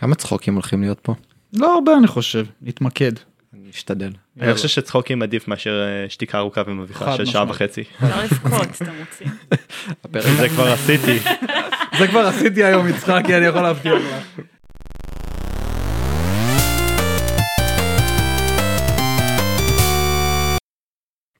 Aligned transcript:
כמה 0.00 0.14
צחוקים 0.14 0.54
הולכים 0.54 0.80
להיות 0.80 1.00
פה? 1.00 1.14
לא 1.52 1.74
הרבה 1.74 1.96
אני 1.98 2.06
חושב, 2.06 2.46
נתמקד. 2.62 3.12
אני 3.54 3.70
אשתדל. 3.70 4.10
אני 4.40 4.54
חושב 4.54 4.68
שצחוקים 4.68 5.22
עדיף 5.22 5.48
מאשר 5.48 5.82
אה, 5.82 6.10
שתיקה 6.10 6.38
ארוכה 6.38 6.62
ומביכה 6.66 7.16
של 7.16 7.26
שעה. 7.26 7.44
וחצי. 7.48 7.80
אפשר 7.80 8.22
לבכות, 8.24 8.68
רוצים. 8.98 9.28
הפרק 10.04 10.36
זה 10.40 10.48
כבר 10.48 10.72
עשיתי. 10.72 11.18
זה 11.98 12.08
כבר 12.08 12.26
עשיתי 12.26 12.64
היום 12.64 12.88
יצחקי, 12.88 13.36
אני 13.36 13.46
יכול 13.46 13.62
להבטיח 13.62 13.92
לך. 13.92 14.40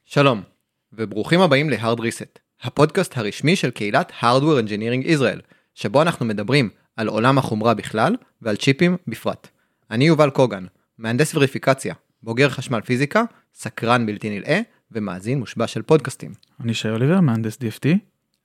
שלום, 0.05 0.43
וברוכים 0.93 1.41
הבאים 1.41 1.71
ל-Hard 1.71 1.99
Reset, 1.99 2.39
הפודקאסט 2.63 3.19
הרשמי 3.19 3.57
של 3.57 3.71
קהילת 3.71 4.13
Hardware 4.21 4.67
Engineering 4.67 5.07
Israel, 5.07 5.41
שבו 5.75 6.03
אנחנו 6.03 6.27
מדברים 6.27 6.71
על 6.97 7.09
עולם 7.09 7.39
החומרה 7.39 7.75
בכלל 7.75 8.17
ועל 8.43 8.57
צ'יפים 8.57 8.97
בפרט. 9.09 9.49
אני 9.91 10.07
יובל 10.07 10.31
קוגן, 10.31 10.67
מהנדס 10.99 11.35
וריפיקציה, 11.35 11.95
בוגר 12.23 12.49
חשמל 12.49 12.81
פיזיקה, 12.81 13.23
סקרן 13.55 14.07
בלתי 14.07 14.39
נלאה 14.39 14.61
ומאזין 14.93 15.39
מושבע 15.39 15.67
של 15.67 15.83
פודקאסטים. 15.83 16.33
אני 16.61 16.75
שי 16.75 16.89
אוליבר, 16.89 17.21
מהנדס 17.21 17.57
DFT. 17.57 17.89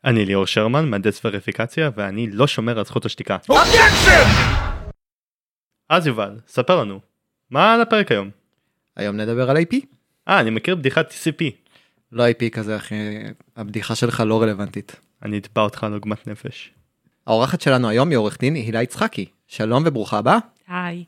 אני 0.05 0.25
ליאור 0.25 0.45
שרמן, 0.45 0.89
מהנדס 0.89 1.25
וריפיקציה, 1.25 1.89
ואני 1.95 2.31
לא 2.31 2.47
שומר 2.47 2.79
על 2.79 2.85
זכות 2.85 3.05
השתיקה. 3.05 3.37
אז 5.89 6.07
יובל, 6.07 6.39
ספר 6.47 6.81
לנו, 6.81 6.99
מה 7.49 7.73
על 7.73 7.81
הפרק 7.81 8.11
היום? 8.11 8.29
היום 8.95 9.17
נדבר 9.17 9.49
על 9.49 9.57
IP. 9.57 9.75
אה, 10.27 10.39
אני 10.39 10.49
מכיר 10.49 10.75
בדיחת 10.75 11.11
TCP. 11.11 11.43
לא 12.11 12.29
IP 12.29 12.49
כזה 12.51 12.75
אחי, 12.75 12.95
הבדיחה 13.55 13.95
שלך 13.95 14.23
לא 14.25 14.41
רלוונטית. 14.41 14.95
אני 15.23 15.37
אתבע 15.37 15.61
אותך 15.61 15.83
על 15.83 15.93
עוגמת 15.93 16.27
נפש. 16.27 16.73
האורחת 17.27 17.61
שלנו 17.61 17.89
היום 17.89 18.09
היא 18.09 18.17
עורך 18.17 18.37
דין 18.39 18.55
הילה 18.55 18.83
יצחקי. 18.83 19.25
שלום 19.47 19.83
וברוכה 19.85 20.17
הבאה. 20.17 20.37
היי. 20.67 21.03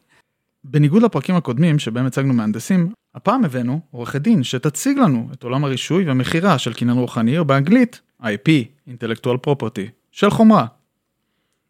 בניגוד 0.63 1.03
לפרקים 1.03 1.36
הקודמים 1.36 1.80
שבהם 1.80 2.05
הצגנו 2.05 2.34
מהנדסים, 2.34 2.92
הפעם 3.16 3.45
הבאנו 3.45 3.80
עורכת 3.92 4.22
דין 4.22 4.44
שתציג 4.44 4.97
לנו 4.97 5.30
את 5.33 5.44
עולם 5.44 5.64
הרישוי 5.64 6.05
והמכירה 6.05 6.58
של 6.58 6.73
קניין 6.73 6.97
רוחני, 6.97 7.38
או 7.38 7.45
באנגלית 7.45 8.02
IP, 8.22 8.50
Intellectual 8.89 9.47
Property, 9.47 9.89
של 10.11 10.30
חומרה. 10.30 10.66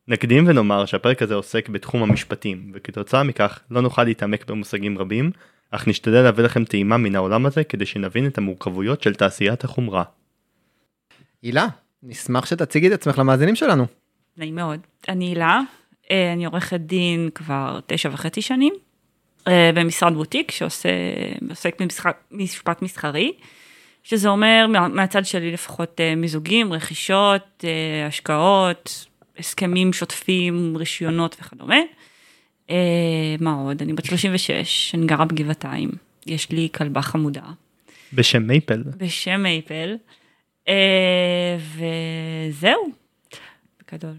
נקדים 0.08 0.48
ונאמר 0.48 0.86
שהפרק 0.86 1.22
הזה 1.22 1.36
עוסק 1.36 1.70
בתחום 1.70 2.04
המשפטים, 2.04 2.72
וכתוצאה 2.74 3.24
מכך 3.24 3.60
לא 3.72 3.82
נוכל 3.82 4.04
להתעמק 4.04 4.50
במושגים 4.50 4.98
רבים, 4.98 5.32
אך 5.72 5.88
נשתדל 5.88 6.22
להביא 6.22 6.44
לכם 6.44 6.66
טעימה 6.66 6.98
מן 6.98 7.16
העולם 7.16 7.46
הזה 7.46 7.64
כדי 7.64 7.86
שנבין 7.86 8.28
את 8.28 8.38
המורכבויות 8.38 9.02
של 9.02 9.14
תעשיית 9.14 9.64
החומרה. 9.64 10.04
הילה, 11.42 11.68
נשמח 12.04 12.46
שתציגי 12.46 12.88
את 12.88 12.94
עצמך 12.94 13.18
למאזינים 13.18 13.56
שלנו. 13.56 14.03
נעים 14.38 14.56
מאוד. 14.56 14.80
אני 15.10 15.26
הילה, 15.26 15.60
אה, 16.12 16.34
אני 16.34 16.46
עורכת 16.46 16.80
דין 16.80 17.30
כבר 17.36 17.80
תשע 17.88 18.10
וחצי 18.14 18.42
שנים, 18.42 18.74
אה, 19.48 19.70
במשרד 19.76 20.14
בוטיק 20.14 20.52
שעושה, 20.52 20.90
עוסק 21.50 21.82
במשחק, 21.82 22.18
משפט 22.32 22.82
מסחרי, 22.82 23.32
שזה 24.04 24.30
אומר 24.30 24.66
מה- 24.70 24.88
מהצד 24.88 25.26
שלי 25.26 25.52
לפחות 25.52 26.02
אה, 26.02 26.16
מיזוגים, 26.16 26.74
רכישות, 26.74 27.64
השקעות, 28.08 29.06
הסכמים 29.40 29.94
שוטפים, 29.94 30.78
רישיונות 30.78 31.36
וכדומה. 31.42 31.80
מה 33.40 33.54
עוד? 33.54 33.82
אני 33.82 33.94
בת 33.94 34.06
36, 34.06 34.96
אני 34.96 35.06
גרה 35.06 35.26
בגבעתיים, 35.26 35.90
יש 36.26 36.52
לי 36.52 36.70
כלבה 36.76 37.02
חמודה. 37.02 37.42
בשם 38.14 38.42
מייפל, 38.48 38.84
בשם 38.98 39.44
מייפל, 39.44 39.96
וזהו, 42.50 42.92
בגדול. 43.94 44.16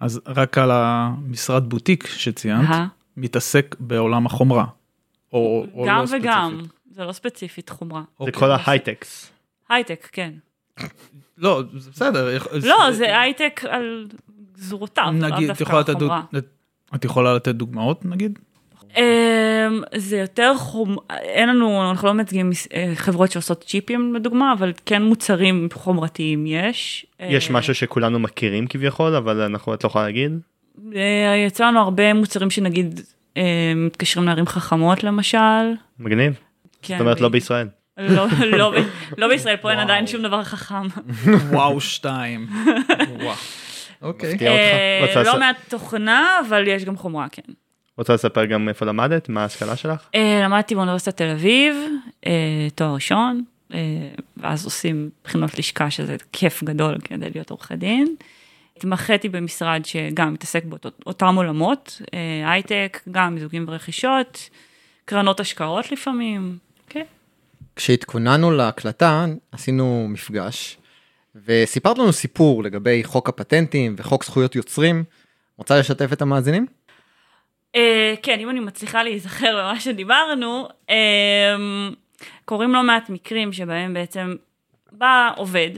אז 0.00 0.20
רק 0.26 0.58
על 0.58 0.70
המשרד 0.72 1.68
בוטיק 1.68 2.06
שציינת. 2.06 2.68
מתעסק 3.16 3.76
בעולם 3.80 4.26
החומרה. 4.26 4.64
או, 5.32 5.66
או 5.74 5.84
גם 5.88 5.98
לא 5.98 6.16
וגם, 6.16 6.50
ספציפית. 6.50 6.78
זה 6.90 7.04
לא 7.04 7.12
ספציפית 7.12 7.68
חומרה. 7.68 8.00
זה 8.00 8.06
אוקיי. 8.20 8.32
כל 8.32 8.50
ההייטקס. 8.50 9.32
הייטק, 9.68 10.08
כן. 10.12 10.32
לא, 11.38 11.62
זה 11.76 11.90
בסדר. 11.90 12.38
לא, 12.62 12.92
זה 12.92 13.20
הייטק 13.20 13.60
על 13.68 14.08
נגזרותיו, 14.52 15.14
לאו 15.20 15.28
נגיד. 15.28 15.50
את 16.94 17.04
יכולה 17.04 17.34
לתת 17.34 17.54
דוגמאות 17.54 18.04
נגיד? 18.04 18.38
אמ, 18.96 19.02
זה 19.94 20.18
יותר 20.18 20.52
חום... 20.56 20.96
אין 21.10 21.48
לנו, 21.48 21.90
אנחנו 21.90 22.08
לא 22.08 22.14
מייצגים 22.14 22.50
אה, 22.74 22.92
חברות 22.94 23.30
שעושות 23.32 23.64
צ'יפים 23.64 24.14
לדוגמה, 24.14 24.52
אבל 24.58 24.72
כן 24.86 25.02
מוצרים 25.02 25.68
חומרתיים 25.72 26.46
יש. 26.46 27.06
יש 27.20 27.48
אה, 27.48 27.54
משהו 27.54 27.74
שכולנו 27.74 28.18
מכירים 28.18 28.66
כביכול, 28.66 29.14
אבל 29.14 29.40
אנחנו, 29.40 29.74
את 29.74 29.84
לא 29.84 29.88
יכולה 29.88 30.04
להגיד? 30.04 30.32
אה, 30.94 31.44
יצא 31.46 31.66
לנו 31.66 31.80
הרבה 31.80 32.14
מוצרים 32.14 32.50
שנגיד 32.50 33.00
מתקשרים 33.76 34.26
לערים 34.26 34.46
חכמות 34.46 35.04
למשל. 35.04 35.38
מגניב. 35.98 36.34
כן, 36.82 36.94
זאת 36.94 37.00
אומרת 37.00 37.20
לא 37.20 37.28
בישראל. 37.28 37.68
לא, 37.98 38.26
לא, 38.46 38.70
ב- 38.70 39.18
לא 39.18 39.28
בישראל, 39.32 39.56
פה 39.56 39.70
אין. 39.70 39.78
עדיין 39.78 40.06
שום 40.06 40.22
דבר 40.22 40.42
חכם. 40.44 40.86
וואו 41.50 41.80
שתיים. 41.80 42.46
וואו. 43.22 43.34
אוקיי. 44.02 44.38
לא 45.24 45.38
מעט 45.38 45.56
תוכנה, 45.68 46.40
אבל 46.48 46.68
יש 46.68 46.84
גם 46.84 46.96
חומרה, 46.96 47.26
כן. 47.32 47.42
רוצה 47.98 48.14
לספר 48.14 48.44
גם 48.44 48.68
איפה 48.68 48.86
למדת? 48.86 49.28
מה 49.28 49.42
ההשכלה 49.42 49.76
שלך? 49.76 50.08
אה, 50.14 50.40
למדתי 50.44 50.74
באוניברסיטת 50.74 51.16
תל 51.16 51.30
אביב, 51.30 51.74
אה, 52.26 52.68
תואר 52.74 52.94
ראשון, 52.94 53.44
אה, 53.74 53.78
ואז 54.36 54.64
עושים 54.64 55.10
בחינות 55.24 55.58
לשכה, 55.58 55.90
שזה 55.90 56.16
כיף 56.32 56.64
גדול 56.64 56.98
כדי 57.04 57.30
להיות 57.34 57.50
עורכי 57.50 57.76
דין. 57.76 58.16
התמחיתי 58.76 59.28
במשרד 59.28 59.84
שגם 59.84 60.32
מתעסק 60.32 60.64
באותם 60.64 61.34
עולמות, 61.36 62.02
הייטק, 62.44 63.00
גם 63.10 63.34
מיזוגים 63.34 63.64
ורכישות, 63.68 64.50
קרנות 65.04 65.40
השקעות 65.40 65.92
לפעמים, 65.92 66.58
כן. 66.88 67.04
כשהתכוננו 67.76 68.50
להקלטה 68.50 69.26
עשינו 69.52 70.06
מפגש 70.08 70.78
וסיפרת 71.46 71.98
לנו 71.98 72.12
סיפור 72.12 72.62
לגבי 72.62 73.04
חוק 73.04 73.28
הפטנטים 73.28 73.94
וחוק 73.98 74.24
זכויות 74.24 74.56
יוצרים. 74.56 75.04
רוצה 75.58 75.78
לשתף 75.78 76.12
את 76.12 76.22
המאזינים? 76.22 76.66
אה, 77.76 78.14
כן, 78.22 78.40
אם 78.40 78.50
אני 78.50 78.60
מצליחה 78.60 79.02
להיזכר 79.02 79.58
במה 79.58 79.80
שדיברנו, 79.80 80.68
אה, 80.90 81.56
קורים 82.44 82.72
לא 82.72 82.82
מעט 82.82 83.10
מקרים 83.10 83.52
שבהם 83.52 83.94
בעצם 83.94 84.34
בא 84.92 85.30
עובד 85.36 85.70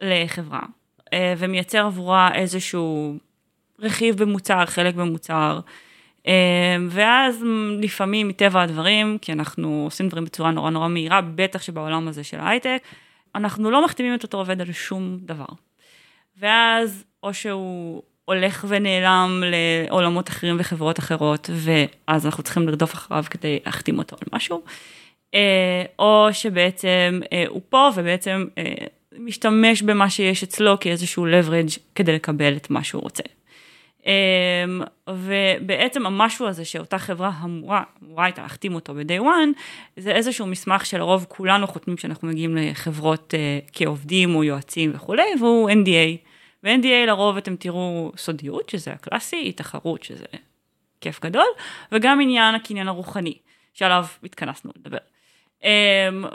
לחברה 0.00 0.60
אה, 1.12 1.34
ומייצר 1.38 1.86
עבורה 1.86 2.34
איזשהו 2.34 3.16
רכיב 3.78 4.22
במוצר, 4.22 4.66
חלק 4.66 4.94
במוצר, 4.94 5.60
אה, 6.26 6.76
ואז 6.88 7.44
לפעמים 7.80 8.28
מטבע 8.28 8.62
הדברים, 8.62 9.18
כי 9.22 9.32
אנחנו 9.32 9.82
עושים 9.84 10.08
דברים 10.08 10.24
בצורה 10.24 10.50
נורא 10.50 10.70
נורא 10.70 10.88
מהירה, 10.88 11.20
בטח 11.20 11.62
שבעולם 11.62 12.08
הזה 12.08 12.24
של 12.24 12.40
ההייטק, 12.40 12.82
אנחנו 13.34 13.70
לא 13.70 13.84
מחתימים 13.84 14.14
את 14.14 14.22
אותו 14.22 14.38
עובד 14.38 14.60
על 14.60 14.72
שום 14.72 15.18
דבר. 15.20 15.46
ואז 16.38 17.04
או 17.22 17.34
שהוא 17.34 18.02
הולך 18.30 18.64
ונעלם 18.68 19.42
לעולמות 19.46 20.28
אחרים 20.28 20.56
וחברות 20.58 20.98
אחרות, 20.98 21.50
ואז 21.52 22.26
אנחנו 22.26 22.42
צריכים 22.42 22.68
לרדוף 22.68 22.94
אחריו 22.94 23.24
כדי 23.30 23.58
להחתים 23.66 23.98
אותו 23.98 24.16
על 24.20 24.28
משהו, 24.32 24.62
אה, 25.34 25.84
או 25.98 26.28
שבעצם 26.32 27.20
אה, 27.32 27.44
הוא 27.48 27.60
פה 27.68 27.88
ובעצם 27.96 28.46
אה, 28.58 28.64
משתמש 29.18 29.82
במה 29.82 30.10
שיש 30.10 30.42
אצלו 30.42 30.80
כאיזשהו 30.80 31.26
leverage 31.26 31.78
כדי 31.94 32.12
לקבל 32.12 32.56
את 32.56 32.70
מה 32.70 32.84
שהוא 32.84 33.02
רוצה. 33.02 33.22
ובעצם 35.08 36.06
המשהו 36.06 36.46
הזה 36.46 36.64
שאותה 36.64 36.98
חברה 36.98 37.32
אמורה, 37.44 37.82
אמורה 38.02 38.24
הייתה 38.24 38.42
להחתים 38.42 38.74
אותו 38.74 38.94
ב-day 38.94 39.20
one, 39.20 39.60
זה 39.96 40.12
איזשהו 40.12 40.46
מסמך 40.46 40.86
שלרוב 40.86 41.26
כולנו 41.28 41.66
חותמים 41.66 41.96
כשאנחנו 41.96 42.28
מגיעים 42.28 42.56
לחברות 42.56 43.34
כעובדים 43.72 44.34
או 44.34 44.44
יועצים 44.44 44.92
וכולי, 44.94 45.22
והוא 45.40 45.70
NDA. 45.70 46.29
ב-NDA 46.62 47.06
לרוב 47.06 47.36
אתם 47.36 47.56
תראו 47.56 48.12
סודיות, 48.16 48.68
שזה 48.68 48.92
הקלאסי, 48.92 49.52
תחרות, 49.52 50.02
שזה 50.02 50.24
כיף 51.00 51.20
גדול, 51.20 51.46
וגם 51.92 52.20
עניין 52.20 52.54
הקניין 52.54 52.88
הרוחני, 52.88 53.34
שעליו 53.74 54.04
התכנסנו 54.24 54.70
לדבר. 54.76 54.98
Um, 55.60 55.64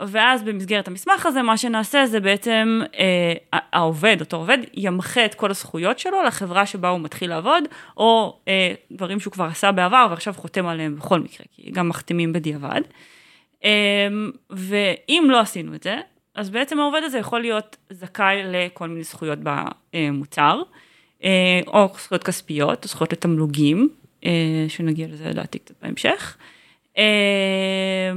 ואז 0.06 0.42
במסגרת 0.42 0.88
המסמך 0.88 1.26
הזה, 1.26 1.42
מה 1.42 1.56
שנעשה 1.56 2.06
זה 2.06 2.20
בעצם 2.20 2.80
uh, 2.92 3.56
העובד, 3.72 4.16
אותו 4.20 4.36
עובד, 4.36 4.58
ימחה 4.74 5.24
את 5.24 5.34
כל 5.34 5.50
הזכויות 5.50 5.98
שלו 5.98 6.22
לחברה 6.22 6.66
שבה 6.66 6.88
הוא 6.88 7.00
מתחיל 7.00 7.30
לעבוד, 7.30 7.64
או 7.96 8.38
uh, 8.44 8.48
דברים 8.90 9.20
שהוא 9.20 9.32
כבר 9.32 9.44
עשה 9.44 9.72
בעבר 9.72 10.06
ועכשיו 10.10 10.34
חותם 10.34 10.66
עליהם 10.66 10.96
בכל 10.96 11.20
מקרה, 11.20 11.46
כי 11.52 11.70
גם 11.70 11.88
מחתימים 11.88 12.32
בדיעבד. 12.32 12.80
Um, 13.62 13.66
ואם 14.50 15.26
לא 15.28 15.40
עשינו 15.40 15.74
את 15.74 15.82
זה, 15.82 15.96
אז 16.36 16.50
בעצם 16.50 16.80
העובד 16.80 17.00
הזה 17.04 17.18
יכול 17.18 17.40
להיות 17.40 17.76
זכאי 17.90 18.42
לכל 18.44 18.88
מיני 18.88 19.02
זכויות 19.02 19.38
במוצר, 19.42 20.62
אה, 21.24 21.60
או 21.66 21.88
זכויות 21.98 22.24
כספיות, 22.24 22.84
או 22.84 22.88
זכויות 22.88 23.12
לתמלוגים, 23.12 23.88
אה, 24.24 24.64
שנגיע 24.68 25.06
לזה 25.08 25.28
לדעתי 25.28 25.58
קצת 25.58 25.74
בהמשך. 25.82 26.36
אה, 26.98 28.12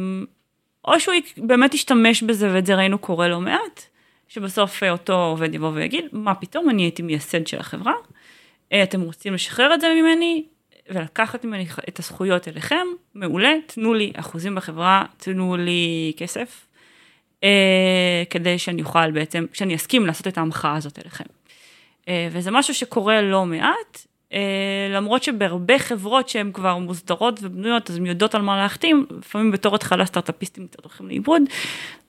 או 0.85 0.99
שהוא 0.99 1.13
באמת 1.37 1.73
ישתמש 1.73 2.23
בזה, 2.23 2.53
ואת 2.53 2.65
זה 2.65 2.75
ראינו 2.75 2.97
קורה 2.97 3.27
לא 3.27 3.39
מעט, 3.39 3.83
שבסוף 4.27 4.83
אותו 4.83 5.25
עובד 5.25 5.53
יבוא 5.53 5.71
ויגיד, 5.73 6.05
מה 6.11 6.35
פתאום, 6.35 6.69
אני 6.69 6.81
הייתי 6.81 7.01
מייסד 7.01 7.47
של 7.47 7.59
החברה, 7.59 7.93
אתם 8.83 9.01
רוצים 9.01 9.33
לשחרר 9.33 9.73
את 9.73 9.81
זה 9.81 9.87
ממני, 10.01 10.43
ולקחת 10.89 11.45
ממני 11.45 11.65
את 11.89 11.99
הזכויות 11.99 12.47
אליכם, 12.47 12.87
מעולה, 13.15 13.53
תנו 13.65 13.93
לי 13.93 14.11
אחוזים 14.15 14.55
בחברה, 14.55 15.05
תנו 15.17 15.57
לי 15.57 16.13
כסף, 16.17 16.65
אה, 17.43 18.23
כדי 18.29 18.59
שאני 18.59 18.81
אוכל 18.81 19.11
בעצם, 19.11 19.45
שאני 19.53 19.75
אסכים 19.75 20.05
לעשות 20.05 20.27
את 20.27 20.37
ההמחאה 20.37 20.75
הזאת 20.75 20.99
אליכם. 20.99 21.25
אה, 22.07 22.27
וזה 22.31 22.51
משהו 22.51 22.73
שקורה 22.73 23.21
לא 23.21 23.45
מעט, 23.45 24.05
אה, 24.33 24.39
למרות 24.95 25.23
שבהרבה 25.23 25.79
חברות 25.79 26.29
שהן 26.29 26.51
כבר 26.51 26.77
מוסדרות 26.77 27.39
ובנויות, 27.43 27.89
אז 27.89 27.97
הן 27.97 28.05
יודעות 28.05 28.35
על 28.35 28.41
מה 28.41 28.57
להחתים, 28.57 29.05
לפעמים 29.17 29.51
בתור 29.51 29.75
התחלה 29.75 30.05
סטארט-אפיסטים 30.05 30.67
קצת 30.67 30.83
הולכים 30.83 31.07
לאיבוד, 31.07 31.41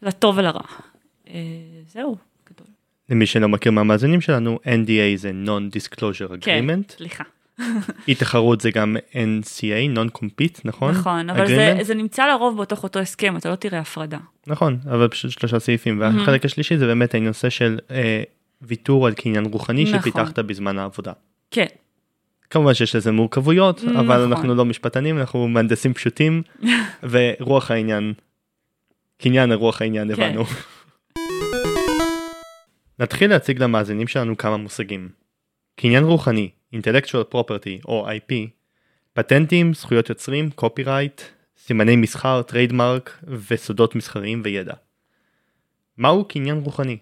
לטוב 0.03 0.39
ולרע. 0.39 0.63
אה, 1.29 1.35
זהו, 1.87 2.17
גדול. 2.51 2.67
למי 3.09 3.27
שלא 3.27 3.49
מכיר 3.49 3.73
מהמאזינים 3.73 4.21
שלנו, 4.21 4.59
NDA 4.65 5.17
זה 5.17 5.33
Non-Disclosure 5.47 6.37
כן, 6.41 6.67
Agreement. 6.69 6.93
סליחה. 6.93 7.25
אי 8.09 8.15
תחרות 8.15 8.61
זה 8.61 8.71
גם 8.71 8.97
NCA, 9.13 9.97
Non-Compete, 9.97 10.61
נכון? 10.65 10.91
נכון, 10.91 11.31
אבל 11.31 11.49
זה? 11.49 11.79
זה 11.83 11.95
נמצא 11.95 12.27
לרוב 12.27 12.63
בתוך 12.63 12.83
אותו 12.83 12.99
הסכם, 12.99 13.37
אתה 13.37 13.51
לא 13.51 13.55
תראה 13.55 13.81
הפרדה. 13.81 14.19
נכון, 14.47 14.79
אבל 14.91 15.09
פשוט 15.09 15.31
שלושה 15.31 15.59
סעיפים. 15.59 16.01
והחלק 16.01 16.45
השלישי 16.45 16.79
זה 16.79 16.87
באמת 16.87 17.15
הנושא 17.15 17.51
של 17.51 17.79
אה, 17.91 18.23
ויתור 18.63 19.07
על 19.07 19.15
קניין 19.15 19.45
רוחני 19.45 19.85
נכון. 19.85 20.01
שפיתחת 20.01 20.39
בזמן 20.39 20.79
העבודה. 20.79 21.13
כן, 21.51 21.67
כמובן 22.51 22.75
שיש 22.75 22.97
לזה 22.97 23.13
מורכבויות, 23.13 23.85
אבל 23.85 24.17
נכון. 24.17 24.33
אנחנו 24.33 24.55
לא 24.55 24.65
משפטנים, 24.65 25.19
אנחנו 25.19 25.49
מהנדסים 25.49 25.95
פשוטים, 25.95 26.43
ורוח 27.11 27.71
העניין, 27.71 28.13
קניין 29.19 29.53
הרוח 29.53 29.83
העניין 29.83 30.17
כן. 30.17 30.23
הבנו. 30.23 30.45
נתחיל 32.99 33.31
להציג 33.31 33.63
למאזינים 33.63 34.07
שלנו 34.07 34.37
כמה 34.37 34.57
מושגים. 34.57 35.09
קניין 35.77 36.05
רוחני, 36.05 36.51
intellectual 36.75 37.35
property 37.35 37.85
או 37.85 38.09
IP, 38.11 38.33
פטנטים, 39.13 39.75
זכויות 39.75 40.09
יוצרים, 40.09 40.51
copyright, 40.61 41.23
סימני 41.59 41.97
מסחר, 41.97 42.43
trademark 42.43 43.25
וסודות 43.49 43.95
מסחריים 43.95 44.43
וידע. 44.45 44.75
מהו 45.99 46.25
קניין 46.25 46.59
רוחני? 46.59 46.99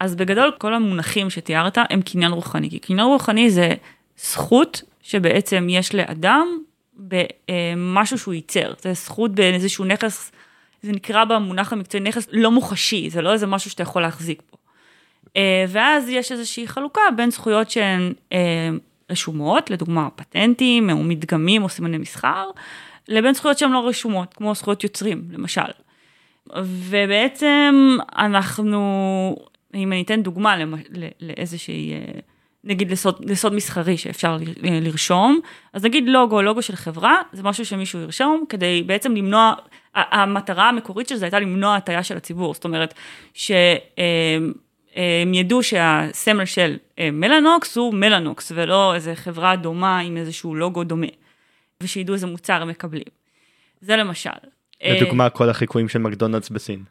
אז 0.00 0.14
בגדול 0.14 0.52
כל 0.58 0.74
המונחים 0.74 1.30
שתיארת 1.30 1.78
הם 1.90 2.02
קניין 2.02 2.32
רוחני, 2.32 2.70
כי 2.70 2.78
קניין 2.78 3.06
רוחני 3.06 3.50
זה 3.50 3.74
זכות 4.16 4.82
שבעצם 5.02 5.66
יש 5.70 5.94
לאדם 5.94 6.58
במשהו 6.96 8.18
שהוא 8.18 8.34
ייצר, 8.34 8.72
זה 8.80 8.92
זכות 8.92 9.34
באיזשהו 9.34 9.84
נכס, 9.84 10.32
זה 10.82 10.92
נקרא 10.92 11.24
במונח 11.24 11.72
המקצועי 11.72 12.04
נכס 12.04 12.28
לא 12.32 12.50
מוחשי, 12.50 13.10
זה 13.10 13.22
לא 13.22 13.32
איזה 13.32 13.46
משהו 13.46 13.70
שאתה 13.70 13.82
יכול 13.82 14.02
להחזיק 14.02 14.42
בו. 14.50 14.58
אה, 15.36 15.64
ואז 15.68 16.08
יש 16.08 16.32
איזושהי 16.32 16.68
חלוקה 16.68 17.00
בין 17.16 17.30
זכויות 17.30 17.70
שהן 17.70 18.12
אה, 18.32 18.70
רשומות, 19.10 19.70
לדוגמה 19.70 20.08
פטנטים 20.16 20.90
או 20.90 21.02
מדגמים 21.02 21.62
או 21.62 21.68
סימני 21.68 21.98
מסחר, 21.98 22.50
לבין 23.08 23.34
זכויות 23.34 23.58
שהן 23.58 23.72
לא 23.72 23.88
רשומות, 23.88 24.34
כמו 24.34 24.54
זכויות 24.54 24.84
יוצרים 24.84 25.22
למשל. 25.32 25.60
ובעצם 26.56 27.96
אנחנו, 28.16 28.80
אם 29.74 29.92
אני 29.92 30.02
אתן 30.02 30.22
דוגמה 30.22 30.56
לאיזושהי, 31.20 31.92
אה, 31.92 32.20
נגיד 32.64 32.90
לסוד, 32.90 33.30
לסוד 33.30 33.54
מסחרי 33.54 33.96
שאפשר 33.96 34.36
לרשום, 34.62 35.40
אז 35.72 35.84
נגיד 35.84 36.08
לוגו, 36.08 36.42
לוגו 36.42 36.62
של 36.62 36.76
חברה, 36.76 37.22
זה 37.32 37.42
משהו 37.42 37.64
שמישהו 37.64 38.00
ירשום 38.00 38.44
כדי 38.48 38.82
בעצם 38.86 39.16
למנוע, 39.16 39.54
המטרה 39.94 40.68
המקורית 40.68 41.08
של 41.08 41.16
זה 41.16 41.24
הייתה 41.24 41.40
למנוע 41.40 41.76
הטעיה 41.76 42.02
של 42.02 42.16
הציבור, 42.16 42.54
זאת 42.54 42.64
אומרת, 42.64 42.94
שהם 44.94 45.34
ידעו 45.34 45.62
שהסמל 45.62 46.44
של 46.44 46.76
אה, 46.98 47.10
מלאנוקס 47.10 47.76
הוא 47.76 47.94
מלאנוקס, 47.94 48.52
ולא 48.54 48.94
איזה 48.94 49.14
חברה 49.14 49.56
דומה 49.56 49.98
עם 49.98 50.16
איזשהו 50.16 50.54
לוגו 50.54 50.84
דומה, 50.84 51.06
ושידעו 51.80 52.14
איזה 52.14 52.26
מוצר 52.26 52.62
הם 52.62 52.68
מקבלים. 52.68 53.04
זה 53.80 53.96
למשל. 53.96 54.30
אה, 54.82 54.96
לדוגמה 55.00 55.30
כל 55.30 55.48
החיקויים 55.48 55.88
של 55.88 55.98
מקדונלדס 55.98 56.48
בסין. 56.48 56.82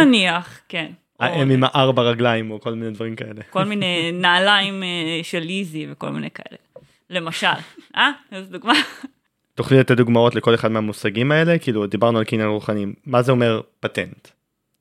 נניח, 0.00 0.60
כן. 0.68 0.92
או 1.20 1.24
הם 1.24 1.50
עם 1.50 1.64
הארבע 1.64 2.02
רגליים 2.02 2.50
או 2.50 2.60
כל 2.60 2.74
מיני 2.74 2.90
דברים 2.90 3.16
כאלה. 3.16 3.42
כל 3.50 3.64
מיני 3.64 4.12
נעליים 4.12 4.82
אה, 4.82 5.20
של 5.22 5.42
איזי 5.48 5.86
וכל 5.90 6.10
מיני 6.10 6.30
כאלה. 6.30 6.58
למשל, 7.10 7.46
אה? 7.96 8.10
איזו 8.32 8.50
דוגמה. 8.52 8.74
תוכלי 9.54 9.78
לתת 9.78 9.96
דוגמאות 9.96 10.34
לכל 10.34 10.54
אחד 10.54 10.70
מהמושגים 10.70 11.32
האלה? 11.32 11.58
כאילו 11.58 11.86
דיברנו 11.86 12.18
על 12.18 12.24
קניין 12.24 12.48
רוחני, 12.48 12.86
מה 13.06 13.22
זה 13.22 13.32
אומר 13.32 13.60
פטנט? 13.80 14.28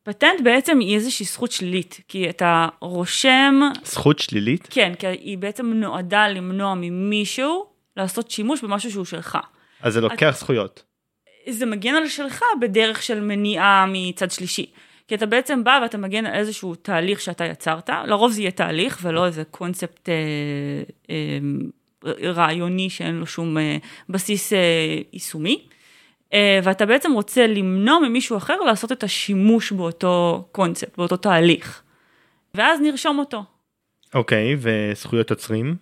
פטנט 0.05 0.41
בעצם 0.43 0.79
היא 0.79 0.95
איזושהי 0.95 1.25
זכות 1.25 1.51
שלילית, 1.51 1.99
כי 2.07 2.29
אתה 2.29 2.67
רושם, 2.81 3.59
זכות 3.83 4.19
שלילית? 4.19 4.67
כן, 4.69 4.93
כי 4.99 5.07
היא 5.07 5.37
בעצם 5.37 5.73
נועדה 5.73 6.27
למנוע 6.27 6.73
ממישהו 6.77 7.65
לעשות 7.97 8.31
שימוש 8.31 8.63
במשהו 8.63 8.91
שהוא 8.91 9.05
שלך. 9.05 9.37
אז 9.81 9.93
זה 9.93 10.01
לוקח 10.01 10.35
זכויות. 10.39 10.83
זה 11.49 11.65
מגן 11.65 11.95
על 11.95 12.07
שלך 12.07 12.41
בדרך 12.61 13.03
של 13.03 13.19
מניעה 13.19 13.85
מצד 13.87 14.31
שלישי. 14.31 14.65
כי 15.07 15.15
אתה 15.15 15.25
בעצם 15.25 15.63
בא 15.63 15.79
ואתה 15.81 15.97
מגן 15.97 16.25
על 16.25 16.33
איזשהו 16.33 16.75
תהליך 16.75 17.21
שאתה 17.21 17.45
יצרת, 17.45 17.89
לרוב 18.05 18.31
זה 18.31 18.41
יהיה 18.41 18.51
תהליך 18.51 18.99
ולא 19.01 19.25
איזה 19.25 19.43
קונספט 19.43 20.09
אה, 20.09 20.13
אה, 21.09 22.31
רעיוני 22.31 22.89
שאין 22.89 23.15
לו 23.15 23.25
שום 23.25 23.57
אה, 23.57 23.77
בסיס 24.09 24.53
אה, 24.53 24.57
יישומי. 25.13 25.67
אה, 26.33 26.59
ואתה 26.63 26.85
בעצם 26.85 27.11
רוצה 27.11 27.47
למנוע 27.47 27.99
ממישהו 27.99 28.37
אחר 28.37 28.55
לעשות 28.55 28.91
את 28.91 29.03
השימוש 29.03 29.71
באותו 29.71 30.45
קונספט, 30.51 30.97
באותו 30.97 31.17
תהליך. 31.17 31.81
ואז 32.55 32.81
נרשום 32.81 33.19
אותו. 33.19 33.43
אוקיי, 34.13 34.55
וזכויות 34.59 35.31
יוצרים? 35.31 35.75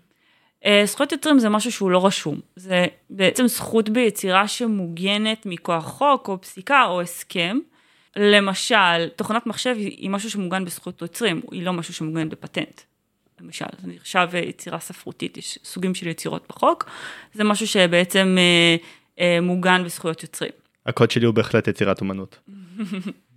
אה, 0.66 0.82
זכויות 0.86 1.12
יוצרים 1.12 1.40
זה 1.40 1.50
משהו 1.50 1.72
שהוא 1.72 1.92
לא 1.92 2.06
רשום. 2.06 2.40
זה 2.56 2.86
בעצם 3.10 3.48
זכות 3.48 3.90
ביצירה 3.90 4.48
שמוגנת 4.48 5.46
מכוח 5.46 5.86
חוק 5.86 6.28
או 6.28 6.42
פסיקה 6.42 6.86
או 6.86 7.02
הסכם. 7.02 7.60
למשל, 8.16 9.10
תוכנת 9.16 9.48
מחשב 9.48 9.76
היא 9.78 10.10
משהו 10.10 10.30
שמוגן 10.30 10.66
בזכויות 10.66 11.02
יוצרים, 11.02 11.42
היא 11.52 11.64
לא 11.64 11.74
משהו 11.74 11.94
שמוגן 11.94 12.30
בפטנט. 12.30 12.82
למשל, 13.42 13.66
זה 13.82 13.88
נחשב 13.88 14.28
יצירה 14.34 14.80
ספרותית, 14.80 15.38
יש 15.38 15.60
סוגים 15.64 15.96
של 15.96 16.08
יצירות 16.08 16.46
בחוק, 16.50 16.90
זה 17.34 17.44
משהו 17.44 17.68
שבעצם 17.68 18.36
אה, 18.40 18.76
מוגן 19.42 19.84
בזכויות 19.86 20.24
יוצרים. 20.24 20.52
הקוד 20.86 21.12
שלי 21.12 21.26
הוא 21.26 21.34
בהחלט 21.34 21.68
יצירת 21.68 22.02
אומנות. 22.02 22.40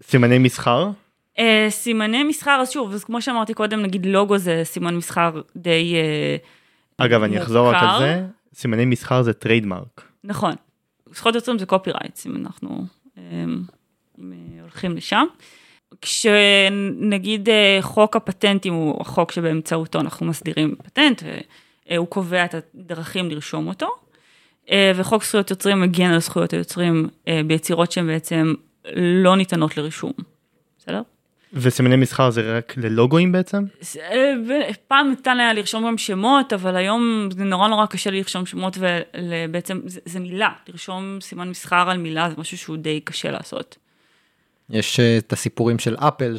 סימני 0.03 0.39
מסחר? 0.39 0.91
אה, 1.39 1.67
סימני 1.71 2.25
מסחר, 2.25 2.59
אז 2.63 2.71
שוב, 2.71 2.93
אז 2.93 3.05
כמו 3.05 3.23
שאמרתי 3.23 3.55
קודם, 3.55 3.83
נגיד 3.83 4.07
לוגו 4.07 4.39
זה 4.39 4.61
סימן 4.65 4.97
מסחר 4.97 5.41
די 5.57 5.95
אה, 5.95 6.37
אגב, 7.07 7.23
אני 7.23 7.43
אחזור 7.43 7.69
רק 7.69 7.75
על 7.75 7.87
מוכר. 7.89 7.99
זה, 7.99 8.27
סימני 8.55 8.85
מסחר 8.85 9.23
זה 9.23 9.33
trademark. 9.33 10.03
נכון. 10.25 10.55
זכויות 11.13 11.35
יוצרים 11.35 11.59
זה 11.59 11.67
copyrights, 11.67 12.27
אם 12.27 12.37
אנחנו 12.37 12.87
אמ, 13.19 13.63
אם, 14.19 14.33
אה, 14.33 14.63
הולכים 14.63 14.97
לשם. 14.97 15.27
כשנגיד 16.03 17.49
אה, 17.49 17.79
חוק 17.81 18.17
הפטנטים 18.17 18.75
הוא 18.75 19.01
החוק 19.01 19.33
שבאמצעותו 19.33 20.01
אנחנו 20.01 20.27
מסדירים 20.27 20.75
פטנט, 20.85 21.23
והוא 21.91 22.07
קובע 22.07 22.45
את 22.45 22.55
הדרכים 22.55 23.31
לרשום 23.31 23.69
אותו, 23.69 23.87
אה, 23.87 23.93
וחוק 24.95 25.25
זכויות 25.25 25.51
יוצרים 25.51 25.81
מגן 25.81 26.11
על 26.11 26.19
זכויות 26.19 26.53
היוצרים 26.53 27.09
אה, 27.29 27.41
ביצירות 27.47 27.93
שהן 27.93 28.07
בעצם 28.07 28.55
לא 28.97 29.37
ניתנות 29.37 29.77
לרישום. 29.77 30.13
בסדר? 30.79 31.03
וסימני 31.53 31.97
מסחר 31.97 32.31
זה 32.31 32.59
רק 32.59 32.75
ללוגוים 32.77 33.33
בעצם? 33.33 33.65
אה, 33.99 34.33
פעם 34.89 35.11
ניתן 35.11 35.41
היה 35.41 35.53
לרשום 35.53 35.87
גם 35.87 35.99
שמות, 35.99 36.53
אבל 36.53 36.77
היום 36.77 37.29
זה 37.37 37.45
נורא 37.45 37.69
נורא 37.69 37.87
קשה 37.87 38.11
לרשום 38.11 38.47
שמות 38.47 38.79
ובעצם 38.81 39.81
זה, 39.87 40.01
זה 40.05 40.21
מילה, 40.21 40.51
לרשום 40.69 41.19
סימן 41.21 41.49
מסחר 41.49 41.91
על 41.91 41.99
מילה 41.99 42.31
זה 42.31 42.35
משהו 42.39 42.59
שהוא 42.59 42.77
די 42.77 43.01
קשה 43.01 43.31
לעשות. 43.31 43.77
יש 44.71 45.01
אה, 45.01 45.19
את 45.19 45.33
הסיפורים 45.33 45.79
של 45.79 45.97
אפל 45.97 46.37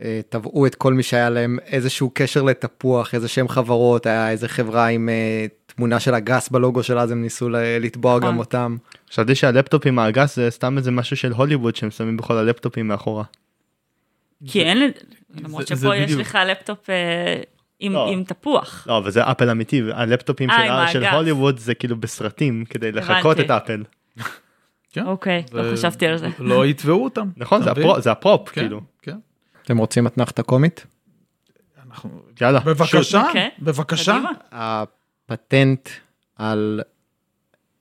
שתבעו 0.00 0.66
את 0.66 0.74
כל 0.74 0.94
מי 0.94 1.02
שהיה 1.02 1.30
להם 1.30 1.58
איזשהו 1.66 2.10
קשר 2.14 2.42
לתפוח, 2.42 3.14
איזה 3.14 3.28
שם 3.28 3.48
חברות, 3.48 4.06
היה 4.06 4.30
איזה 4.30 4.48
חברה 4.48 4.86
עם 4.86 5.08
אה, 5.08 5.46
תמונה 5.66 6.00
של 6.00 6.14
אגס 6.14 6.48
בלוגו 6.48 6.82
שלה, 6.82 7.02
אז 7.02 7.10
הם 7.10 7.22
ניסו 7.22 7.48
לתבוע 7.80 8.18
נכון. 8.18 8.28
גם 8.30 8.38
אותם. 8.38 8.76
חשבתי 9.10 9.34
שהלפטופ 9.34 9.86
עם 9.86 9.98
האגס 9.98 10.36
זה 10.36 10.50
סתם 10.50 10.78
איזה 10.78 10.90
משהו 10.90 11.16
של 11.16 11.32
הוליווד 11.32 11.76
שהם 11.76 11.90
שמים 11.90 12.16
בכל 12.16 12.34
הלפטופים 12.34 12.88
מאחורה. 12.88 13.24
כי 14.46 14.62
אין, 14.62 14.90
למרות 15.44 15.66
שפה 15.66 15.96
יש. 15.96 16.12
לך 16.12 16.38
לפטופ 16.46 16.90
אה, 16.90 17.40
עם, 17.80 17.92
לא. 17.92 18.08
עם 18.12 18.24
תפוח. 18.24 18.84
לא, 18.88 18.98
אבל 18.98 19.10
זה 19.10 19.30
אפל 19.30 19.50
אמיתי, 19.50 19.82
הלפטופים 19.92 20.50
אה, 20.50 20.88
של. 20.92 21.04
הוליווד 21.04 21.58
זה 21.58 21.74
כאילו 21.74 21.96
בסרטים 21.96 22.64
כדי 22.70 22.92
לחקות. 22.92 23.40
את 23.40 23.50
אפל. 23.50 23.82
כן. 24.92 25.06
אוקיי, 25.06 25.42
לא 25.52 25.72
חשבתי 25.72 26.06
על 26.06 26.16
זה. 26.16 26.28
לא 26.38 26.66
יתבעו 26.66 27.04
אותם. 27.04 27.28
נכון? 27.36 27.62
ה 27.62 27.68
prop, 27.68 28.00
זה 28.00 28.10
ה 28.10 28.18
prop 28.18 28.48
כן, 28.48 28.60
כאילו. 28.60 28.80
כן. 29.02 29.16
אתם 29.70 29.78
רוצים 29.78 30.06
אתנחתה 30.06 30.42
קומית? 30.42 30.86
אנחנו- 31.86 32.22
יאללה. 32.40 32.60
בבקשה, 32.60 33.26
אוקיי. 33.26 33.50
בבקשה. 33.58 34.12
קדימה. 34.12 34.30
הפטנט 34.50 35.88
על 36.36 36.80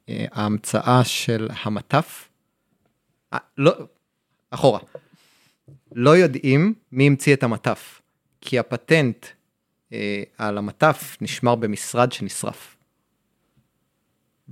אה, 0.10 0.26
ההמצאה 0.32 1.04
של 1.04 1.48
המטף, 1.64 2.30
אה, 3.34 3.40
לא, 3.58 3.72
אחורה, 4.52 4.80
לא 5.96 6.18
יודעים 6.18 6.74
מי 6.92 7.08
המציא 7.08 7.34
את 7.34 7.44
המטף, 7.44 8.02
כי 8.42 8.60
הפטנט 8.60 9.26
אה, 9.94 10.24
על 10.38 10.58
המטף 10.58 11.18
נשמר 11.22 11.56
במשרד 11.56 12.12
שנשרף. 12.12 12.76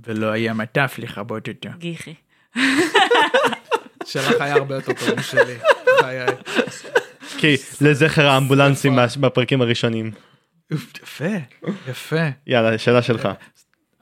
ולא 0.04 0.26
היה 0.26 0.54
מטף 0.54 0.94
לכבות 0.98 1.48
אותו. 1.48 1.68
גיחי. 1.78 2.14
שלך 4.04 4.40
היה 4.40 4.54
הרבה 4.54 4.74
יותר 4.74 4.92
טוב 4.92 5.18
משלי. 5.18 5.58
חיי. 6.00 6.26
כי 7.38 7.56
לזכר 7.80 8.26
האמבולנסים 8.26 8.98
בפרקים 9.20 9.60
הראשונים. 9.60 10.10
יפה, 10.70 11.24
יפה. 11.88 12.28
יאללה, 12.46 12.78
שאלה 12.78 13.02
שלך. 13.02 13.28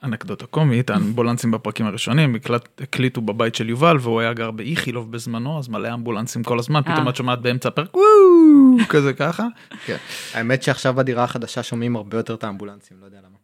אנקדוטה 0.03 0.45
קומית, 0.45 0.89
האמבולנסים 0.89 1.51
בפרקים 1.51 1.85
הראשונים 1.85 2.35
הקלט, 2.35 2.81
הקליטו 2.81 3.21
בבית 3.21 3.55
של 3.55 3.69
יובל 3.69 3.97
והוא 4.01 4.21
היה 4.21 4.33
גר 4.33 4.51
באיכילוב 4.51 5.11
בזמנו 5.11 5.59
אז 5.59 5.67
מלא 5.67 5.93
אמבולנסים 5.93 6.43
כל 6.43 6.59
הזמן 6.59 6.81
אה. 6.87 6.93
פתאום 6.93 7.09
את 7.09 7.15
שומעת 7.15 7.41
באמצע 7.41 7.69
הפרק 7.69 7.95
וואו 7.95 8.87
כזה 8.89 9.13
ככה. 9.13 9.47
כן. 9.85 9.97
האמת 10.33 10.63
שעכשיו 10.63 10.93
בדירה 10.93 11.23
החדשה 11.23 11.63
שומעים 11.63 11.95
הרבה 11.95 12.17
יותר 12.17 12.33
את 12.33 12.43
האמבולנסים, 12.43 12.97
לא 13.01 13.05
יודע 13.05 13.17
למה. 13.17 13.37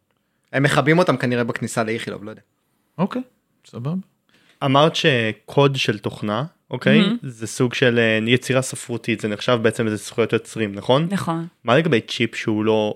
הם 0.52 0.62
מכבים 0.62 0.98
אותם 0.98 1.16
כנראה 1.16 1.44
בכניסה 1.44 1.84
לאיכילוב, 1.84 2.24
לא 2.24 2.30
יודע. 2.30 2.42
אוקיי, 2.98 3.22
סבבה. 3.66 3.92
אמרת 4.64 4.96
שקוד 4.96 5.76
של 5.76 5.98
תוכנה, 5.98 6.44
אוקיי? 6.74 7.00
מהמם. 7.00 7.16
זה 7.22 7.46
סוג 7.46 7.74
של 7.74 7.98
אה, 7.98 8.18
יצירה 8.32 8.62
ספרותית, 8.62 9.20
זה 9.20 9.28
נחשב 9.28 9.58
בעצם 9.62 9.86
איזה 9.86 9.96
זכויות 9.96 10.32
יוצרים, 10.32 10.74
נכון? 10.74 11.06
נכון. 11.10 11.46
מה 11.64 11.76
לגבי 11.76 12.00
צ'יפ 12.00 12.34
שהוא 12.34 12.64
לא, 12.64 12.94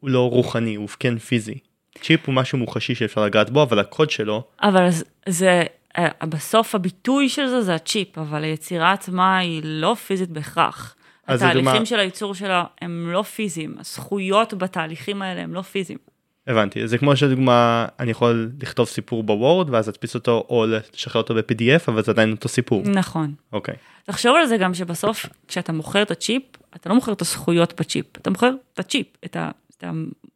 הוא 0.00 0.10
לא 0.10 0.30
רוחני, 0.30 0.74
הוא 0.74 0.88
כן 1.00 1.18
פיזי? 1.18 1.58
צ'יפ 2.02 2.20
הוא 2.26 2.34
משהו 2.34 2.58
מוחשי 2.58 2.94
שאפשר 2.94 3.24
לגעת 3.24 3.50
בו, 3.50 3.62
אבל 3.62 3.78
הקוד 3.78 4.10
שלו, 4.10 4.42
אבל 4.62 4.90
זה- 4.90 5.04
זה, 5.28 5.62
אה, 5.98 6.08
בסוף 6.28 6.74
הביטוי 6.74 7.28
של 7.28 7.46
זה 7.48 7.62
זה 7.62 7.74
הצ'יפ, 7.74 8.18
אבל 8.18 8.44
היצירה 8.44 8.92
עצמה 8.92 9.38
היא 9.38 9.60
לא 9.64 9.96
פיזית 10.06 10.28
בהכרח. 10.30 10.96
התהליכים 11.28 11.50
לדוגמה- 11.68 11.86
של 11.86 11.98
הייצור 11.98 12.34
שלה 12.34 12.64
הם 12.82 13.08
לא 13.12 13.22
פיזיים, 13.22 13.74
הזכויות 13.78 14.54
בתהליכים 14.54 15.22
האלה 15.22 15.40
הם 15.42 15.54
לא 15.54 15.62
פיזיים. 15.62 15.98
הבנתי, 16.46 16.88
זה 16.88 16.98
כמו 16.98 17.16
שלדוגמה, 17.16 17.86
אני 18.00 18.10
יכול 18.10 18.50
לכתוב 18.62 18.88
סיפור 18.88 19.22
בוורד 19.22 19.70
ואז 19.70 19.86
להדפיס 19.86 20.14
אותו 20.14 20.46
או 20.48 20.66
לשחרר 20.66 21.22
אותו 21.22 21.34
ב-PDF, 21.34 21.82
אבל 21.88 22.02
זה 22.02 22.12
עדיין 22.12 22.32
אותו 22.32 22.48
סיפור. 22.48 22.82
נכון. 22.82 23.34
אוקיי. 23.52 23.74
תחשוב 24.04 24.36
על 24.36 24.46
זה 24.46 24.56
גם 24.56 24.74
שבסוף, 24.74 25.26
כשאתה 25.48 25.72
מוכר 25.72 26.02
את 26.02 26.10
הצ'יפ, 26.10 26.42
אתה 26.76 26.88
לא 26.88 26.94
מוכר 26.94 27.12
את 27.12 27.20
הזכויות 27.20 27.80
בצ'יפ, 27.80 28.06
אתה 28.16 28.30
מוכר 28.30 28.50
את 28.74 28.78
הצ'יפ, 28.78 29.06
את, 29.24 29.36
ה, 29.36 29.50
את 29.76 29.84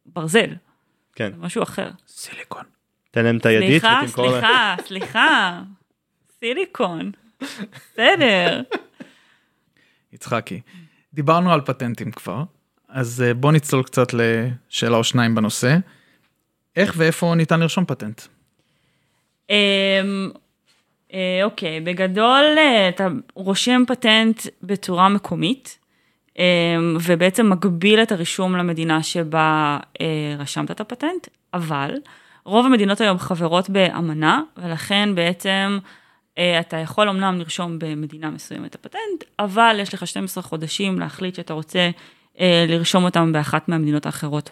הברזל, 0.05 0.49
כן. 1.15 1.31
משהו 1.37 1.63
אחר. 1.63 1.89
סיליקון. 2.07 2.63
תן 3.11 3.23
להם 3.23 3.37
את 3.37 3.45
הידית 3.45 3.81
סליחה. 3.81 4.01
סליחה, 4.07 4.75
סליחה, 4.87 5.61
סיליקון, 6.39 7.11
בסדר. 7.41 8.61
יצחקי. 10.13 10.61
דיברנו 11.13 11.53
על 11.53 11.61
פטנטים 11.61 12.11
כבר 12.11 12.43
אז 12.91 13.21
אה, 13.21 13.33
בוא 13.33 13.51
נצלול 13.51 13.83
קצת 13.83 14.07
לשאלה 14.13 14.97
או 14.97 15.03
שניים 15.03 15.35
בנושא. 15.35 15.77
איך 16.75 16.93
ואיפה 16.97 17.35
ניתן 17.35 17.59
לרשום 17.59 17.85
פטנט? 17.85 18.21
אמ, 19.49 19.55
אה, 21.13 21.39
אוקיי, 21.43 21.79
בגדול 21.79 22.45
אה, 22.57 22.89
אתה 22.89 23.07
רושם 23.33 23.83
פטנט 23.87 24.41
בצורה 24.63 25.09
מקומית, 25.09 25.77
אמ, 26.39 26.97
ובעצם 27.03 27.49
מגביל 27.49 28.03
את 28.03 28.11
הרישום 28.11 28.55
למדינה 28.55 29.03
שבה 29.03 29.77
אה, 30.01 30.35
רשמת 30.39 30.71
את 30.71 30.81
הפטנט, 30.81 31.27
אבל 31.53 31.95
רוב 32.45 32.65
המדינות 32.65 33.01
היום 33.01 33.17
חברות 33.17 33.69
באמנה, 33.69 34.41
ולכן 34.57 35.15
בעצם 35.15 35.79
אתה 36.59 36.77
יכול 36.77 37.09
אמנם 37.09 37.39
לרשום 37.39 37.79
במדינה 37.79 38.29
מסוימת 38.29 38.69
את 38.69 38.75
הפטנט, 38.75 39.23
אבל 39.39 39.77
יש 39.79 39.93
לך 39.93 40.07
12 40.07 40.43
חודשים 40.43 40.99
להחליט 40.99 41.35
שאתה 41.35 41.53
רוצה 41.53 41.89
לרשום 42.67 43.03
אותם 43.03 43.31
באחת 43.31 43.69
מהמדינות 43.69 44.05
האחרות 44.05 44.49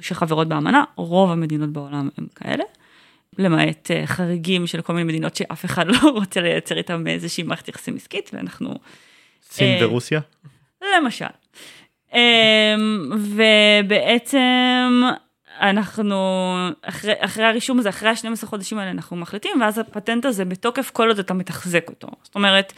שחברות 0.00 0.48
באמנה, 0.48 0.84
רוב 0.96 1.30
המדינות 1.30 1.70
בעולם 1.70 2.08
הם 2.18 2.26
כאלה. 2.34 2.64
למעט 3.38 3.90
אה, 3.90 4.06
חריגים 4.06 4.66
של 4.66 4.82
כל 4.82 4.92
מיני 4.92 5.04
מדינות 5.04 5.36
שאף 5.36 5.64
אחד 5.64 5.86
לא 5.88 5.98
רוצה 6.20 6.40
לייצר 6.40 6.76
איתם 6.76 7.06
איזושהי 7.06 7.44
מערכת 7.44 7.68
יחסים 7.68 7.96
עסקית, 7.96 8.30
ואנחנו, 8.32 8.74
סין 9.42 9.82
אה, 9.82 9.86
ורוסיה? 9.86 10.20
למשל. 10.96 11.24
אמ, 12.14 13.12
ובעצם 13.18 15.02
אנחנו, 15.60 16.16
אחרי, 16.82 17.12
אחרי 17.18 17.44
הרישום 17.44 17.78
הזה, 17.78 17.88
אחרי 17.88 18.08
ה-12 18.08 18.46
חודשים 18.46 18.78
האלה 18.78 18.90
אנחנו 18.90 19.16
מחליטים, 19.16 19.60
ואז 19.60 19.78
הפטנט 19.78 20.24
הזה 20.24 20.44
בתוקף 20.44 20.90
כל 20.90 21.08
עוד 21.08 21.18
אתה 21.18 21.34
מתחזק 21.34 21.88
אותו. 21.88 22.08
זאת 22.22 22.34
אומרת, 22.34 22.72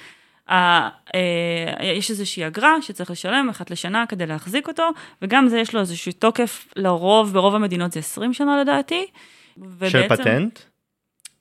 יש 1.83 2.11
איזושהי 2.11 2.47
אגרה 2.47 2.83
שצריך 2.83 3.11
לשלם 3.11 3.49
אחת 3.51 3.71
לשנה 3.71 4.05
כדי 4.09 4.27
להחזיק 4.27 4.69
אותו, 4.69 4.83
וגם 5.23 5.49
זה 5.49 5.59
יש 5.59 5.75
לו 5.75 5.81
איזשהו 5.81 6.13
תוקף, 6.13 6.67
לרוב, 6.77 7.33
ברוב 7.33 7.55
המדינות 7.55 7.93
זה 7.93 7.99
20 8.01 8.33
שנה 8.33 8.61
לדעתי. 8.61 9.07
של 9.57 9.61
ובעצם- 9.67 10.07
פטנט? 10.09 10.59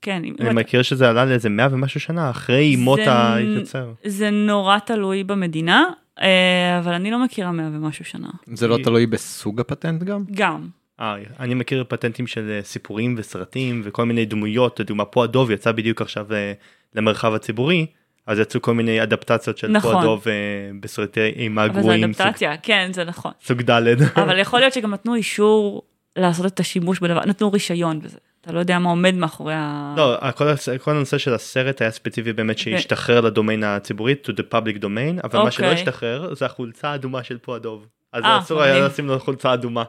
כן. 0.02 0.22
אני 0.40 0.54
מכיר 0.54 0.82
שזה 0.82 1.10
עלה 1.10 1.26
לאיזה 1.26 1.50
100 1.50 1.68
ומשהו 1.72 2.00
שנה 2.00 2.30
אחרי 2.30 2.76
מות 2.76 3.00
זה- 3.06 3.34
היוצר. 3.34 3.92
זה 4.06 4.30
נורא 4.30 4.78
תלוי 4.80 5.24
במדינה, 5.24 5.84
אה, 6.22 6.80
אבל 6.80 6.94
אני 6.94 7.12
לא 7.12 7.24
מכירה 7.24 7.52
מאה 7.52 7.68
ומשהו 7.68 8.06
שנה. 8.06 8.30
זה 8.54 8.68
לא 8.68 8.78
תלוי 8.84 9.06
בסוג 9.06 9.60
הפטנט 9.60 10.04
גם? 10.04 10.24
גם. 10.32 10.68
אה, 11.00 11.16
אני 11.40 11.54
מכיר 11.54 11.84
פטנטים 11.88 12.28
של 12.28 12.50
אה, 12.50 12.60
סיפורים 12.64 13.16
וסרטים 13.18 13.82
וכל 13.86 14.06
מיני 14.06 14.26
דמויות, 14.26 14.80
לדוגמה 14.80 15.06
פה 15.06 15.24
הדוב 15.24 15.52
יצא 15.52 15.72
בדיוק 15.72 16.02
עכשיו 16.02 16.34
אה, 16.34 16.54
למרחב 16.96 17.34
הציבורי, 17.34 17.86
אז 18.30 18.40
יצאו 18.40 18.62
כל 18.62 18.74
מיני 18.74 19.04
אדפטציות 19.04 19.58
של 19.58 19.68
נכון. 19.68 19.94
פה 19.94 20.00
הדוב 20.00 20.24
אה, 20.28 20.34
בסרטי 20.80 21.22
אימה 21.36 21.66
אבל 21.66 21.74
זו 21.74 21.80
גרועים, 21.80 22.14
סוג- 22.14 22.22
אדפטציה, 22.26 22.58
כן, 22.58 22.90
זה 22.94 23.04
נכון. 23.04 23.32
סוג 23.44 23.62
ד'. 23.62 23.88
אבל 24.24 24.40
יכול 24.40 24.60
להיות 24.60 24.74
שגם 24.74 24.94
נתנו 24.94 25.16
אישור 25.16 25.84
לעשות 26.16 26.46
את 26.46 26.60
השימוש 26.60 27.00
בדבר, 27.00 27.26
נתנו 27.26 27.52
רישיון 27.52 28.00
בזה. 28.00 28.18
אתה 28.42 28.52
לא 28.52 28.60
יודע 28.60 28.80
מה 28.80 28.90
עומד 28.90 29.16
מאחורי 29.16 29.54
ה... 29.58 29.94
לא, 29.98 30.18
כל, 30.36 30.46
כל 30.82 30.92
הנושא 30.92 31.18
של 31.18 31.34
הסרט 31.34 31.82
היה 31.82 31.92
ספציפי 31.92 32.34
באמת 32.34 32.58
שהשתחרר 32.58 33.22
לדומיין 33.22 33.64
הציבורי, 33.64 34.16
to 34.26 34.30
the 34.30 34.54
public 34.54 34.82
domain, 34.82 35.22
אבל 35.24 35.40
מה 35.40 35.52
שלא 35.52 35.66
אוקיי. 35.66 35.74
השתחרר 35.74 36.34
זה 36.34 36.46
החולצה 36.46 36.90
האדומה 36.90 37.24
של 37.24 37.38
פה 37.38 37.56
הדוב. 37.56 37.88
אז 38.14 38.24
אה, 38.24 38.40
אסור 38.40 38.62
היה. 38.62 38.88
לשים 38.88 39.08
לו 39.08 39.20
חולצה 39.20 39.54
אדומה. 39.54 39.84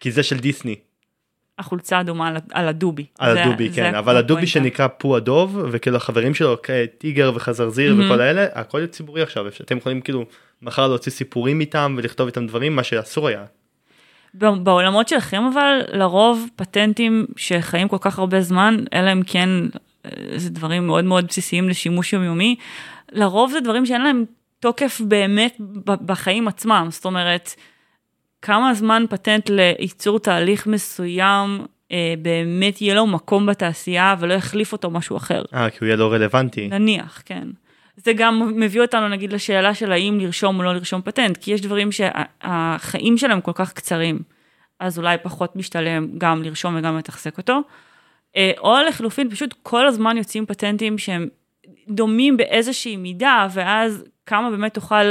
כי 0.00 0.10
זה 0.10 0.22
של 0.22 0.38
דיסני, 0.38 0.76
החולצה 1.58 1.98
האדומה 1.98 2.28
על, 2.52 2.68
הדובי. 2.68 3.06
על 3.18 3.34
זה- 3.34 3.44
הדובי 3.44 3.68
זה 3.68 3.76
כן, 3.76 3.94
אבל 3.94 4.16
הדובי 4.16 4.32
הפואנטה. 4.32 4.46
שנקרא 4.46 4.86
פו 4.98 5.16
הדוב, 5.16 5.58
וכאילו 5.72 5.96
החברים 5.96 6.34
שלו 6.34 6.56
טיגר 6.98 7.32
וחזרזיר 7.34 7.94
מהמם. 7.94 8.06
וכל 8.10 8.20
האלה, 8.20 8.46
הכל 8.54 8.86
ציבורי 8.86 9.22
עכשיו, 9.22 9.44
אתם 9.48 9.76
יכולים 9.76 10.00
כאילו 10.00 10.24
מחר 10.62 10.88
להוציא 10.88 11.12
סיפורים 11.12 11.60
איתם 11.60 11.94
ולכתוב 11.98 12.26
איתם 12.26 12.46
דברים, 12.46 12.76
מה 12.76 12.82
שאסור 12.82 13.28
היה. 13.28 13.44
בעולמות 14.34 15.08
שלכם 15.08 15.42
אבל, 15.52 15.80
לרוב 15.92 16.48
פטנטים 16.56 17.26
שחיים 17.36 17.88
כל 17.88 17.96
כך 18.00 18.18
הרבה 18.18 18.40
זמן, 18.40 18.76
אלא 18.94 19.12
אם 19.12 19.22
כן 19.22 19.48
אה, 20.06 20.10
זה 20.36 20.50
דברים 20.50 20.86
מאוד 20.86 21.04
מאוד 21.04 21.26
בסיסיים 21.26 21.68
לשימוש 21.68 22.12
יומיומי, 22.12 22.56
לרוב 23.12 23.50
זה 23.52 23.60
דברים 23.60 23.86
שאין 23.86 24.02
להם 24.02 24.24
תוקף 24.60 25.00
באמת 25.08 25.56
בחיים 25.84 26.48
עצמם. 26.48 26.86
זאת 26.90 27.04
אומרת, 27.04 27.54
כמה 28.42 28.74
זמן 28.74 29.04
פטנט 29.10 29.50
לייצור 29.50 30.18
תהליך 30.18 30.66
מסוים 30.66 31.66
אה, 31.92 32.14
באמת 32.22 32.82
יהיה 32.82 32.94
לו 32.94 33.06
מקום 33.06 33.46
בתעשייה 33.46 34.14
ולא 34.18 34.34
יחליף 34.34 34.72
אותו 34.72 34.90
משהו 34.90 35.16
אחר. 35.16 35.42
אה, 35.54 35.70
כי 35.70 35.78
הוא 35.80 35.86
יהיה 35.86 35.96
לא 35.96 36.12
רלוונטי. 36.12 36.68
נניח, 36.68 37.22
כן. 37.24 37.48
זה 37.96 38.12
גם 38.12 38.52
מביא 38.56 38.80
אותנו 38.80 39.08
נגיד 39.08 39.32
לשאלה 39.32 39.74
של 39.74 39.92
האם 39.92 40.18
לרשום 40.20 40.58
או 40.58 40.62
לא 40.62 40.74
לרשום 40.74 41.02
פטנט, 41.02 41.36
כי 41.36 41.52
יש 41.52 41.60
דברים 41.60 41.88
שהחיים 41.92 43.18
שלהם 43.18 43.40
כל 43.40 43.52
כך 43.54 43.72
קצרים, 43.72 44.18
אז 44.80 44.98
אולי 44.98 45.16
פחות 45.22 45.56
משתלם 45.56 46.06
גם 46.18 46.42
לרשום 46.42 46.76
וגם 46.78 46.98
לתחזק 46.98 47.38
אותו. 47.38 47.60
אה, 48.36 48.52
או 48.58 48.76
לחלופין, 48.88 49.30
פשוט 49.30 49.54
כל 49.62 49.86
הזמן 49.86 50.16
יוצאים 50.16 50.46
פטנטים 50.46 50.98
שהם 50.98 51.28
דומים 51.88 52.36
באיזושהי 52.36 52.96
מידה, 52.96 53.46
ואז 53.52 54.04
כמה 54.26 54.50
באמת 54.50 54.74
תוכל 54.74 55.04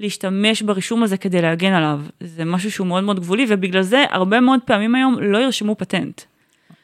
להשתמש 0.00 0.62
ברישום 0.62 1.02
הזה 1.02 1.16
כדי 1.16 1.42
להגן 1.42 1.72
עליו. 1.72 2.00
זה 2.20 2.44
משהו 2.44 2.70
שהוא 2.70 2.86
מאוד 2.86 3.04
מאוד 3.04 3.20
גבולי, 3.20 3.46
ובגלל 3.48 3.82
זה 3.82 4.04
הרבה 4.10 4.40
מאוד 4.40 4.60
פעמים 4.64 4.94
היום 4.94 5.16
לא 5.20 5.38
ירשמו 5.38 5.76
פטנט. 5.78 6.22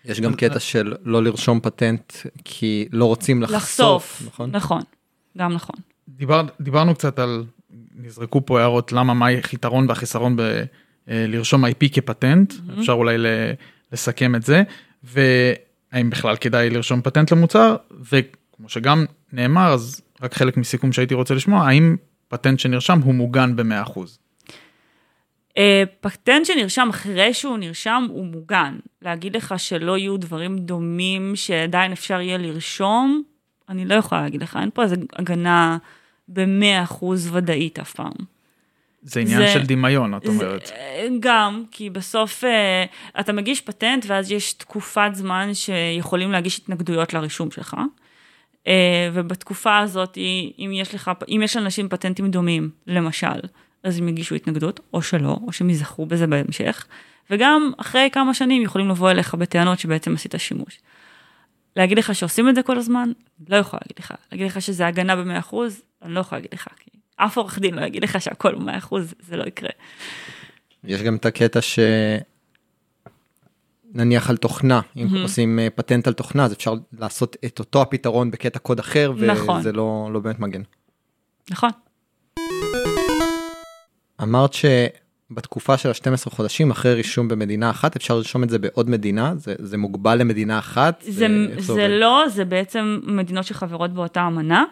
יש 0.04 0.20
גם 0.20 0.34
קטע 0.34 0.60
של 0.60 0.94
לא 1.04 1.22
לרשום 1.22 1.60
פטנט 1.60 2.12
כי 2.44 2.88
לא 2.92 3.04
רוצים 3.04 3.42
לחשוף, 3.42 3.56
לחשוף, 3.56 4.22
נכון? 4.26 4.50
נכון, 4.50 4.82
גם 5.38 5.52
נכון. 5.52 5.76
דיבר, 6.08 6.42
דיברנו 6.60 6.94
קצת 6.94 7.18
על, 7.18 7.44
נזרקו 7.96 8.46
פה 8.46 8.60
הערות 8.60 8.92
למה 8.92 9.14
מה 9.14 9.26
היתרון 9.26 9.88
והחיסרון 9.88 10.36
בלרשום 11.06 11.64
IP 11.64 11.88
כפטנט, 11.92 12.52
mm-hmm. 12.52 12.80
אפשר 12.80 12.92
אולי 12.92 13.18
ל, 13.18 13.26
לסכם 13.92 14.34
את 14.34 14.42
זה, 14.42 14.62
והאם 15.04 16.10
בכלל 16.10 16.36
כדאי 16.36 16.70
לרשום 16.70 17.02
פטנט 17.02 17.32
למוצר, 17.32 17.76
וכמו 18.12 18.68
שגם 18.68 19.04
נאמר, 19.32 19.72
אז 19.72 20.00
רק 20.22 20.34
חלק 20.34 20.56
מסיכום 20.56 20.92
שהייתי 20.92 21.14
רוצה 21.14 21.34
לשמוע, 21.34 21.68
האם 21.68 21.96
פטנט 22.28 22.58
שנרשם 22.58 23.00
הוא 23.00 23.14
מוגן 23.14 23.56
ב-100%. 23.56 24.00
אה, 25.58 25.82
פטנט 26.00 26.46
שנרשם 26.46 26.88
אחרי 26.90 27.34
שהוא 27.34 27.58
נרשם 27.58 28.06
הוא 28.10 28.26
מוגן. 28.26 28.76
להגיד 29.02 29.36
לך 29.36 29.54
שלא 29.58 29.98
יהיו 29.98 30.16
דברים 30.16 30.58
דומים 30.58 31.32
שעדיין 31.36 31.92
אפשר 31.92 32.20
יהיה 32.20 32.38
לרשום, 32.38 33.22
אני 33.68 33.84
לא 33.84 33.94
יכולה 33.94 34.22
להגיד 34.22 34.42
לך, 34.42 34.58
אין 34.60 34.70
פה 34.74 34.82
איזה 34.82 34.96
הגנה 35.16 35.78
ב-100% 36.28 37.04
ודאית 37.32 37.78
אף 37.78 37.92
פעם. 37.92 38.12
זה 39.02 39.20
עניין 39.20 39.38
זה- 39.38 39.48
של 39.52 39.62
דמיון, 39.66 40.14
את 40.14 40.22
זה- 40.22 40.28
אומרת. 40.28 40.70
גם, 41.20 41.64
כי 41.70 41.90
בסוף 41.90 42.44
אה, 42.44 42.84
אתה 43.20 43.32
מגיש 43.32 43.60
פטנט 43.60 44.04
ואז 44.08 44.30
יש 44.30 44.52
תקופת 44.52 45.10
זמן 45.12 45.54
שיכולים 45.54 46.32
להגיש 46.32 46.58
התנגדויות 46.58 47.12
לרישום 47.14 47.50
שלך. 47.50 47.76
אה, 48.66 49.10
ובתקופה 49.12 49.78
הזאת, 49.78 50.18
אם 50.58 50.70
יש 50.74 50.94
לך, 50.94 51.10
אם 51.28 51.40
יש 51.44 51.56
לאנשים 51.56 51.88
פטנטים 51.88 52.30
דומים, 52.30 52.70
למשל, 52.86 53.40
אז 53.82 53.98
הם 53.98 54.08
יגישו 54.08 54.34
התנגדות, 54.34 54.80
או 54.94 55.02
שלא, 55.02 55.38
או 55.46 55.52
שהם 55.52 55.70
ייזכרו 55.70 56.06
בזה 56.06 56.26
בהמשך. 56.26 56.86
וגם 57.30 57.72
אחרי 57.76 58.08
כמה 58.12 58.34
שנים 58.34 58.62
יכולים 58.62 58.88
לבוא 58.88 59.10
אליך 59.10 59.34
בטענות 59.34 59.78
שבעצם 59.78 60.14
עשית 60.14 60.34
שימוש. 60.38 60.78
להגיד 61.76 61.98
לך 61.98 62.14
שעושים 62.14 62.48
את 62.48 62.54
זה 62.54 62.62
כל 62.62 62.78
הזמן, 62.78 63.12
לא 63.48 63.56
יכולה 63.56 63.80
להגיד 63.84 63.98
לך. 63.98 64.14
להגיד 64.32 64.46
לך 64.46 64.62
שזה 64.62 64.86
הגנה 64.86 65.16
ב-100%, 65.16 65.56
אני 66.02 66.14
לא 66.14 66.20
יכולה 66.20 66.38
להגיד 66.38 66.54
לך. 66.54 66.68
כי 66.76 66.90
אף 67.16 67.36
עורך 67.36 67.58
דין 67.58 67.74
לא 67.74 67.86
יגיד 67.86 68.04
לך 68.04 68.20
שהכל 68.20 68.54
ב-100%, 68.54 68.96
זה 69.20 69.36
לא 69.36 69.44
יקרה. 69.44 69.70
יש 70.84 71.02
גם 71.02 71.16
את 71.16 71.26
הקטע 71.26 71.60
ש... 71.60 71.78
נניח 73.94 74.30
על 74.30 74.36
תוכנה, 74.36 74.80
אם 74.96 75.06
מהמם. 75.06 75.22
עושים 75.22 75.58
אה, 75.58 75.68
פטנט 75.70 76.06
על 76.06 76.12
תוכנה 76.12 76.44
אז 76.44 76.52
אפשר 76.52 76.74
לעשות 76.98 77.36
את 77.44 77.58
אותו 77.58 77.82
הפתרון 77.82 78.30
בקטע 78.30 78.58
קוד 78.58 78.78
אחר 78.78 79.12
נכון. 79.26 79.60
וזה 79.60 79.72
לא, 79.72 80.10
לא 80.12 80.20
באמת 80.20 80.40
מגן. 80.40 80.62
נכון. 81.50 81.70
אמרת 84.22 84.50
שבתקופה 84.52 85.76
של 85.76 85.88
ה-12 85.88 86.30
חודשים 86.30 86.70
אחרי 86.70 86.94
רישום 86.94 87.28
במדינה 87.28 87.70
אחת 87.70 87.96
אפשר 87.96 88.14
לרשום 88.14 88.42
את 88.44 88.50
זה 88.50 88.58
בעוד 88.58 88.90
מדינה 88.90 89.32
זה, 89.36 89.54
זה 89.58 89.78
מוגבל 89.78 90.18
למדינה 90.18 90.58
אחת. 90.58 91.04
זה, 91.08 91.26
איך 91.50 91.60
זה 91.60 91.72
עובד? 91.72 91.88
לא, 91.90 92.24
זה 92.28 92.44
בעצם 92.44 93.00
מדינות 93.06 93.44
שחברות 93.44 93.92
באותה 93.92 94.26
אמנה, 94.26 94.64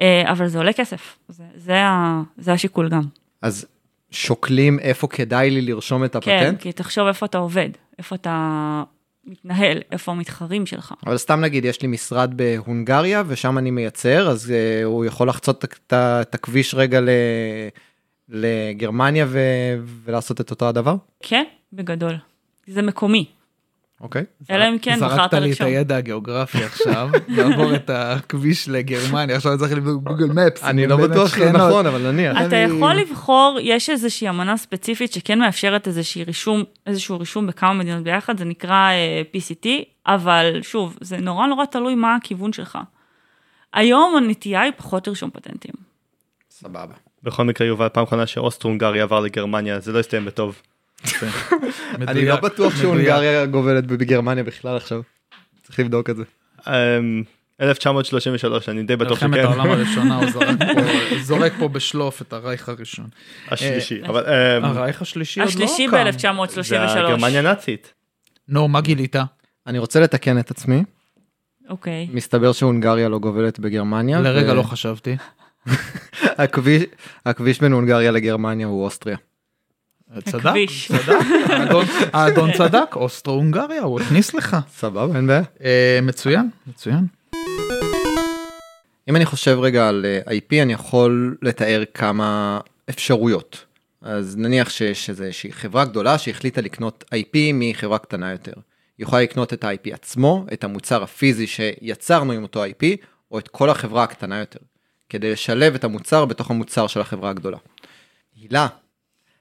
אה, 0.00 0.32
אבל 0.32 0.48
זה 0.48 0.58
עולה 0.58 0.72
כסף. 0.72 1.18
זה, 1.28 1.44
זה, 1.56 1.76
ה, 1.76 2.22
זה 2.38 2.52
השיקול 2.52 2.88
גם. 2.88 3.02
אז 3.42 3.66
שוקלים 4.10 4.78
איפה 4.78 5.08
כדאי 5.08 5.50
לי 5.50 5.60
לרשום 5.62 6.04
את 6.04 6.16
כן, 6.16 6.18
הפטנט? 6.18 6.60
כי 6.60 6.72
תחשוב 6.72 7.06
איפה 7.06 7.26
אתה 7.26 7.38
עובד, 7.38 7.70
איפה 7.98 8.14
אתה 8.14 8.82
מתנהל, 9.24 9.78
איפה 9.92 10.12
המתחרים 10.12 10.66
שלך. 10.66 10.94
אבל 11.06 11.16
סתם 11.16 11.40
נגיד 11.40 11.64
יש 11.64 11.82
לי 11.82 11.88
משרד 11.88 12.34
בהונגריה 12.36 13.22
ושם 13.26 13.58
אני 13.58 13.70
מייצר 13.70 14.28
אז 14.30 14.48
uh, 14.50 14.84
הוא 14.84 15.04
יכול 15.04 15.28
לחצות 15.28 15.64
את- 15.64 16.34
הכביש 16.34 16.74
רגע 16.74 17.00
ל... 17.00 17.08
לגרמניה 18.28 19.26
ו... 19.28 19.38
ולעשות 20.04 20.40
את 20.40 20.50
אותו 20.50 20.68
הדבר? 20.68 20.96
כן, 21.20 21.44
בגדול. 21.72 22.14
זה 22.66 22.82
מקומי, 22.82 23.26
אוקיי. 24.00 24.24
אלא 24.50 24.68
אם 24.68 24.78
כן 24.78 24.96
בחרת 24.96 25.10
זרקת 25.10 25.32
לי 25.32 25.38
את 25.38 25.44
לרשום. 25.44 25.66
הידע 25.66 25.96
הגיאוגרפי 25.96 26.64
עכשיו, 26.64 27.08
לעבור 27.28 27.74
את 27.74 27.90
הכביש 27.90 28.68
לגרמניה, 28.68 29.36
עכשיו 29.36 29.52
אני 29.52 29.58
צריך 29.58 29.72
לבדוק 29.72 30.02
גוגל 30.02 30.26
מפס. 30.26 30.64
אני 30.64 30.86
לא 30.86 30.96
בטוח 30.96 31.34
שזה 31.34 31.52
נכון 31.52 31.86
אבל 31.86 32.12
נניח. 32.12 32.36
אתה 32.46 32.56
יכול 32.56 32.94
לבחור, 32.94 33.58
יש 33.62 33.90
איזושהי 33.90 34.28
אמנה 34.28 34.56
ספציפית 34.56 35.12
שכן 35.12 35.38
מאפשרת 35.38 35.88
איזשהו 36.86 37.18
רישום 37.18 37.46
בכמה 37.46 37.72
מדינות 37.72 38.02
ביחד, 38.04 38.38
זה 38.38 38.44
נקרא 38.44 38.90
אה, 38.90 39.22
PCT, 39.34 39.68
אבל 40.06 40.58
שוב, 40.62 40.96
זה 41.00 41.16
נורא 41.16 41.46
נורא 41.46 41.64
תלוי 41.64 41.94
מה 41.94 42.14
הכיוון 42.14 42.52
שלך. 42.52 42.78
היום 43.72 44.16
הנטייה 44.16 44.60
היא 44.60 44.72
פחות 44.76 45.08
לרשום 45.08 45.30
פטנטים. 45.30 45.74
סבבה. 46.50 46.94
בכל 47.22 47.44
מקרה 47.44 47.66
יובל 47.66 47.88
פעם 47.88 48.04
אחרונה 48.04 48.26
שאוסטרו-הונגריה 48.26 49.02
עבר 49.02 49.20
לגרמניה 49.20 49.80
זה 49.80 49.92
לא 49.92 49.98
הסתיים 49.98 50.24
בטוב. 50.24 50.62
אני 52.08 52.24
לא 52.26 52.36
בטוח 52.36 52.76
שהונגריה 52.76 53.46
גובלת 53.46 53.86
בגרמניה 53.86 54.44
בכלל 54.44 54.76
עכשיו. 54.76 55.00
צריך 55.66 55.78
לבדוק 55.80 56.10
את 56.10 56.16
זה. 56.16 56.22
אמ, 56.66 57.22
1933 57.60 58.68
אני 58.68 58.82
די 58.82 58.96
בטוח 58.96 59.10
מלחמת 59.22 59.34
שכן. 59.38 59.44
העולם 59.46 59.70
הראשונה 59.70 60.16
הוא 60.16 60.30
פה- 60.32 60.40
זורק 61.22 61.52
פה 61.58 61.68
בשלוף 61.68 62.22
את 62.22 62.32
הרייך 62.32 62.68
הראשון. 62.68 63.06
השלישי 63.48 64.02
אה, 64.02 64.08
אבל 64.08 64.24
אמ, 64.58 64.64
הרייך 64.64 65.02
השלישי 65.02 65.40
עוד 65.40 65.48
לא 65.48 65.64
השלישי 65.64 65.86
קם. 65.90 66.04
ב-1933. 66.04 66.62
זה 66.62 66.82
הגרמניה 66.82 67.42
נאצית. 67.42 67.92
נו, 68.48 68.68
מה 68.68 68.80
גילית? 68.80 69.16
אני 69.66 69.78
רוצה 69.78 70.00
לתקן 70.00 70.38
את 70.38 70.50
עצמי. 70.50 70.82
אוקיי. 71.68 72.08
מסתבר 72.12 72.52
שהונגריה 72.52 73.08
לא 73.08 73.18
גובלת 73.18 73.58
בגרמניה. 73.60 74.20
לרגע 74.20 74.54
לא 74.54 74.62
חשבתי. 74.62 75.16
הכביש 77.26 77.60
בין 77.60 77.72
הונגריה 77.72 78.10
לגרמניה 78.10 78.66
הוא 78.66 78.84
אוסטריה. 78.84 79.16
צדק, 80.24 80.34
הכביש. 80.46 80.92
צדק, 80.92 81.16
האדון- 81.48 81.84
האדון 82.12 82.52
צדק, 82.52 82.96
אוסטרו-הונגריה, 82.96 83.82
הוא 83.82 84.00
הכניס 84.00 84.34
לך. 84.34 84.56
סבבה, 84.70 85.16
אין 85.16 85.26
בעיה. 85.26 85.42
אה, 85.64 85.98
מצוין, 86.02 86.50
מצוין. 86.66 87.06
אם 89.08 89.16
אני 89.16 89.24
חושב 89.26 89.58
רגע 89.62 89.88
על 89.88 90.06
אה, 90.28 90.32
IP 90.38 90.62
אני 90.62 90.72
יכול 90.72 91.36
לתאר 91.42 91.82
כמה 91.94 92.60
אפשרויות. 92.90 93.64
אז 94.02 94.36
נניח 94.36 94.70
שיש 94.70 95.10
איזושהי 95.10 95.52
חברה 95.52 95.84
גדולה 95.84 96.18
שהחליטה 96.18 96.60
לקנות 96.60 97.04
IP 97.14 97.36
מחברה 97.54 97.98
קטנה 97.98 98.30
יותר. 98.30 98.52
היא 98.98 99.04
יכולה 99.04 99.22
לקנות 99.22 99.52
את 99.52 99.64
ה-IP 99.64 99.94
עצמו, 99.94 100.46
את 100.52 100.64
המוצר 100.64 101.02
הפיזי 101.02 101.46
שיצרנו 101.46 102.32
עם 102.32 102.42
אותו 102.42 102.64
IP, 102.64 102.84
או 103.30 103.38
את 103.38 103.48
כל 103.48 103.70
החברה 103.70 104.02
הקטנה 104.04 104.38
יותר, 104.38 104.58
כדי 105.08 105.32
לשלב 105.32 105.74
את 105.74 105.84
המוצר 105.84 106.24
בתוך 106.24 106.50
המוצר 106.50 106.86
של 106.86 107.00
החברה 107.00 107.30
הגדולה. 107.30 107.58
הילה, 108.40 108.66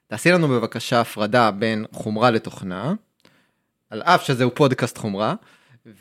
תעשי 0.08 0.32
לנו 0.32 0.48
בבקשה 0.48 1.02
הפרדה 1.02 1.52
בין 1.52 1.86
חומרה 1.92 2.32
לתוכנה, 2.32 2.94
על 3.90 4.02
אף 4.02 4.26
שזהו 4.26 4.56
פודקאסט 4.56 4.98
חומרה, 4.98 5.36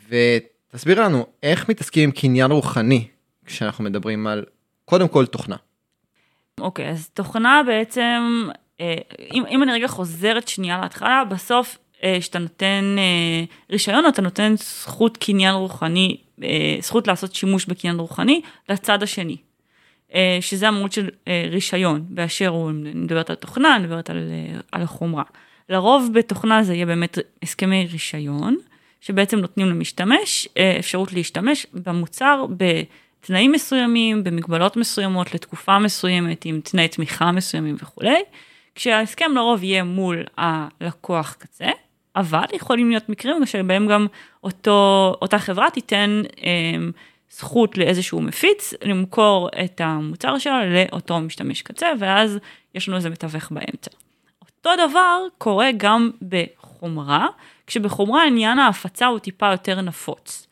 ותסביר 0.09 1.01
לנו 1.01 1.25
איך 1.43 1.69
מתעסקים 1.69 2.03
עם 2.03 2.11
קניין 2.11 2.51
רוחני 2.51 3.07
כשאנחנו 3.45 3.83
מדברים 3.83 4.27
על 4.27 4.45
קודם 4.85 5.07
כל 5.07 5.25
תוכנה. 5.25 5.55
אוקיי, 6.59 6.89
אז 6.89 7.09
תוכנה 7.09 7.61
בעצם, 7.65 8.49
אה, 8.81 8.95
אם, 9.33 9.43
אם 9.49 9.63
אני 9.63 9.71
רגע 9.71 9.87
חוזרת 9.87 10.47
שנייה 10.47 10.81
להתחלה, 10.81 11.23
בסוף 11.29 11.77
אה, 12.03 12.17
כשאתה 12.19 12.39
נותן 12.39 12.95
אה, 12.97 13.43
רישיון, 13.71 14.05
אתה 14.07 14.21
נותן 14.21 14.55
זכות 14.57 15.17
קניין 15.17 15.55
רוחני, 15.55 16.17
אה, 16.43 16.77
זכות 16.81 17.07
לעשות 17.07 17.35
שימוש 17.35 17.65
בקניין 17.65 17.99
רוחני 17.99 18.41
לצד 18.69 19.03
השני. 19.03 19.37
אה, 20.13 20.37
שזה 20.41 20.67
המהות 20.67 20.91
של 20.91 21.09
אה, 21.27 21.45
רישיון, 21.51 22.05
באשר 22.09 22.47
הוא, 22.47 22.69
אני 22.69 22.91
מדברת 22.93 23.29
על 23.29 23.35
תוכנה, 23.35 23.75
אני 23.75 23.83
מדברת 23.83 24.09
על, 24.09 24.17
אה, 24.17 24.59
על 24.71 24.81
החומרה. 24.81 25.23
לרוב 25.69 26.09
בתוכנה 26.13 26.63
זה 26.63 26.73
יהיה 26.73 26.85
באמת 26.85 27.17
הסכמי 27.43 27.87
רישיון, 27.91 28.57
שבעצם 29.01 29.39
נותנים 29.39 29.67
למשתמש 29.67 30.47
אפשרות 30.79 31.13
להשתמש 31.13 31.65
במוצר 31.73 32.45
בתנאים 32.57 33.51
מסוימים, 33.51 34.23
במגבלות 34.23 34.77
מסוימות, 34.77 35.33
לתקופה 35.33 35.79
מסוימת, 35.79 36.45
עם 36.45 36.61
תנאי 36.61 36.87
תמיכה 36.87 37.31
מסוימים 37.31 37.75
וכולי, 37.81 38.23
כשההסכם 38.75 39.31
לרוב 39.35 39.63
יהיה 39.63 39.83
מול 39.83 40.23
הלקוח 40.37 41.35
קצה, 41.39 41.69
אבל 42.15 42.45
יכולים 42.53 42.89
להיות 42.89 43.09
מקרים 43.09 43.45
שבהם 43.45 43.87
גם 43.87 44.07
אותו, 44.43 45.15
אותה 45.21 45.39
חברה 45.39 45.69
תיתן 45.69 46.21
אה, 46.43 46.89
זכות 47.31 47.77
לאיזשהו 47.77 48.21
מפיץ 48.21 48.73
למכור 48.81 49.49
את 49.65 49.81
המוצר 49.83 50.37
שלה 50.37 50.61
לאותו 50.65 51.19
משתמש 51.19 51.61
קצה, 51.61 51.87
ואז 51.99 52.37
יש 52.75 52.87
לנו 52.87 52.97
איזה 52.97 53.09
מתווך 53.09 53.51
באמצע. 53.51 53.91
אותו 54.41 54.69
דבר 54.89 55.21
קורה 55.37 55.69
גם 55.77 56.11
בחומרה, 56.29 57.27
כשבחומרה 57.67 58.25
עניין 58.27 58.59
ההפצה 58.59 59.07
הוא 59.07 59.19
טיפה 59.19 59.51
יותר 59.51 59.81
נפוץ. 59.81 60.47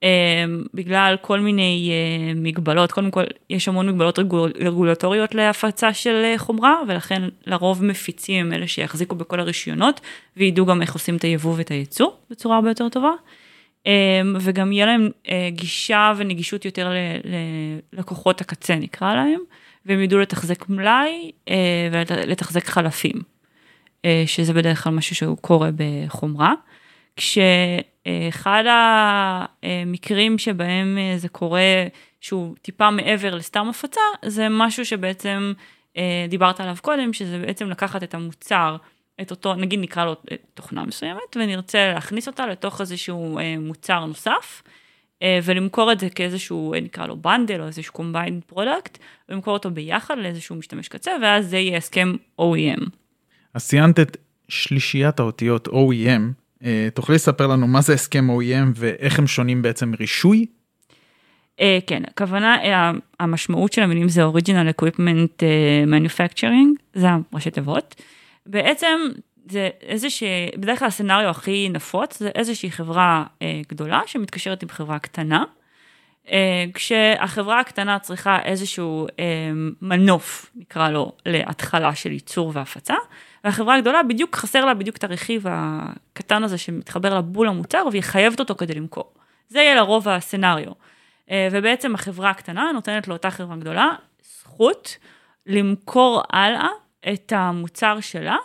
Um, 0.00 0.02
בגלל 0.74 1.16
כל 1.20 1.40
מיני 1.40 1.90
uh, 1.90 2.38
מגבלות, 2.38 2.92
קודם 2.92 3.10
כל 3.10 3.22
יש 3.50 3.68
המון 3.68 3.88
מגבלות 3.88 4.18
רגול, 4.18 4.52
רגולטוריות 4.60 5.34
להפצה 5.34 5.94
של 5.94 6.32
uh, 6.34 6.38
חומרה, 6.38 6.76
ולכן 6.88 7.22
לרוב 7.46 7.84
מפיצים 7.84 8.46
הם 8.46 8.52
אלה 8.52 8.66
שיחזיקו 8.66 9.14
בכל 9.14 9.40
הרישיונות, 9.40 10.00
וידעו 10.36 10.66
גם 10.66 10.82
איך 10.82 10.94
עושים 10.94 11.16
את 11.16 11.22
היבוא 11.22 11.54
ואת 11.56 11.70
הייצוא 11.70 12.10
בצורה 12.30 12.56
הרבה 12.56 12.70
יותר 12.70 12.88
טובה. 12.88 13.12
Um, 13.84 14.36
וגם 14.40 14.72
יהיה 14.72 14.86
להם 14.86 15.08
uh, 15.24 15.28
גישה 15.48 16.12
ונגישות 16.16 16.64
יותר 16.64 16.92
ללקוחות 17.92 18.40
הקצה 18.40 18.74
נקרא 18.74 19.14
להם, 19.14 19.40
והם 19.86 20.00
ידעו 20.00 20.18
לתחזק 20.18 20.68
מלאי 20.68 21.30
uh, 21.46 21.50
ולתחזק 21.92 22.66
חלפים. 22.66 23.22
אה, 24.04 24.22
שזה 24.26 24.52
בדרך 24.52 24.84
כלל 24.84 24.92
משהו 24.92 25.16
שהוא 25.16 25.36
קורה 25.36 25.70
בחומרה. 25.76 26.52
כשאחד 27.16 28.64
המקרים 29.62 30.38
שבהם 30.38 30.98
אה, 30.98 31.18
זה 31.18 31.28
קורה 31.28 31.86
שהוא 32.20 32.54
טיפה 32.62 32.90
מעבר 32.90 33.34
לסתם 33.34 33.68
הפצה, 33.68 34.00
זה 34.24 34.46
משהו 34.50 34.84
שבעצם 34.84 35.52
אה, 35.96 36.26
דיברת 36.28 36.60
עליו 36.60 36.76
קודם, 36.82 37.12
שזה 37.12 37.38
בעצם 37.38 37.70
לקחת 37.70 38.02
את 38.02 38.14
המוצר, 38.14 38.76
את 39.20 39.30
אותו, 39.30 39.54
נגיד 39.54 39.80
נקרא 39.80 40.04
לו 40.04 40.16
תוכנה 40.54 40.84
מסוימת, 40.84 41.36
ונרצה 41.36 41.92
להכניס 41.94 42.28
אותה 42.28 42.46
לתוך 42.46 42.80
איזשהו 42.80 43.38
מוצר 43.58 44.04
נוסף. 44.04 44.62
ולמכור 45.44 45.92
את 45.92 46.00
זה 46.00 46.10
כאיזשהו, 46.10 46.74
נקרא 46.82 47.06
לו 47.06 47.16
בנדל 47.16 47.60
או 47.60 47.66
איזשהו 47.66 47.94
combined 47.94 48.54
product, 48.54 48.98
ולמכור 49.28 49.54
אותו 49.54 49.70
ביחד 49.70 50.18
לאיזשהו 50.18 50.56
משתמש 50.56 50.88
קצה, 50.88 51.10
ואז 51.22 51.50
זה 51.50 51.58
יהיה 51.58 51.76
הסכם 51.76 52.14
OEM. 52.40 52.84
אז 53.54 53.66
ציינת 53.66 54.00
את 54.00 54.16
שלישיית 54.48 55.20
האותיות 55.20 55.68
OEM, 55.68 56.20
אה, 56.64 56.88
תוכלי 56.94 57.14
לספר 57.14 57.46
לנו 57.46 57.66
מה 57.66 57.80
זה 57.80 57.94
הסכם 57.94 58.30
OEM 58.30 58.72
ואיך 58.74 59.18
הם 59.18 59.26
שונים 59.26 59.62
בעצם 59.62 59.90
מרישוי? 59.90 60.46
אה, 61.60 61.78
כן, 61.86 62.02
הכוונה, 62.06 62.56
אה, 62.64 62.90
המשמעות 63.20 63.72
של 63.72 63.82
המילים 63.82 64.08
זה 64.08 64.26
Original 64.26 64.80
Equipment 64.80 65.42
אה, 65.42 65.84
Manufacturing, 65.86 66.82
זה 66.94 67.08
הראשי 67.32 67.50
תיבות. 67.50 68.02
בעצם 68.46 68.98
זה 69.50 69.70
איזושהי, 69.82 70.50
בדרך 70.56 70.78
כלל 70.78 70.88
הסצנריו 70.88 71.30
הכי 71.30 71.68
נפוץ 71.68 72.18
זה 72.18 72.30
איזושהי 72.34 72.70
חברה 72.70 73.24
אה, 73.42 73.60
גדולה 73.68 74.00
שמתקשרת 74.06 74.62
עם 74.62 74.68
חברה 74.68 74.98
קטנה. 74.98 75.44
אה, 76.30 76.64
כשהחברה 76.74 77.60
הקטנה 77.60 77.98
צריכה 77.98 78.38
איזשהו 78.42 79.06
אה, 79.18 79.24
מנוף, 79.82 80.50
נקרא 80.54 80.90
לו, 80.90 81.12
להתחלה 81.26 81.94
של 81.94 82.12
ייצור 82.12 82.50
והפצה, 82.54 82.94
והחברה 83.44 83.76
הגדולה 83.76 84.02
בדיוק 84.02 84.36
חסר 84.36 84.64
לה 84.64 84.74
בדיוק 84.74 84.96
את 84.96 85.04
הרכיב 85.04 85.46
הקטן 85.48 86.42
הזה 86.42 86.58
שמתחבר 86.58 87.18
לבול 87.18 87.48
המוצר 87.48 87.84
והיא 87.90 88.02
חייבת 88.02 88.40
אותו 88.40 88.54
כדי 88.54 88.74
למכור. 88.74 89.12
זה 89.48 89.58
יהיה 89.58 89.74
לרוב 89.74 90.08
הסצנריו. 90.08 90.72
אה, 91.30 91.48
ובעצם 91.52 91.94
החברה 91.94 92.30
הקטנה 92.30 92.70
נותנת 92.74 93.08
לאותה 93.08 93.30
חברה 93.30 93.56
גדולה 93.56 93.88
זכות 94.22 94.96
למכור 95.46 96.22
הלאה 96.30 96.68
את 97.12 97.32
המוצר 97.36 98.00
שלה 98.00 98.36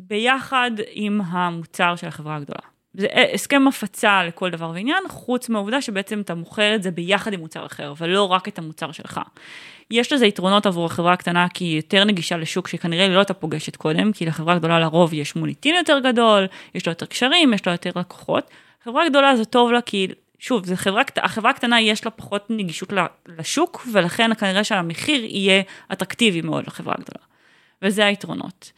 ביחד 0.00 0.70
עם 0.92 1.20
המוצר 1.20 1.96
של 1.96 2.06
החברה 2.06 2.36
הגדולה. 2.36 2.76
זה 2.94 3.06
הסכם 3.34 3.68
הפצה 3.68 4.24
לכל 4.24 4.50
דבר 4.50 4.70
ועניין, 4.74 5.02
חוץ 5.08 5.48
מהעובדה 5.48 5.82
שבעצם 5.82 6.20
אתה 6.20 6.34
מוכר 6.34 6.74
את 6.74 6.82
זה 6.82 6.90
ביחד 6.90 7.32
עם 7.32 7.40
מוצר 7.40 7.66
אחר, 7.66 7.94
ולא 7.98 8.32
רק 8.32 8.48
את 8.48 8.58
המוצר 8.58 8.92
שלך. 8.92 9.20
יש 9.90 10.12
לזה 10.12 10.26
יתרונות 10.26 10.66
עבור 10.66 10.86
החברה 10.86 11.12
הקטנה, 11.12 11.48
כי 11.48 11.64
היא 11.64 11.76
יותר 11.76 12.04
נגישה 12.04 12.36
לשוק 12.36 12.68
שכנראה 12.68 13.08
לא 13.08 13.18
הייתה 13.18 13.34
פוגשת 13.34 13.76
קודם, 13.76 14.12
כי 14.12 14.26
לחברה 14.26 14.54
הגדולה 14.54 14.80
לרוב 14.80 15.14
יש 15.14 15.36
מוניטין 15.36 15.74
יותר 15.74 15.98
גדול, 15.98 16.46
יש 16.74 16.86
לה 16.86 16.90
יותר 16.90 17.06
קשרים, 17.06 17.54
יש 17.54 17.66
לה 17.66 17.72
יותר 17.72 17.90
לקוחות. 17.96 18.50
חברה 18.84 19.08
גדולה 19.08 19.36
זה 19.36 19.44
טוב 19.44 19.72
לה 19.72 19.80
כי, 19.80 20.08
שוב, 20.38 20.66
זה 20.66 20.76
חברה, 20.76 21.02
החברה 21.16 21.50
הקטנה 21.50 21.80
יש 21.80 22.04
לה 22.04 22.10
פחות 22.10 22.46
נגישות 22.50 22.92
לשוק, 23.26 23.86
ולכן 23.92 24.34
כנראה 24.34 24.64
שהמחיר 24.64 25.24
יהיה 25.24 25.62
אטרקטיבי 25.92 26.40
מאוד 26.40 26.66
לחברה 26.66 26.94
הגדולה. 26.98 27.24
וזה 27.82 28.06
היתרונות. 28.06 28.72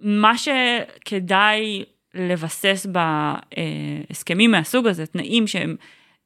מה 0.00 0.32
שכדאי 0.38 1.84
לבסס 2.14 2.86
בהסכמים 2.86 4.50
מהסוג 4.50 4.86
הזה, 4.86 5.06
תנאים 5.06 5.46
שהם, 5.46 5.76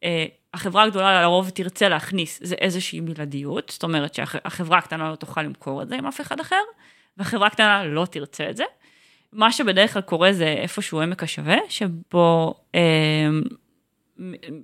אה, 0.04 0.24
החברה 0.54 0.82
הגדולה 0.82 1.22
לרוב 1.22 1.50
תרצה 1.50 1.88
להכניס, 1.88 2.40
זה 2.42 2.54
איזושהי 2.54 3.00
בלעדיות, 3.00 3.70
זאת 3.70 3.82
אומרת 3.82 4.14
שהחברה 4.14 4.78
הקטנה 4.78 5.10
לא 5.10 5.16
תוכל 5.16 5.42
למכור 5.42 5.82
את 5.82 5.88
זה 5.88 5.96
עם 5.96 6.06
אף 6.06 6.20
אחד 6.20 6.40
אחר, 6.40 6.62
והחברה 7.16 7.46
הקטנה 7.46 7.84
לא 7.84 8.06
תרצה 8.10 8.50
את 8.50 8.56
זה. 8.56 8.64
מה 9.32 9.52
שבדרך 9.52 9.92
כלל 9.92 10.02
קורה 10.02 10.32
זה 10.32 10.46
איפשהו 10.46 11.00
עמק 11.00 11.22
השווה, 11.22 11.56
שבו 11.68 12.54
אה, 12.74 13.28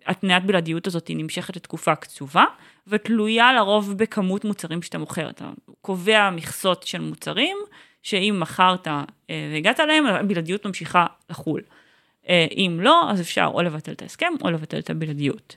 התניית 0.06 0.44
בלעדיות 0.44 0.86
הזאת 0.86 1.08
היא 1.08 1.16
נמשכת 1.16 1.56
לתקופה 1.56 1.94
קצובה, 1.94 2.44
ותלויה 2.86 3.52
לרוב 3.52 3.92
בכמות 3.98 4.44
מוצרים 4.44 4.82
שאתה 4.82 4.98
מוכר. 4.98 5.30
אתה 5.30 5.50
קובע 5.80 6.30
מכסות 6.30 6.82
של 6.82 7.00
מוצרים, 7.00 7.56
שאם 8.02 8.36
מכרת 8.40 8.88
אה, 8.88 9.04
והגעת 9.52 9.80
אליהם, 9.80 10.06
הבלעדיות 10.06 10.66
ממשיכה 10.66 11.06
לחול. 11.30 11.60
אה, 12.28 12.46
אם 12.56 12.78
לא, 12.80 13.10
אז 13.10 13.20
אפשר 13.20 13.50
או 13.54 13.62
לבטל 13.62 13.92
את 13.92 14.02
ההסכם 14.02 14.32
או 14.42 14.50
לבטל 14.50 14.78
את 14.78 14.90
הבלעדיות. 14.90 15.56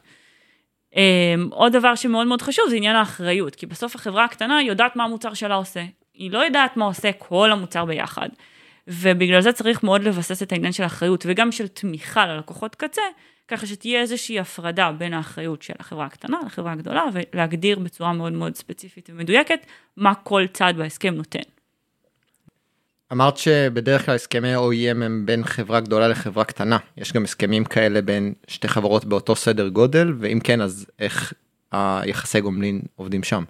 אה, 0.96 1.36
עוד 1.50 1.74
דבר 1.74 1.96
שמאוד 1.96 2.28
מאוד 2.28 2.42
חשוב 2.42 2.66
זה 2.70 2.76
עניין 2.76 2.96
האחריות, 2.96 3.56
כי 3.56 3.66
בסוף 3.66 3.96
החברה 3.96 4.26
הקטנה 4.26 4.62
יודעת 4.62 4.96
מה 4.96 5.04
המוצר 5.04 5.34
שלה 5.34 5.56
עושה. 5.56 5.84
היא 6.14 6.32
לא 6.32 6.40
יודעת 6.40 6.78
מה 6.78 6.86
עושה 6.86 7.12
כל 7.18 7.52
המוצר 7.52 7.86
ביחד. 7.86 8.30
ובגלל 8.88 9.42
זה 9.42 9.52
צריך 9.52 9.84
מאוד 9.84 10.04
לבסס 10.04 10.44
את 10.44 10.52
העניין 10.52 10.74
של 10.74 10.84
האחריות 10.84 11.26
וגם 11.28 11.52
של 11.52 11.68
תמיכה 11.68 12.26
ללקוחות 12.26 12.76
קצה, 12.76 13.02
ככה 13.48 13.68
שתהיה 13.68 14.02
איזושהי 14.02 14.40
הפרדה 14.40 14.92
בין 14.98 15.14
האחריות 15.14 15.62
של 15.62 15.74
החברה 15.80 16.06
הקטנה 16.06 16.38
לחברה 16.46 16.72
הגדולה, 16.72 17.04
ולהגדיר 17.14 17.80
בצורה 17.80 18.14
מאוד 18.14 18.34
מאוד 18.34 18.56
ספציפית 18.56 19.10
ומדויקת 19.14 19.60
מה 19.98 20.16
כל 20.16 20.46
צד 20.54 20.74
בהסכם 20.78 21.14
נותן. 21.14 21.40
אמרת 23.12 23.38
שבדרך 23.38 24.06
כלל 24.06 24.16
הסכמי 24.16 24.56
OEM 24.56 25.04
הם 25.04 25.26
בין 25.26 25.44
חברה 25.44 25.80
גדולה 25.80 26.08
לחברה 26.08 26.44
קטנה. 26.44 26.78
יש 26.98 27.14
גם 27.14 27.24
הסכמים 27.24 27.66
כאלה 27.66 28.02
בין 28.02 28.34
שתי 28.48 28.68
חברות 28.68 29.06
באותו 29.06 29.36
סדר 29.36 29.68
גודל, 29.68 30.14
ואם 30.20 30.40
כן, 30.44 30.62
אז 30.62 30.86
איך 31.00 31.34
היחסי 31.72 32.42
גומלין 32.42 32.82
עובדים 32.96 33.24
שם? 33.24 33.44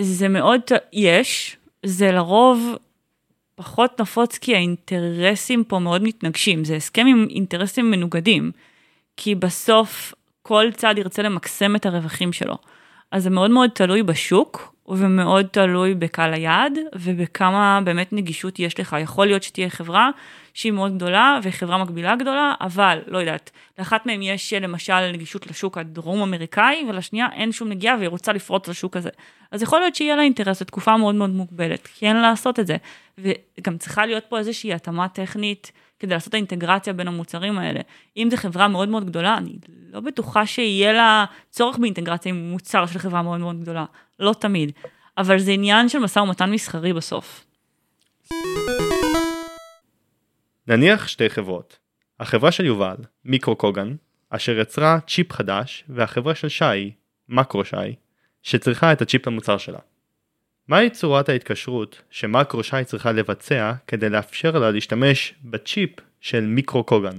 זה 0.00 0.28
מאוד, 0.28 0.60
יש, 0.92 1.56
זה 1.86 2.12
לרוב 2.12 2.76
פחות 3.58 4.00
נפוץ 4.00 4.38
כי 4.38 4.54
האינטרסים 4.54 5.64
פה 5.64 5.78
מאוד 5.78 6.02
מתנגשים, 6.02 6.64
זה 6.64 6.76
הסכם 6.76 7.06
עם 7.06 7.26
אינטרסים 7.30 7.90
מנוגדים, 7.90 8.50
כי 9.16 9.34
בסוף 9.34 10.14
כל 10.42 10.66
צד 10.76 10.94
ירצה 10.98 11.22
למקסם 11.22 11.76
את 11.76 11.86
הרווחים 11.86 12.32
שלו. 12.32 12.58
אז 13.12 13.22
זה 13.22 13.30
מאוד 13.30 13.50
מאוד 13.50 13.70
תלוי 13.70 14.02
בשוק, 14.02 14.74
ומאוד 14.88 15.46
תלוי 15.46 15.94
בקהל 15.94 16.34
היעד 16.34 16.78
ובכמה 16.94 17.80
באמת 17.84 18.12
נגישות 18.12 18.58
יש 18.58 18.80
לך. 18.80 18.96
יכול 19.00 19.26
להיות 19.26 19.42
שתהיה 19.42 19.70
חברה 19.70 20.10
שהיא 20.58 20.72
מאוד 20.72 20.96
גדולה 20.96 21.38
וחברה 21.42 21.78
מקבילה 21.78 22.16
גדולה, 22.16 22.54
אבל 22.60 22.98
לא 23.06 23.18
יודעת, 23.18 23.50
לאחת 23.78 24.06
מהן 24.06 24.22
יש 24.22 24.52
למשל 24.52 25.12
נגישות 25.12 25.46
לשוק 25.46 25.78
הדרום 25.78 26.22
אמריקאי 26.22 26.86
ולשנייה 26.88 27.26
אין 27.32 27.52
שום 27.52 27.68
נגיעה 27.68 27.96
והיא 27.96 28.08
רוצה 28.08 28.32
לפרוץ 28.32 28.68
לשוק 28.68 28.96
הזה. 28.96 29.10
אז 29.50 29.62
יכול 29.62 29.80
להיות 29.80 29.94
שיהיה 29.94 30.16
לה 30.16 30.22
אינטרס 30.22 30.60
לתקופה 30.60 30.96
מאוד 30.96 31.14
מאוד 31.14 31.30
מוגבלת, 31.30 31.88
כן 31.98 32.16
לעשות 32.16 32.60
את 32.60 32.66
זה. 32.66 32.76
וגם 33.18 33.78
צריכה 33.78 34.06
להיות 34.06 34.24
פה 34.28 34.38
איזושהי 34.38 34.74
התאמה 34.74 35.08
טכנית. 35.08 35.72
כדי 36.00 36.14
לעשות 36.14 36.28
את 36.28 36.34
האינטגרציה 36.34 36.92
בין 36.92 37.08
המוצרים 37.08 37.58
האלה. 37.58 37.80
אם 38.16 38.28
זו 38.30 38.36
חברה 38.36 38.68
מאוד 38.68 38.88
מאוד 38.88 39.06
גדולה, 39.06 39.36
אני 39.36 39.52
לא 39.92 40.00
בטוחה 40.00 40.46
שיהיה 40.46 40.92
לה 40.92 41.24
צורך 41.50 41.78
באינטגרציה 41.78 42.30
עם 42.30 42.50
מוצר 42.50 42.86
של 42.86 42.98
חברה 42.98 43.22
מאוד 43.22 43.40
מאוד 43.40 43.60
גדולה, 43.60 43.84
לא 44.20 44.34
תמיד. 44.38 44.72
אבל 45.18 45.38
זה 45.38 45.52
עניין 45.52 45.88
של 45.88 45.98
משא 45.98 46.18
ומתן 46.18 46.50
מסחרי 46.50 46.92
בסוף. 46.92 47.44
נניח 50.68 51.08
שתי 51.08 51.30
חברות. 51.30 51.78
החברה 52.20 52.52
של 52.52 52.66
יובל, 52.66 52.96
מיקרו 53.24 53.56
קוגן, 53.56 53.94
אשר 54.30 54.58
יצרה 54.58 54.98
צ'יפ 55.06 55.32
חדש, 55.32 55.84
והחברה 55.88 56.34
של 56.34 56.48
שי, 56.48 56.90
מקרו 57.28 57.64
שי, 57.64 57.94
שצריכה 58.42 58.92
את 58.92 59.02
הצ'יפ 59.02 59.26
למוצר 59.26 59.58
שלה. 59.58 59.78
מהי 60.68 60.90
צורת 60.90 61.28
ההתקשרות 61.28 62.02
שמקרו 62.10 62.62
שי 62.62 62.84
צריכה 62.84 63.12
לבצע 63.12 63.72
כדי 63.86 64.08
לאפשר 64.08 64.58
לה 64.58 64.70
להשתמש 64.70 65.34
בצ'יפ 65.44 65.90
של 66.20 66.40
מיקרו 66.40 66.84
קוגן? 66.84 67.18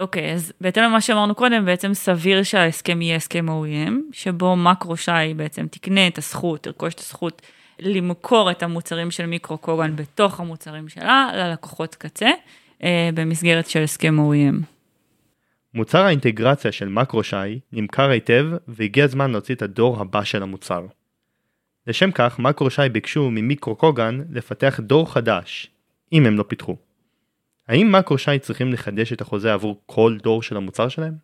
אוקיי, 0.00 0.30
okay, 0.30 0.34
אז 0.34 0.52
בהתאם 0.60 0.82
למה 0.84 1.00
שאמרנו 1.00 1.34
קודם, 1.34 1.64
בעצם 1.64 1.94
סביר 1.94 2.42
שההסכם 2.42 3.02
יהיה 3.02 3.16
הסכם 3.16 3.46
OEM, 3.48 3.92
שבו 4.12 4.56
מקרו 4.56 4.96
שי 4.96 5.34
בעצם 5.36 5.66
תקנה 5.66 6.06
את 6.06 6.18
הזכות, 6.18 6.62
תרכוש 6.62 6.94
את 6.94 7.00
הזכות 7.00 7.42
למכור 7.80 8.50
את 8.50 8.62
המוצרים 8.62 9.10
של 9.10 9.26
מיקרו 9.26 9.58
קוגן 9.58 9.96
בתוך 9.96 10.40
המוצרים 10.40 10.88
שלה 10.88 11.30
ללקוחות 11.34 11.94
קצה, 11.94 12.30
אה, 12.82 13.10
במסגרת 13.14 13.66
של 13.66 13.82
הסכם 13.82 14.16
OEM. 14.18 14.64
מוצר 15.74 16.02
האינטגרציה 16.02 16.72
של 16.72 16.88
מקרו 16.88 17.24
שי 17.24 17.60
נמכר 17.72 18.10
היטב 18.10 18.46
והגיע 18.68 19.04
הזמן 19.04 19.30
להוציא 19.30 19.54
את 19.54 19.62
הדור 19.62 20.00
הבא 20.00 20.24
של 20.24 20.42
המוצר. 20.42 20.86
לשם 21.86 22.10
כך, 22.10 22.38
מקרו 22.38 22.70
שי 22.70 22.88
ביקשו 22.92 23.30
ממיקרו 23.30 23.76
קוגן 23.76 24.22
לפתח 24.30 24.80
דור 24.82 25.12
חדש, 25.12 25.70
אם 26.12 26.26
הם 26.26 26.38
לא 26.38 26.42
פיתחו. 26.42 26.76
האם 27.68 27.92
מקרו 27.92 28.18
שי 28.18 28.38
צריכים 28.38 28.72
לחדש 28.72 29.12
את 29.12 29.20
החוזה 29.20 29.52
עבור 29.52 29.80
כל 29.86 30.16
דור 30.22 30.42
של 30.42 30.56
המוצר 30.56 30.88
שלהם? 30.88 31.14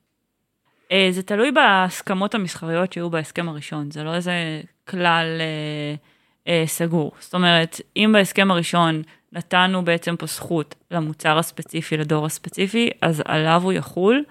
אה, 0.92 1.08
זה 1.10 1.22
תלוי 1.22 1.52
בהסכמות 1.52 2.34
המסחריות 2.34 2.92
שהיו 2.92 3.10
בהסכם 3.10 3.48
הראשון, 3.48 3.90
זה 3.90 4.04
לא 4.04 4.14
איזה 4.14 4.60
כלל 4.84 5.26
אה, 5.40 5.94
אה, 6.48 6.64
סגור. 6.66 7.12
זאת 7.20 7.34
אומרת, 7.34 7.80
אם 7.96 8.10
בהסכם 8.12 8.50
הראשון 8.50 9.02
נתנו 9.32 9.84
בעצם 9.84 10.16
פה 10.16 10.26
זכות 10.26 10.74
למוצר 10.90 11.38
הספציפי, 11.38 11.96
לדור 11.96 12.26
הספציפי, 12.26 12.90
אז 13.00 13.22
עליו 13.26 13.60
הוא 13.64 13.72
יחול. 13.72 14.24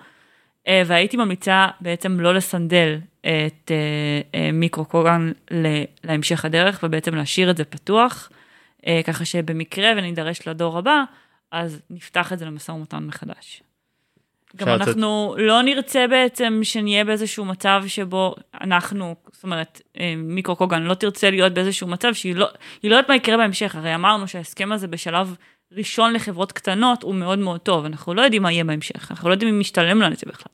אה, 0.67 0.83
והייתי 0.85 1.17
ממליצה 1.17 1.67
בעצם 1.81 2.19
לא 2.19 2.33
לסנדל 2.33 2.99
את 3.19 3.71
אה, 3.71 4.21
אה, 4.35 4.51
מיקרו 4.51 4.85
קוגן 4.85 5.31
להמשך 6.03 6.45
הדרך 6.45 6.79
ובעצם 6.83 7.15
להשאיר 7.15 7.51
את 7.51 7.57
זה 7.57 7.63
פתוח, 7.63 8.29
ככה 9.05 9.25
שבמקרה 9.25 9.91
ונידרש 9.97 10.47
לדור 10.47 10.77
הבא, 10.77 11.03
אז 11.51 11.81
נפתח 11.89 12.33
את 12.33 12.39
זה 12.39 12.45
למשא 12.45 12.71
ומתן 12.71 13.03
מחדש. 13.03 13.63
גם 14.55 14.67
אנחנו 14.67 15.35
לא 15.37 15.61
נרצה 15.61 16.07
בעצם 16.07 16.59
שנהיה 16.63 17.05
באיזשהו 17.05 17.45
מצב 17.45 17.83
שבו 17.87 18.35
אנחנו, 18.61 19.15
זאת 19.31 19.43
אומרת, 19.43 19.81
מיקרו 20.17 20.55
קוגן 20.55 20.83
לא 20.83 20.93
תרצה 20.93 21.29
להיות 21.29 21.53
באיזשהו 21.53 21.87
מצב 21.87 22.13
שהיא 22.13 22.35
לא, 22.35 22.47
לא 22.83 22.95
יודעת 22.95 23.09
מה 23.09 23.15
יקרה 23.15 23.37
בהמשך, 23.37 23.75
הרי 23.75 23.95
אמרנו 23.95 24.27
שההסכם 24.27 24.71
הזה 24.71 24.87
בשלב 24.87 25.35
ראשון 25.71 26.13
לחברות 26.13 26.51
קטנות 26.51 27.03
הוא 27.03 27.15
מאוד 27.15 27.39
מאוד 27.39 27.59
טוב, 27.59 27.85
אנחנו 27.85 28.13
לא 28.13 28.21
יודעים 28.21 28.41
מה 28.41 28.51
יהיה 28.51 28.63
בהמשך, 28.63 29.11
אנחנו 29.11 29.29
לא 29.29 29.33
יודעים 29.33 29.53
אם 29.53 29.59
משתלם 29.59 30.01
לנו 30.01 30.13
את 30.13 30.19
זה 30.19 30.25
בכלל. 30.29 30.53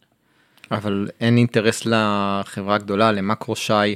אבל 0.71 1.07
אין 1.19 1.37
אינטרס 1.37 1.85
לחברה 1.85 2.75
הגדולה, 2.75 3.11
למקרו 3.11 3.55
שי, 3.55 3.95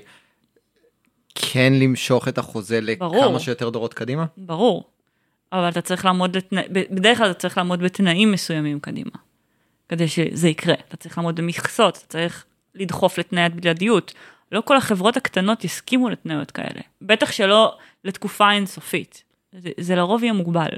כן 1.36 1.74
למשוך 1.74 2.28
את 2.28 2.38
החוזה 2.38 2.80
ברור. 2.98 3.26
לכמה 3.26 3.40
שיותר 3.40 3.70
דורות 3.70 3.94
קדימה? 3.94 4.26
ברור, 4.38 4.90
אבל 5.54 5.70
אתה 5.70 5.82
צריך 5.82 6.06
לעמוד, 6.06 6.38
לתנא... 6.38 6.62
בדרך 6.72 7.18
כלל 7.18 7.32
אתה 7.32 7.40
צריך 7.40 7.58
לעמוד 7.58 7.80
בתנאים 7.80 8.32
מסוימים 8.32 8.80
קדימה, 8.80 9.12
כדי 9.92 10.08
שזה 10.08 10.50
יקרה. 10.50 10.74
אתה 10.88 10.98
צריך 10.98 11.18
לעמוד 11.18 11.36
במכסות, 11.36 11.98
אתה 11.98 12.06
צריך 12.08 12.46
לדחוף 12.76 13.18
לתנאי 13.18 13.44
הבלעדיות, 13.44 14.14
לא 14.52 14.62
כל 14.66 14.78
החברות 14.78 15.18
הקטנות 15.18 15.64
יסכימו 15.64 16.10
לתניות 16.10 16.52
כאלה, 16.52 16.82
בטח 17.02 17.32
שלא 17.32 17.78
לתקופה 18.04 18.52
אינסופית. 18.52 19.24
זה, 19.52 19.70
זה 19.80 19.96
לרוב 19.96 20.24
יהיה 20.24 20.34
מוגבל. 20.34 20.70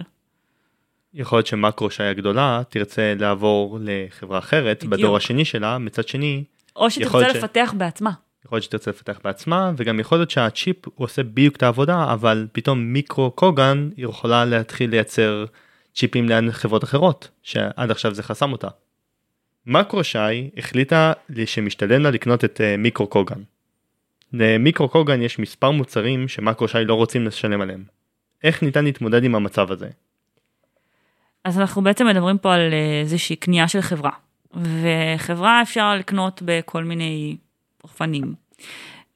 יכול 1.13 1.37
להיות 1.37 1.47
שמקרו 1.47 1.89
שי 1.89 2.03
הגדולה 2.03 2.61
תרצה 2.69 3.13
לעבור 3.19 3.77
לחברה 3.81 4.39
אחרת 4.39 4.77
בדיוק. 4.77 4.93
בדור 4.93 5.17
השני 5.17 5.45
שלה, 5.45 5.77
מצד 5.77 6.07
שני, 6.07 6.43
או 6.75 6.91
שתרצה 6.91 7.17
להיות 7.17 7.33
ש- 7.33 7.35
לפתח 7.35 7.73
בעצמה. 7.77 8.11
יכול 8.45 8.55
להיות 8.55 8.63
שתרצה 8.63 8.91
לפתח 8.91 9.19
בעצמה, 9.23 9.71
וגם 9.77 9.99
יכול 9.99 10.17
להיות 10.17 10.31
שהצ'יפ 10.31 10.77
הוא 10.85 11.05
עושה 11.05 11.23
בדיוק 11.23 11.55
את 11.55 11.63
העבודה, 11.63 12.13
אבל 12.13 12.47
פתאום 12.51 12.79
מיקרו 12.79 13.31
קוגן 13.31 13.89
יכולה 13.97 14.45
להתחיל 14.45 14.89
לייצר 14.89 15.45
צ'יפים 15.95 16.29
ליד 16.29 16.51
חברות 16.51 16.83
אחרות, 16.83 17.29
שעד 17.43 17.91
עכשיו 17.91 18.13
זה 18.13 18.23
חסם 18.23 18.51
אותה. 18.51 18.67
מקרו 19.65 20.03
שי 20.03 20.49
החליטה 20.57 21.13
לי 21.29 21.47
שמשתלם 21.47 22.01
לה 22.01 22.11
לקנות 22.11 22.45
את 22.45 22.61
אה, 22.61 22.77
מיקרו 22.77 23.07
קוגן. 23.07 23.41
למיקרו 24.33 24.89
קוגן 24.89 25.21
יש 25.21 25.39
מספר 25.39 25.71
מוצרים 25.71 26.27
שמקרו 26.27 26.67
שי 26.67 26.85
לא 26.85 26.93
רוצים 26.93 27.25
לשלם 27.25 27.61
עליהם. 27.61 27.83
איך 28.43 28.63
ניתן 28.63 28.85
להתמודד 28.85 29.23
עם 29.23 29.35
המצב 29.35 29.71
הזה? 29.71 29.89
אז 31.43 31.59
אנחנו 31.59 31.81
בעצם 31.81 32.07
מדברים 32.07 32.37
פה 32.37 32.53
על 32.53 32.73
אה, 32.73 33.01
איזושהי 33.01 33.35
קנייה 33.35 33.67
של 33.67 33.81
חברה. 33.81 34.11
וחברה 34.53 35.61
אפשר 35.61 35.95
לקנות 35.95 36.41
בכל 36.45 36.83
מיני 36.83 37.37
אופנים. 37.83 38.33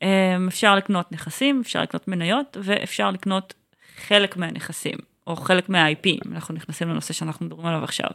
אה, 0.03 0.37
אפשר 0.47 0.75
לקנות 0.75 1.11
נכסים, 1.11 1.61
אפשר 1.63 1.81
לקנות 1.81 2.07
מניות, 2.07 2.57
ואפשר 2.63 3.11
לקנות 3.11 3.53
חלק 3.97 4.37
מהנכסים, 4.37 4.97
או 5.27 5.35
חלק 5.35 5.69
מה-IP, 5.69 6.31
אנחנו 6.31 6.53
נכנסים 6.55 6.89
לנושא 6.89 7.13
שאנחנו 7.13 7.45
מדברים 7.45 7.65
עליו 7.65 7.83
עכשיו. 7.83 8.09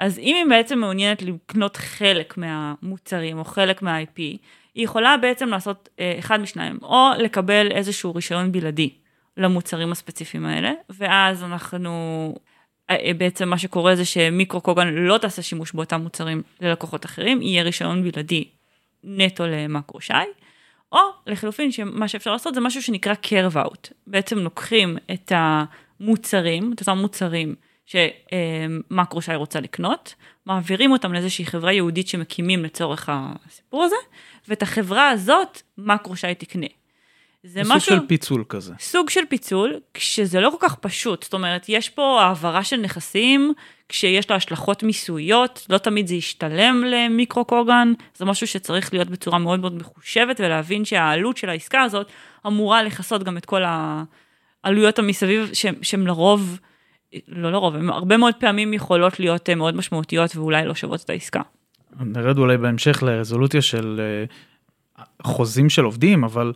אז 0.00 0.18
אם 0.18 0.36
היא 0.36 0.44
בעצם 0.48 0.78
מעוניינת 0.78 1.22
לקנות 1.22 1.76
חלק 1.76 2.36
מהמוצרים 2.36 3.38
או 3.38 3.44
חלק 3.44 3.82
מה-IP, 3.82 4.16
היא 4.16 4.84
יכולה 4.84 5.16
בעצם 5.16 5.48
לעשות 5.48 5.88
אה, 6.00 6.16
אחד 6.18 6.40
משניים, 6.40 6.78
או 6.82 7.08
לקבל 7.18 7.68
איזשהו 7.70 8.14
רישיון 8.14 8.52
בלעדי 8.52 8.90
למוצרים 9.36 9.92
הספציפיים 9.92 10.46
האלה, 10.46 10.72
ואז 10.90 11.44
אנחנו, 11.44 11.90
אה, 12.90 12.96
אה, 12.96 13.14
בעצם 13.14 13.48
מה 13.48 13.58
שקורה 13.58 13.96
זה 13.96 14.04
שמיקרו 14.04 14.60
קוגן 14.60 14.88
לא 14.88 15.18
תעשה 15.18 15.42
שימוש 15.42 15.72
באותם 15.72 16.00
מוצרים 16.00 16.42
ללקוחות 16.60 17.04
אחרים, 17.04 17.42
יהיה 17.42 17.62
רישיון 17.62 18.10
בלעדי 18.10 18.44
נטו 19.04 19.46
למקרו 19.46 20.00
שי, 20.00 20.12
או 20.92 20.98
לחלופין 21.26 21.72
שמה 21.72 22.08
שאפשר 22.08 22.32
לעשות 22.32 22.54
זה 22.54 22.60
משהו 22.60 22.82
שנקרא 22.82 23.14
curve 23.26 23.56
out, 23.56 23.92
בעצם 24.06 24.38
לוקחים 24.38 24.96
את 25.12 25.32
המוצרים, 25.34 26.72
את 26.72 26.80
אותם 26.80 26.98
מוצרים 26.98 27.54
שמקרו 27.90 29.22
שי 29.22 29.34
רוצה 29.34 29.60
לקנות, 29.60 30.14
מעבירים 30.46 30.92
אותם 30.92 31.12
לאיזושהי 31.12 31.46
חברה 31.46 31.72
יהודית 31.72 32.08
שמקימים 32.08 32.64
לצורך 32.64 33.08
הסיפור 33.12 33.84
הזה, 33.84 33.96
ואת 34.48 34.62
החברה 34.62 35.10
הזאת 35.10 35.62
מקרו 35.78 36.16
שי 36.16 36.34
תקנה. 36.34 36.66
זה 37.44 37.60
סוג 37.64 37.76
משהו... 37.76 37.96
של 37.96 38.06
פיצול 38.06 38.44
כזה. 38.48 38.74
סוג 38.80 39.10
של 39.10 39.20
פיצול, 39.28 39.80
כשזה 39.94 40.40
לא 40.40 40.50
כל 40.50 40.56
כך 40.60 40.74
פשוט, 40.74 41.22
זאת 41.22 41.34
אומרת, 41.34 41.64
יש 41.68 41.88
פה 41.88 42.22
העברה 42.22 42.64
של 42.64 42.76
נכסים, 42.76 43.52
כשיש 43.88 44.30
לה 44.30 44.36
השלכות 44.36 44.82
מיסויות, 44.82 45.66
לא 45.70 45.78
תמיד 45.78 46.06
זה 46.06 46.14
ישתלם 46.14 46.84
למיקרו 46.86 47.44
קוגן, 47.44 47.92
זה 48.14 48.24
משהו 48.24 48.46
שצריך 48.46 48.92
להיות 48.92 49.10
בצורה 49.10 49.38
מאוד 49.38 49.60
מאוד 49.60 49.74
מחושבת, 49.74 50.40
ולהבין 50.40 50.84
שהעלות 50.84 51.36
של 51.36 51.48
העסקה 51.48 51.82
הזאת 51.82 52.06
אמורה 52.46 52.82
לכסות 52.82 53.22
גם 53.22 53.36
את 53.36 53.46
כל 53.46 53.62
העלויות 54.64 54.98
המסביב, 54.98 55.50
שהן 55.82 56.06
לרוב, 56.06 56.58
לא 57.28 57.52
לרוב, 57.52 57.74
הן 57.74 57.88
הרבה 57.88 58.16
מאוד 58.16 58.34
פעמים 58.34 58.74
יכולות 58.74 59.20
להיות 59.20 59.50
אה, 59.50 59.54
מאוד 59.54 59.76
משמעותיות 59.76 60.36
ואולי 60.36 60.66
לא 60.66 60.74
שוות 60.74 61.04
את 61.04 61.10
העסקה. 61.10 61.40
נרד 62.00 62.38
אולי 62.38 62.56
בהמשך 62.56 63.02
לרזולוציה 63.02 63.62
של 63.62 64.00
אה, 64.00 64.24
חוזים 65.22 65.70
של 65.70 65.84
עובדים, 65.84 66.24
אבל 66.24 66.52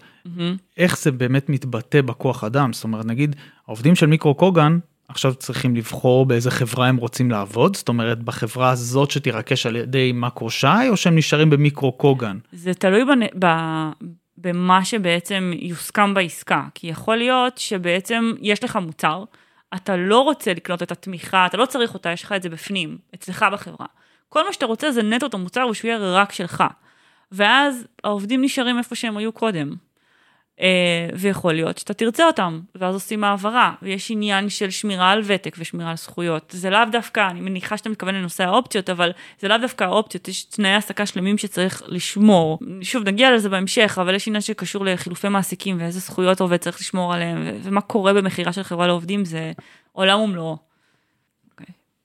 איך 0.76 0.98
זה 0.98 1.12
באמת 1.12 1.48
מתבטא 1.48 2.00
בכוח 2.00 2.44
אדם? 2.44 2.72
זאת 2.72 2.84
אומרת, 2.84 3.04
נגיד, 3.04 3.36
העובדים 3.66 3.94
של 3.94 4.06
מיקרו 4.06 4.34
קוגן 4.34 4.78
עכשיו 5.08 5.34
צריכים 5.34 5.76
לבחור 5.76 6.26
באיזה 6.26 6.50
חברה 6.50 6.88
הם 6.88 6.96
רוצים 6.96 7.30
לעבוד, 7.30 7.76
זאת 7.76 7.88
אומרת, 7.88 8.22
בחברה 8.22 8.70
הזאת 8.70 9.10
שתירכש 9.10 9.66
על 9.66 9.76
ידי 9.76 10.12
מקרו 10.14 10.50
שי, 10.50 10.88
או 10.88 10.96
שהם 10.96 11.16
נשארים 11.16 11.50
במיקרו 11.50 11.92
קוגן? 11.92 12.38
זה 12.52 12.74
תלוי 12.74 13.04
בנ... 13.04 13.20
ב... 13.38 13.46
במה 14.38 14.84
שבעצם 14.84 15.52
יוסכם 15.56 16.14
בעסקה, 16.14 16.64
כי 16.74 16.86
יכול 16.86 17.16
להיות 17.16 17.58
שבעצם 17.58 18.32
יש 18.40 18.64
לך 18.64 18.76
מוצר, 18.76 19.24
אתה 19.74 19.96
לא 19.96 20.20
רוצה 20.20 20.54
לקנות 20.54 20.82
את 20.82 20.92
התמיכה, 20.92 21.46
אתה 21.46 21.56
לא 21.56 21.66
צריך 21.66 21.94
אותה, 21.94 22.10
יש 22.10 22.22
לך 22.22 22.32
את 22.32 22.42
זה 22.42 22.48
בפנים, 22.48 22.98
אצלך 23.14 23.46
בחברה. 23.52 23.86
כל 24.28 24.46
מה 24.46 24.52
שאתה 24.52 24.66
רוצה 24.66 24.92
זה 24.92 25.02
נטו 25.02 25.26
את 25.26 25.34
המוצר 25.34 25.66
ושהוא 25.70 25.88
יהיה 25.88 25.98
רק 25.98 26.32
שלך. 26.32 26.64
ואז 27.32 27.86
העובדים 28.04 28.44
נשארים 28.44 28.78
איפה 28.78 28.94
שהם 28.94 29.16
היו 29.16 29.32
קודם. 29.32 29.74
אה, 30.60 31.08
ויכול 31.14 31.52
להיות 31.52 31.78
שאתה 31.78 31.94
תרצה 31.94 32.26
אותם, 32.26 32.60
ואז 32.74 32.94
עושים 32.94 33.24
העברה, 33.24 33.74
ויש 33.82 34.10
עניין 34.10 34.48
של 34.48 34.70
שמירה 34.70 35.10
על 35.10 35.22
ותק 35.24 35.56
ושמירה 35.58 35.90
על 35.90 35.96
זכויות. 35.96 36.54
זה 36.56 36.70
לאו 36.70 36.80
דווקא, 36.92 37.30
אני 37.30 37.40
מניחה 37.40 37.76
שאתה 37.76 37.88
מתכוון 37.88 38.14
לנושא 38.14 38.44
האופציות, 38.44 38.90
אבל 38.90 39.12
זה 39.40 39.48
לאו 39.48 39.58
דווקא 39.58 39.84
האופציות, 39.84 40.28
יש 40.28 40.44
תנאי 40.44 40.70
העסקה 40.70 41.06
שלמים 41.06 41.38
שצריך 41.38 41.82
לשמור. 41.86 42.58
שוב, 42.82 43.08
נגיע 43.08 43.34
לזה 43.34 43.48
בהמשך, 43.48 43.98
אבל 44.00 44.14
יש 44.14 44.28
עניין 44.28 44.40
שקשור 44.40 44.84
לחילופי 44.84 45.28
מעסיקים 45.28 45.76
ואיזה 45.80 46.00
זכויות 46.00 46.40
עובד 46.40 46.56
צריך 46.56 46.80
לשמור 46.80 47.14
עליהם, 47.14 47.48
ומה 47.62 47.80
קורה 47.80 48.12
במכירה 48.12 48.52
של 48.52 48.62
חברה 48.62 48.86
לעובדים, 48.86 49.24
זה 49.24 49.52
עולם 49.92 50.20
ומלואו. 50.20 50.56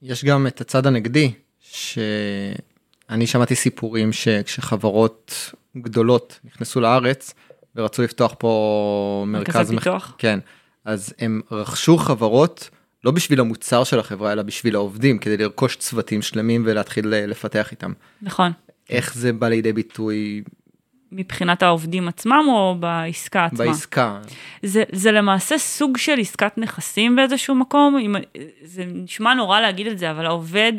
יש 0.02 0.26
גם 0.26 0.48
את 0.48 0.62
הצד 0.62 0.88
הנגדי, 0.88 1.32
שאני 1.62 3.28
שמעתי 3.28 3.56
סיפורים 3.56 4.14
שכשחברות 4.14 5.52
גדולות 5.78 6.40
נכנסו 6.44 6.80
לארץ 6.80 7.34
ורצו 7.80 8.02
לפתוח 8.02 8.36
פה 8.40 9.24
מרכז, 9.28 9.70
פיתוח. 9.70 10.16
כן, 10.18 10.40
אז 10.86 11.14
הם 11.20 11.42
רכשו 11.52 11.98
חברות 11.98 12.70
לא 13.04 13.12
בשביל 13.12 13.40
המוצר 13.40 13.84
של 13.84 14.00
החברה 14.00 14.32
אלא 14.32 14.42
בשביל 14.42 14.76
העובדים 14.76 15.20
כדי 15.20 15.38
לרכוש 15.38 15.76
צוותים 15.76 16.22
שלמים 16.22 16.64
ולהתחיל 16.66 17.14
אה, 17.14 17.26
לפתח 17.26 17.72
איתם. 17.72 17.94
נכון. 18.22 18.52
איך 18.90 19.14
זה 19.14 19.34
בא 19.34 19.48
לידי 19.48 19.74
ביטוי 19.74 20.44
מבחינת 21.12 21.64
העובדים 21.64 22.08
עצמם 22.08 22.46
או 22.48 22.76
בעסקה 22.80 23.46
עצמה? 23.46 23.66
בעסקה? 23.66 24.20
זה, 24.64 24.84
זה 24.92 25.12
למעשה 25.12 25.58
סוג 25.58 25.98
של 25.98 26.20
עסקת 26.20 26.58
נכסים 26.58 27.16
באיזשהו 27.16 27.56
מקום, 27.56 27.98
אם, 27.98 28.16
זה 28.64 28.86
נשמע 28.86 29.34
נורא 29.34 29.60
להגיד 29.60 29.88
את 29.88 30.00
זה, 30.00 30.12
אבל 30.12 30.26
העובד, 30.26 30.74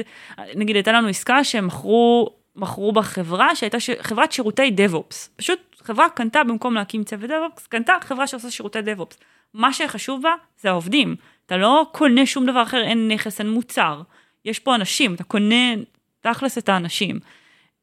נגיד 0.54 0.76
הייתה 0.76 0.92
לנו 0.92 1.08
עסקה 1.08 1.44
שהם 1.44 1.66
מכרו, 1.66 2.30
מכרו 2.56 2.92
בחברה 2.92 3.56
שהייתה 3.56 3.80
ש, 3.80 3.90
חברת 4.00 4.32
שירותי 4.32 4.76
DevOps. 4.76 5.28
פשוט 5.36 5.58
חברה 5.84 6.08
קנתה 6.08 6.44
במקום 6.44 6.74
להקים 6.74 7.04
צוות 7.04 7.30
DevOps, 7.30 7.68
קנתה 7.68 7.92
חברה 8.00 8.26
שעושה 8.26 8.50
שירותי 8.50 8.78
DevOps. 8.78 9.16
מה 9.54 9.72
שחשוב 9.72 10.22
בה 10.22 10.30
זה 10.60 10.68
העובדים. 10.68 11.16
אתה 11.46 11.56
לא 11.56 11.86
קונה 11.92 12.26
שום 12.26 12.46
דבר 12.46 12.62
אחר, 12.62 12.82
אין 12.82 13.08
נכס, 13.08 13.40
אין 13.40 13.50
מוצר. 13.50 14.02
יש 14.44 14.58
פה 14.58 14.74
אנשים, 14.74 15.14
אתה 15.14 15.24
קונה 15.24 15.74
תכלס 16.20 16.58
את 16.58 16.68
האנשים. 16.68 17.18
Uh, 17.78 17.82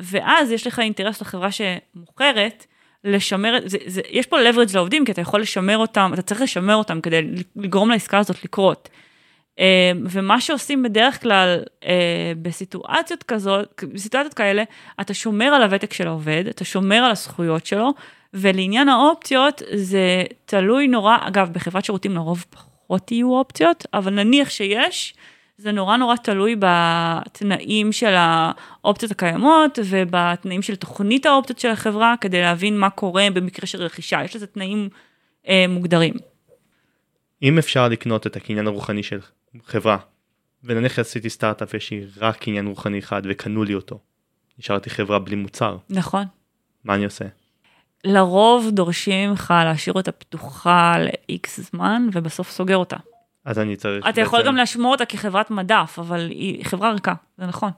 ואז 0.00 0.52
יש 0.52 0.66
לך 0.66 0.78
אינטרס 0.78 1.20
לחברה 1.20 1.48
שמוכרת, 1.52 2.66
לשמר, 3.04 3.58
זה, 3.64 3.78
זה, 3.86 4.00
יש 4.10 4.26
פה 4.26 4.36
leverage 4.38 4.74
לעובדים, 4.74 5.04
כי 5.04 5.12
אתה 5.12 5.20
יכול 5.20 5.40
לשמר 5.40 5.78
אותם, 5.78 6.10
אתה 6.14 6.22
צריך 6.22 6.40
לשמר 6.40 6.74
אותם 6.74 7.00
כדי 7.00 7.20
לגרום 7.56 7.90
לעסקה 7.90 8.18
הזאת 8.18 8.44
לקרות. 8.44 8.88
Uh, 9.60 9.62
ומה 10.10 10.40
שעושים 10.40 10.82
בדרך 10.82 11.22
כלל 11.22 11.62
uh, 11.80 11.86
בסיטואציות 12.42 13.22
כזאת, 13.22 13.84
בסיטואציות 13.92 14.34
כאלה, 14.34 14.62
אתה 15.00 15.14
שומר 15.14 15.44
על 15.44 15.62
הוותק 15.62 15.92
של 15.92 16.06
העובד, 16.06 16.44
אתה 16.50 16.64
שומר 16.64 16.96
על 16.96 17.10
הזכויות 17.10 17.66
שלו, 17.66 17.94
ולעניין 18.34 18.88
האופציות 18.88 19.62
זה 19.74 20.24
תלוי 20.44 20.88
נורא, 20.88 21.16
אגב, 21.20 21.50
בחברת 21.52 21.84
שירותים 21.84 22.14
לרוב 22.14 22.44
פחות 22.50 23.12
יהיו 23.12 23.32
אופציות, 23.32 23.86
אבל 23.94 24.14
נניח 24.14 24.50
שיש, 24.50 25.14
זה 25.58 25.72
נורא 25.72 25.96
נורא 25.96 26.16
תלוי 26.16 26.56
בתנאים 26.58 27.92
של 27.92 28.14
האופציות 28.16 29.12
הקיימות 29.12 29.78
ובתנאים 29.84 30.62
של 30.62 30.76
תוכנית 30.76 31.26
האופציות 31.26 31.58
של 31.58 31.70
החברה, 31.70 32.14
כדי 32.20 32.40
להבין 32.40 32.78
מה 32.78 32.90
קורה 32.90 33.26
במקרה 33.34 33.66
של 33.66 33.82
רכישה, 33.82 34.24
יש 34.24 34.36
לזה 34.36 34.46
תנאים 34.46 34.88
אה, 35.48 35.64
מוגדרים. 35.68 36.14
אם 37.42 37.58
אפשר 37.58 37.88
לקנות 37.88 38.26
את 38.26 38.36
הקניין 38.36 38.66
הרוחני 38.66 39.02
של 39.02 39.20
חברה, 39.66 39.96
ונניח 40.64 40.98
עשיתי 40.98 41.30
סטארט-אפ 41.30 41.74
יש 41.74 41.90
לי 41.90 42.06
רק 42.16 42.36
קניין 42.36 42.66
רוחני 42.66 42.98
אחד 42.98 43.22
וקנו 43.24 43.64
לי 43.64 43.74
אותו, 43.74 43.98
נשארתי 44.58 44.90
חברה 44.90 45.18
בלי 45.18 45.36
מוצר, 45.36 45.76
נכון. 45.90 46.24
מה 46.84 46.94
אני 46.94 47.04
עושה? 47.04 47.24
לרוב 48.04 48.70
דורשים 48.70 49.30
ממך 49.30 49.54
להשאיר 49.64 49.94
אותה 49.94 50.12
פתוחה 50.12 50.94
ל-X 50.98 51.48
זמן 51.60 52.06
ובסוף 52.12 52.50
סוגר 52.50 52.76
אותה. 52.76 52.96
אז 53.44 53.58
אני 53.58 53.76
צריך 53.76 54.06
אתה 54.08 54.20
יכול 54.20 54.38
בעצם- 54.38 54.48
גם 54.48 54.56
לשמור 54.56 54.92
אותה 54.92 55.04
כחברת 55.04 55.50
מדף, 55.50 55.94
אבל 55.98 56.28
היא 56.30 56.64
חברה 56.64 56.92
ריקה, 56.92 57.14
זה 57.38 57.46
נכון. 57.46 57.70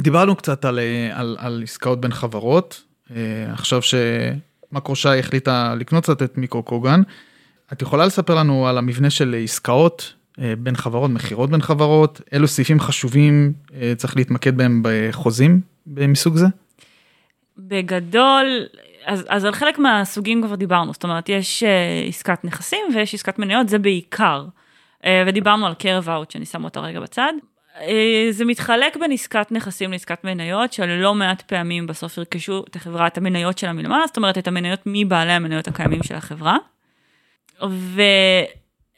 דיברנו 0.00 0.36
קצת 0.36 0.64
על, 0.64 0.78
אה, 0.78 1.10
על, 1.12 1.36
על 1.40 1.60
עסקאות 1.62 2.00
בין 2.00 2.12
חברות, 2.12 2.82
אה, 3.10 3.16
עכשיו 3.52 3.80
שמקרו 3.82 4.96
שי 4.96 5.18
החליטה 5.18 5.74
לקנות 5.74 6.02
קצת 6.04 6.22
את 6.22 6.38
מיקרו 6.38 6.62
קוגן, 6.62 7.00
את 7.72 7.82
יכולה 7.82 8.06
לספר 8.06 8.34
לנו 8.34 8.68
על 8.68 8.78
המבנה 8.78 9.10
של 9.10 9.36
עסקאות 9.44 10.14
אה, 10.40 10.54
בין 10.58 10.76
חברות, 10.76 11.10
מכירות 11.10 11.50
בין 11.50 11.62
חברות, 11.62 12.20
אילו 12.32 12.48
סעיפים 12.48 12.80
חשובים 12.80 13.52
אה, 13.74 13.92
צריך 13.96 14.16
להתמקד 14.16 14.56
בהם 14.56 14.82
בחוזים 14.84 15.60
מסוג 15.86 16.36
זה? 16.36 16.46
בגדול, 17.58 18.66
אז, 19.04 19.24
אז 19.28 19.44
על 19.44 19.52
חלק 19.52 19.78
מהסוגים 19.78 20.42
כבר 20.42 20.54
דיברנו, 20.54 20.92
זאת 20.92 21.04
אומרת, 21.04 21.28
יש 21.28 21.62
uh, 21.62 22.08
עסקת 22.08 22.44
נכסים 22.44 22.80
ויש 22.94 23.14
עסקת 23.14 23.38
מניות, 23.38 23.68
זה 23.68 23.78
בעיקר. 23.78 24.44
ודיברנו 25.26 25.66
על 25.66 25.74
קרב 25.74 26.08
אאוט, 26.08 26.30
שאני 26.30 26.46
שמה 26.46 26.64
אותה 26.64 26.80
רגע 26.80 27.00
בצד. 27.00 27.32
זה 28.30 28.44
מתחלק 28.44 28.96
בין 28.96 29.12
עסקת 29.12 29.52
נכסים 29.52 29.92
לעסקת 29.92 30.24
מניות, 30.24 30.72
שלא 30.72 31.14
מעט 31.14 31.42
פעמים 31.42 31.86
בסוף 31.86 32.18
ירכשו 32.18 32.64
את 32.70 32.76
החברה, 32.76 33.06
את 33.06 33.18
המניות 33.18 33.58
שלה 33.58 33.72
מלמעלה, 33.72 34.06
זאת 34.06 34.16
אומרת, 34.16 34.38
את 34.38 34.48
המניות 34.48 34.80
מבעלי 34.86 35.32
המניות 35.32 35.68
הקיימים 35.68 36.02
של 36.02 36.14
החברה. 36.14 36.56
ו... 37.68 38.02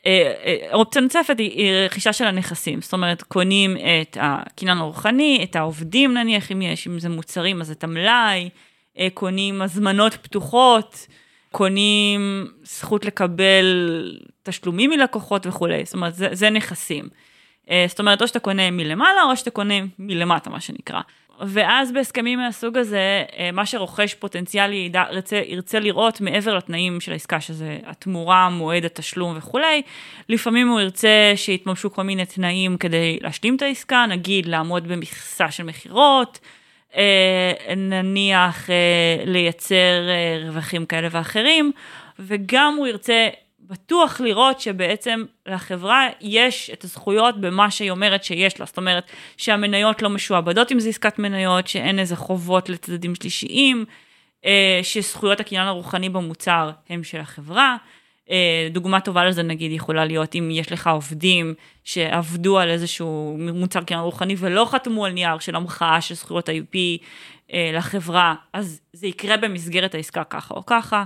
אה, 0.06 0.32
אה, 0.44 0.74
אופציה 0.74 1.02
נוספת 1.02 1.38
היא, 1.38 1.50
היא 1.50 1.72
רכישה 1.72 2.12
של 2.12 2.24
הנכסים, 2.24 2.82
זאת 2.82 2.92
אומרת 2.92 3.22
קונים 3.22 3.76
את 3.76 4.16
הקניין 4.20 4.78
הרוחני, 4.78 5.40
את 5.42 5.56
העובדים 5.56 6.14
נניח 6.14 6.52
אם 6.52 6.62
יש, 6.62 6.86
אם 6.86 6.98
זה 6.98 7.08
מוצרים 7.08 7.60
אז 7.60 7.70
את 7.70 7.84
המלאי, 7.84 8.48
אה, 8.98 9.08
קונים 9.14 9.62
הזמנות 9.62 10.14
פתוחות, 10.14 11.06
קונים 11.50 12.46
זכות 12.62 13.04
לקבל 13.04 14.18
תשלומים 14.42 14.90
מלקוחות 14.90 15.46
וכולי, 15.46 15.84
זאת 15.84 15.94
אומרת 15.94 16.14
זה, 16.14 16.28
זה 16.32 16.50
נכסים. 16.50 17.08
זאת 17.88 18.00
אומרת 18.00 18.22
או 18.22 18.28
שאתה 18.28 18.38
קונה 18.38 18.70
מלמעלה 18.70 19.22
או 19.22 19.36
שאתה 19.36 19.50
קונה 19.50 19.74
מלמטה 19.98 20.50
מה 20.50 20.60
שנקרא. 20.60 21.00
ואז 21.40 21.92
בהסכמים 21.92 22.38
מהסוג 22.38 22.78
הזה, 22.78 23.24
אה, 23.38 23.50
מה 23.52 23.66
שרוכש 23.66 24.14
פוטנציאלי 24.14 24.76
ידע, 24.76 25.04
ירצה, 25.12 25.42
ירצה 25.46 25.80
לראות 25.80 26.20
מעבר 26.20 26.54
לתנאים 26.54 27.00
של 27.00 27.12
העסקה, 27.12 27.40
שזה 27.40 27.78
התמורה, 27.86 28.48
מועד 28.48 28.84
התשלום 28.84 29.34
וכולי, 29.36 29.82
לפעמים 30.28 30.68
הוא 30.68 30.80
ירצה 30.80 31.32
שיתממשו 31.36 31.92
כל 31.92 32.02
מיני 32.02 32.26
תנאים 32.26 32.76
כדי 32.76 33.18
להשלים 33.20 33.56
את 33.56 33.62
העסקה, 33.62 34.06
נגיד 34.08 34.46
לעמוד 34.46 34.88
במכסה 34.88 35.50
של 35.50 35.62
מכירות, 35.62 36.38
אה, 36.96 37.74
נניח 37.76 38.70
אה, 38.70 39.24
לייצר 39.24 40.08
רווחים 40.46 40.86
כאלה 40.86 41.08
ואחרים, 41.10 41.72
וגם 42.18 42.74
הוא 42.78 42.86
ירצה 42.86 43.28
בטוח 43.72 44.20
לראות 44.20 44.60
שבעצם 44.60 45.24
לחברה 45.46 46.08
יש 46.20 46.70
את 46.72 46.84
הזכויות 46.84 47.40
במה 47.40 47.70
שהיא 47.70 47.90
אומרת 47.90 48.24
שיש 48.24 48.60
לה. 48.60 48.66
זאת 48.66 48.76
אומרת, 48.76 49.10
שהמניות 49.36 50.02
לא 50.02 50.10
משועבדות 50.10 50.72
אם 50.72 50.80
זה 50.80 50.88
עסקת 50.88 51.18
מניות, 51.18 51.68
שאין 51.68 51.98
איזה 51.98 52.16
חובות 52.16 52.68
לצדדים 52.68 53.14
שלישיים, 53.14 53.84
אה, 54.44 54.80
שזכויות 54.82 55.40
הקניין 55.40 55.66
הרוחני 55.66 56.08
במוצר 56.08 56.70
הם 56.88 57.04
של 57.04 57.20
החברה. 57.20 57.76
אה, 58.30 58.68
דוגמה 58.70 59.00
טובה 59.00 59.24
לזה 59.24 59.42
נגיד 59.42 59.72
יכולה 59.72 60.04
להיות 60.04 60.34
אם 60.34 60.48
יש 60.52 60.72
לך 60.72 60.86
עובדים 60.86 61.54
שעבדו 61.84 62.58
על 62.58 62.68
איזשהו 62.68 63.36
מוצר 63.38 63.80
קניין 63.80 64.02
רוחני 64.02 64.34
ולא 64.38 64.64
חתמו 64.70 65.06
על 65.06 65.12
נייר 65.12 65.38
של 65.38 65.56
המחאה 65.56 66.00
של 66.00 66.14
זכויות 66.14 66.48
ה-IP 66.48 66.76
אה, 67.52 67.70
לחברה, 67.74 68.34
אז 68.52 68.80
זה 68.92 69.06
יקרה 69.06 69.36
במסגרת 69.36 69.94
העסקה 69.94 70.24
ככה 70.24 70.54
או 70.54 70.66
ככה. 70.66 71.04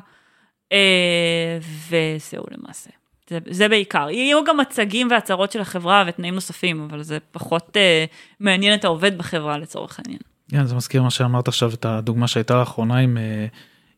אה, 0.72 1.58
וזהו 1.88 2.44
למעשה. 2.50 2.90
זה, 3.30 3.38
זה 3.50 3.68
בעיקר. 3.68 4.10
יהיו 4.10 4.44
גם 4.44 4.56
מצגים 4.56 5.08
והצהרות 5.10 5.52
של 5.52 5.60
החברה 5.60 6.04
ותנאים 6.06 6.34
נוספים, 6.34 6.88
אבל 6.90 7.02
זה 7.02 7.18
פחות 7.32 7.76
אה, 7.76 8.04
מעניין 8.40 8.74
את 8.74 8.84
העובד 8.84 9.18
בחברה 9.18 9.58
לצורך 9.58 9.98
העניין. 9.98 10.20
כן, 10.50 10.64
זה 10.64 10.74
מזכיר 10.74 11.02
מה 11.02 11.10
שאמרת 11.10 11.48
עכשיו, 11.48 11.74
את 11.74 11.84
הדוגמה 11.84 12.28
שהייתה 12.28 12.54
לאחרונה 12.54 12.96
עם 12.98 13.18
אה, 13.18 13.46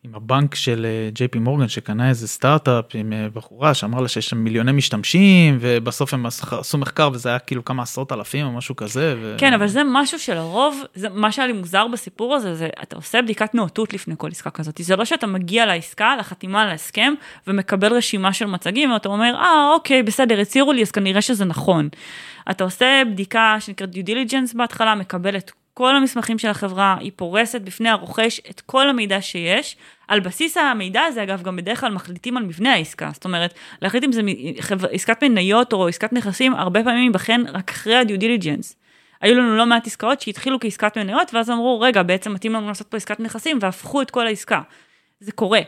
עם 0.04 0.14
הבנק 0.14 0.54
של 0.54 0.86
ג'יי 1.12 1.28
פי 1.28 1.38
מורגן 1.38 1.68
שקנה 1.68 2.08
איזה 2.08 2.28
סטארט-אפ 2.28 2.84
עם 2.94 3.12
אה, 3.12 3.28
בחורה 3.34 3.74
שאמר 3.74 4.00
לה 4.00 4.08
שיש 4.08 4.28
שם 4.28 4.38
מיליוני 4.38 4.72
משתמשים 4.72 5.58
ובסוף 5.60 6.14
הם 6.14 6.26
עשו 6.26 6.78
מחקר 6.78 7.10
וזה 7.12 7.28
היה 7.28 7.38
כאילו 7.38 7.64
כמה 7.64 7.82
עשרות 7.82 8.12
אלפים 8.12 8.46
או 8.46 8.52
משהו 8.52 8.76
כזה. 8.76 9.14
ו... 9.20 9.36
כן 9.38 9.52
אבל 9.52 9.66
זה 9.66 9.82
משהו 9.84 10.18
שלרוב 10.18 10.82
זה 10.94 11.08
מה 11.08 11.32
שהיה 11.32 11.46
לי 11.46 11.52
מוזר 11.52 11.86
בסיפור 11.88 12.34
הזה 12.34 12.54
זה 12.54 12.68
אתה 12.82 12.96
עושה 12.96 13.22
בדיקת 13.22 13.54
נאותות 13.54 13.92
לפני 13.92 14.14
כל 14.18 14.28
עסקה 14.28 14.50
כזאת 14.50 14.80
זה 14.82 14.96
לא 14.96 15.04
שאתה 15.04 15.26
מגיע 15.26 15.66
לעסקה 15.66 16.16
לחתימה 16.18 16.62
על 16.62 16.68
ההסכם 16.68 17.14
ומקבל 17.46 17.92
רשימה 17.92 18.32
של 18.32 18.46
מצגים 18.46 18.92
ואתה 18.92 19.08
אומר 19.08 19.34
אה 19.34 19.70
אוקיי 19.74 20.02
בסדר 20.02 20.40
הצהירו 20.40 20.72
לי 20.72 20.82
אז 20.82 20.90
כנראה 20.90 21.22
שזה 21.22 21.44
נכון. 21.44 21.88
אתה 22.50 22.64
עושה 22.64 23.02
בדיקה 23.12 23.56
שנקראת 23.60 23.94
due 23.94 24.08
diligence 24.08 24.56
בהתחלה 24.56 24.94
מקבל 24.94 25.36
את 25.36 25.50
כל 25.78 25.96
המסמכים 25.96 26.38
של 26.38 26.48
החברה, 26.48 26.96
היא 27.00 27.12
פורסת 27.16 27.60
בפני 27.60 27.88
הרוכש 27.88 28.40
את 28.50 28.60
כל 28.60 28.88
המידע 28.88 29.22
שיש. 29.22 29.76
על 30.08 30.20
בסיס 30.20 30.56
המידע 30.56 31.02
הזה, 31.02 31.22
אגב, 31.22 31.42
גם 31.42 31.56
בדרך 31.56 31.80
כלל 31.80 31.92
מחליטים 31.92 32.36
על 32.36 32.42
מבנה 32.42 32.72
העסקה. 32.72 33.10
זאת 33.12 33.24
אומרת, 33.24 33.54
להחליט 33.82 34.04
אם 34.04 34.12
זה 34.12 34.20
עסקת 34.92 35.22
מניות 35.22 35.72
או 35.72 35.88
עסקת 35.88 36.12
נכסים, 36.12 36.54
הרבה 36.54 36.84
פעמים 36.84 37.04
ייבחן 37.04 37.42
רק 37.46 37.70
אחרי 37.70 37.96
ה-due 37.96 38.20
diligence. 38.20 38.74
היו 39.20 39.34
לנו 39.34 39.56
לא 39.56 39.66
מעט 39.66 39.86
עסקאות 39.86 40.20
שהתחילו 40.20 40.60
כעסקת 40.60 40.98
מניות, 40.98 41.34
ואז 41.34 41.50
אמרו, 41.50 41.80
רגע, 41.80 42.02
בעצם 42.02 42.34
מתאים 42.34 42.52
לנו 42.52 42.68
לעשות 42.68 42.86
פה 42.86 42.96
עסקת 42.96 43.20
נכסים, 43.20 43.58
והפכו 43.60 44.02
את 44.02 44.10
כל 44.10 44.26
העסקה. 44.26 44.60
זה 45.20 45.32
קורה. 45.32 45.60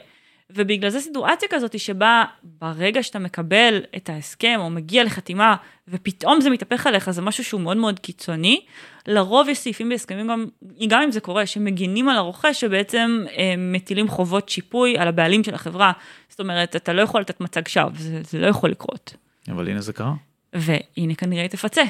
ובגלל 0.51 0.90
זה 0.90 1.01
סיטואציה 1.01 1.49
כזאת 1.49 1.79
שבה 1.79 2.25
ברגע 2.42 3.03
שאתה 3.03 3.18
מקבל 3.18 3.83
את 3.96 4.09
ההסכם 4.09 4.57
או 4.59 4.70
מגיע 4.70 5.05
לחתימה 5.05 5.57
ופתאום 5.88 6.40
זה 6.40 6.51
מתהפך 6.51 6.87
עליך, 6.87 7.11
זה 7.11 7.23
משהו 7.23 7.44
שהוא 7.44 7.61
מאוד 7.61 7.77
מאוד 7.77 7.99
קיצוני. 7.99 8.61
לרוב 9.07 9.49
יש 9.49 9.59
סעיפים 9.59 9.89
בהסכמים 9.89 10.29
גם, 10.29 10.47
גם 10.89 11.03
אם 11.03 11.11
זה 11.11 11.21
קורה, 11.21 11.47
שמגינים 11.47 12.09
על 12.09 12.17
הרוכש 12.17 12.61
שבעצם 12.61 13.25
אה, 13.39 13.55
מטילים 13.59 14.09
חובות 14.09 14.49
שיפוי 14.49 14.99
על 14.99 15.09
הבעלים 15.09 15.45
של 15.45 15.55
החברה. 15.55 15.93
זאת 16.29 16.41
אומרת, 16.41 16.77
אתה 16.77 16.93
לא 16.93 17.03
יכול 17.03 17.21
לתת 17.21 17.41
מצג 17.41 17.69
שווא, 17.69 17.91
זה, 17.99 18.21
זה 18.23 18.39
לא 18.39 18.47
יכול 18.47 18.71
לקרות. 18.71 19.15
אבל 19.49 19.69
הנה 19.69 19.81
זה 19.81 19.93
קרה. 19.93 20.13
והנה 20.53 21.15
כנראה 21.15 21.43
היא 21.43 21.51
תפצה. 21.51 21.83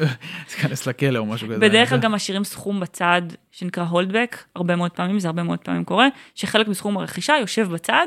תיכנס 0.48 0.86
לכלא 0.86 1.18
או 1.18 1.26
משהו 1.26 1.48
כזה. 1.48 1.58
בדרך 1.58 1.88
כלל 1.88 1.98
גם 1.98 2.12
משאירים 2.12 2.44
סכום 2.44 2.80
בצד 2.80 3.22
שנקרא 3.50 3.84
הולדבק, 3.84 4.44
הרבה 4.56 4.76
מאוד 4.76 4.90
פעמים, 4.90 5.20
זה 5.20 5.28
הרבה 5.28 5.42
מאוד 5.42 5.58
פעמים 5.58 5.84
קורה, 5.84 6.08
שחלק 6.34 6.68
מסכום 6.68 6.98
הרכישה 6.98 7.34
יושב 7.40 7.68
בצד 7.68 8.06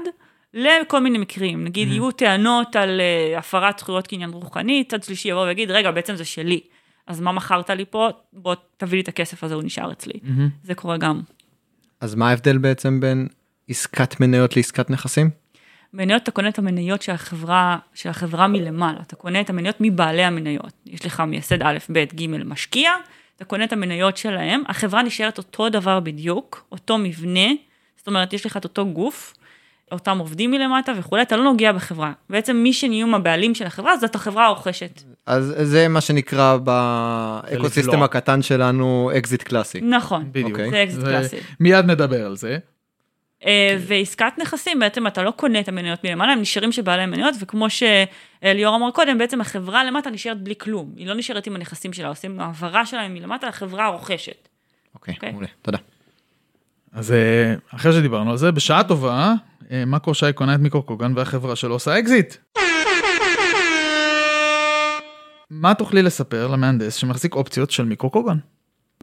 לכל 0.53 0.99
מיני 0.99 1.17
מקרים. 1.17 1.63
נגיד 1.63 1.87
יהיו 1.87 2.11
טענות 2.11 2.75
על 2.75 3.01
uh, 3.01 3.39
הפרת 3.39 3.79
זכויות 3.79 4.07
קניין 4.07 4.29
רוחני, 4.29 4.83
צד 4.83 5.03
שלישי 5.03 5.29
יבוא 5.29 5.45
ויגיד, 5.45 5.71
רגע, 5.71 5.91
בעצם 5.91 6.15
זה 6.15 6.25
שלי. 6.25 6.61
אז 7.07 7.21
מה 7.21 7.31
מכרת 7.31 7.69
לי 7.69 7.85
פה? 7.89 8.09
בוא 8.33 8.55
תביא 8.77 8.97
לי 8.97 9.03
את 9.03 9.07
הכסף 9.07 9.43
הזה, 9.43 9.55
הוא 9.55 9.63
נשאר 9.63 9.91
אצלי. 9.91 10.19
זה 10.63 10.75
קורה 10.75 10.97
גם. 10.97 11.21
אז 12.01 12.15
מה 12.15 12.29
ההבדל 12.29 12.57
בעצם 12.57 12.99
בין 12.99 13.27
עסקת 13.69 14.19
מניות 14.19 14.55
לעסקת 14.55 14.89
נכסים? 14.89 15.29
מניות 15.93 16.23
אתה 16.23 16.31
קונה 16.31 16.49
את 16.49 16.59
המניות 16.59 17.01
של 17.01 17.11
החברה, 17.11 17.77
של 17.93 18.09
החברה 18.09 18.47
מלמעלה, 18.47 18.99
אתה 19.01 19.15
קונה 19.15 19.41
את 19.41 19.49
המניות 19.49 19.75
מבעלי 19.79 20.23
המניות. 20.23 20.73
יש 20.85 21.05
לך 21.05 21.19
מייסד 21.19 21.61
א', 21.61 21.77
ב', 21.89 22.05
ג', 22.15 22.27
משקיע, 22.45 22.91
אתה 23.35 23.45
קונה 23.45 23.63
את 23.63 23.73
המניות 23.73 24.17
שלהם, 24.17 24.63
החברה 24.67 25.03
נשארת 25.03 25.37
אותו 25.37 25.69
דבר 25.69 25.99
בדיוק, 25.99 26.67
אותו 26.71 26.97
מבנה, 26.97 27.49
זאת 27.97 28.07
אומרת, 28.07 28.33
יש 28.33 28.45
לך 28.45 28.57
את 28.57 28.63
אותו 28.63 28.85
גוף, 28.85 29.33
אותם 29.91 30.17
עובדים 30.17 30.51
מלמטה 30.51 30.91
וכולי, 30.97 31.21
אתה 31.21 31.37
לא 31.37 31.43
נוגע 31.43 31.71
בחברה. 31.71 32.11
בעצם 32.29 32.55
מי 32.55 32.73
שנהיו 32.73 33.15
הבעלים 33.15 33.55
של 33.55 33.65
החברה 33.65 33.97
זאת 33.97 34.15
החברה 34.15 34.45
הרוכשת. 34.45 35.01
אז 35.25 35.55
זה 35.61 35.87
מה 35.87 36.01
שנקרא 36.01 36.57
ב 36.57 36.72
ecosystem 36.72 38.03
הקטן 38.03 38.41
שלנו 38.41 39.11
אקזיט 39.17 39.43
קלאסי. 39.43 39.81
נכון, 39.81 40.25
בדיוק. 40.31 40.59
Okay. 40.59 40.65
אוקיי. 40.65 40.69
זה 40.71 40.83
אקזיט 40.83 41.05
קלאסי. 41.05 41.37
מיד 41.59 41.85
נדבר 41.85 42.25
על 42.25 42.35
זה. 42.35 42.57
אה, 43.45 43.77
ועסקת 43.79 44.33
נכסים 44.37 44.79
בעצם 44.79 45.07
אתה 45.07 45.23
לא 45.23 45.31
קונה 45.31 45.59
את 45.59 45.67
המניות 45.67 46.03
מלמעלה 46.03 46.33
הם 46.33 46.41
נשארים 46.41 46.71
שבעלי 46.71 47.03
המניות 47.03 47.35
וכמו 47.39 47.67
שליאור 47.69 48.75
אמר 48.75 48.91
קודם 48.91 49.17
בעצם 49.17 49.41
החברה 49.41 49.83
למטה 49.83 50.09
נשארת 50.09 50.41
בלי 50.41 50.55
כלום 50.57 50.93
היא 50.95 51.07
לא 51.07 51.15
נשארת 51.15 51.47
עם 51.47 51.55
הנכסים 51.55 51.93
שלה 51.93 52.07
עושים 52.07 52.39
העברה 52.39 52.85
שלהם 52.85 53.13
מלמטה 53.13 53.47
לחברה 53.47 53.85
הרוכשת. 53.85 54.47
אוקיי, 54.95 55.13
okay, 55.13 55.17
okay. 55.17 55.31
מעולה 55.31 55.47
תודה. 55.61 55.77
אז 56.95 57.11
אה, 57.11 57.55
אחרי 57.75 57.93
שדיברנו 57.93 58.31
על 58.31 58.37
זה 58.37 58.51
בשעה 58.51 58.83
טובה 58.83 59.33
אה, 59.71 59.85
מאקו 59.85 60.13
שי 60.13 60.33
קונה 60.33 60.55
את 60.55 60.59
מיקרוקוגן 60.59 61.13
והחברה 61.15 61.55
שלו 61.55 61.73
עושה 61.73 61.99
אקזיט. 61.99 62.35
מה 65.49 65.73
תוכלי 65.73 66.01
לספר 66.01 66.47
למהנדס 66.47 66.95
שמחזיק 66.95 67.35
אופציות 67.35 67.71
של 67.71 67.85
מיקרוקוגן? 67.85 68.37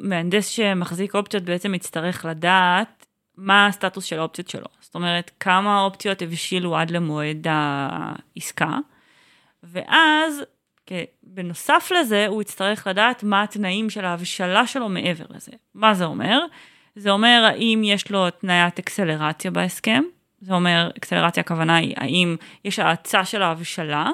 מהנדס 0.00 0.46
שמחזיק 0.46 1.14
אופציות 1.14 1.42
בעצם 1.42 1.74
יצטרך 1.74 2.24
לדעת 2.24 3.06
מה 3.36 3.66
הסטטוס 3.66 4.04
של 4.04 4.18
האופציות 4.18 4.48
שלו. 4.48 4.66
זאת 4.80 4.94
אומרת, 4.94 5.30
כמה 5.40 5.80
אופציות 5.80 6.22
הבשילו 6.22 6.76
עד 6.76 6.90
למועד 6.90 7.46
העסקה, 7.50 8.78
ואז 9.62 10.42
בנוסף 11.22 11.92
לזה 12.00 12.26
הוא 12.26 12.42
יצטרך 12.42 12.86
לדעת 12.86 13.22
מה 13.22 13.42
התנאים 13.42 13.90
של 13.90 14.04
ההבשלה 14.04 14.66
שלו 14.66 14.88
מעבר 14.88 15.24
לזה. 15.30 15.52
מה 15.74 15.94
זה 15.94 16.04
אומר? 16.04 16.38
זה 16.94 17.10
אומר 17.10 17.42
האם 17.44 17.82
יש 17.84 18.10
לו 18.10 18.30
תניית 18.30 18.78
אקסלרציה 18.78 19.50
בהסכם, 19.50 20.02
זה 20.40 20.54
אומר, 20.54 20.90
אקסלרציה 20.98 21.40
הכוונה 21.40 21.76
היא 21.76 21.94
האם 21.96 22.36
יש 22.64 22.78
האצה 22.78 23.24
של 23.24 23.42
ההבשלה, 23.42 24.10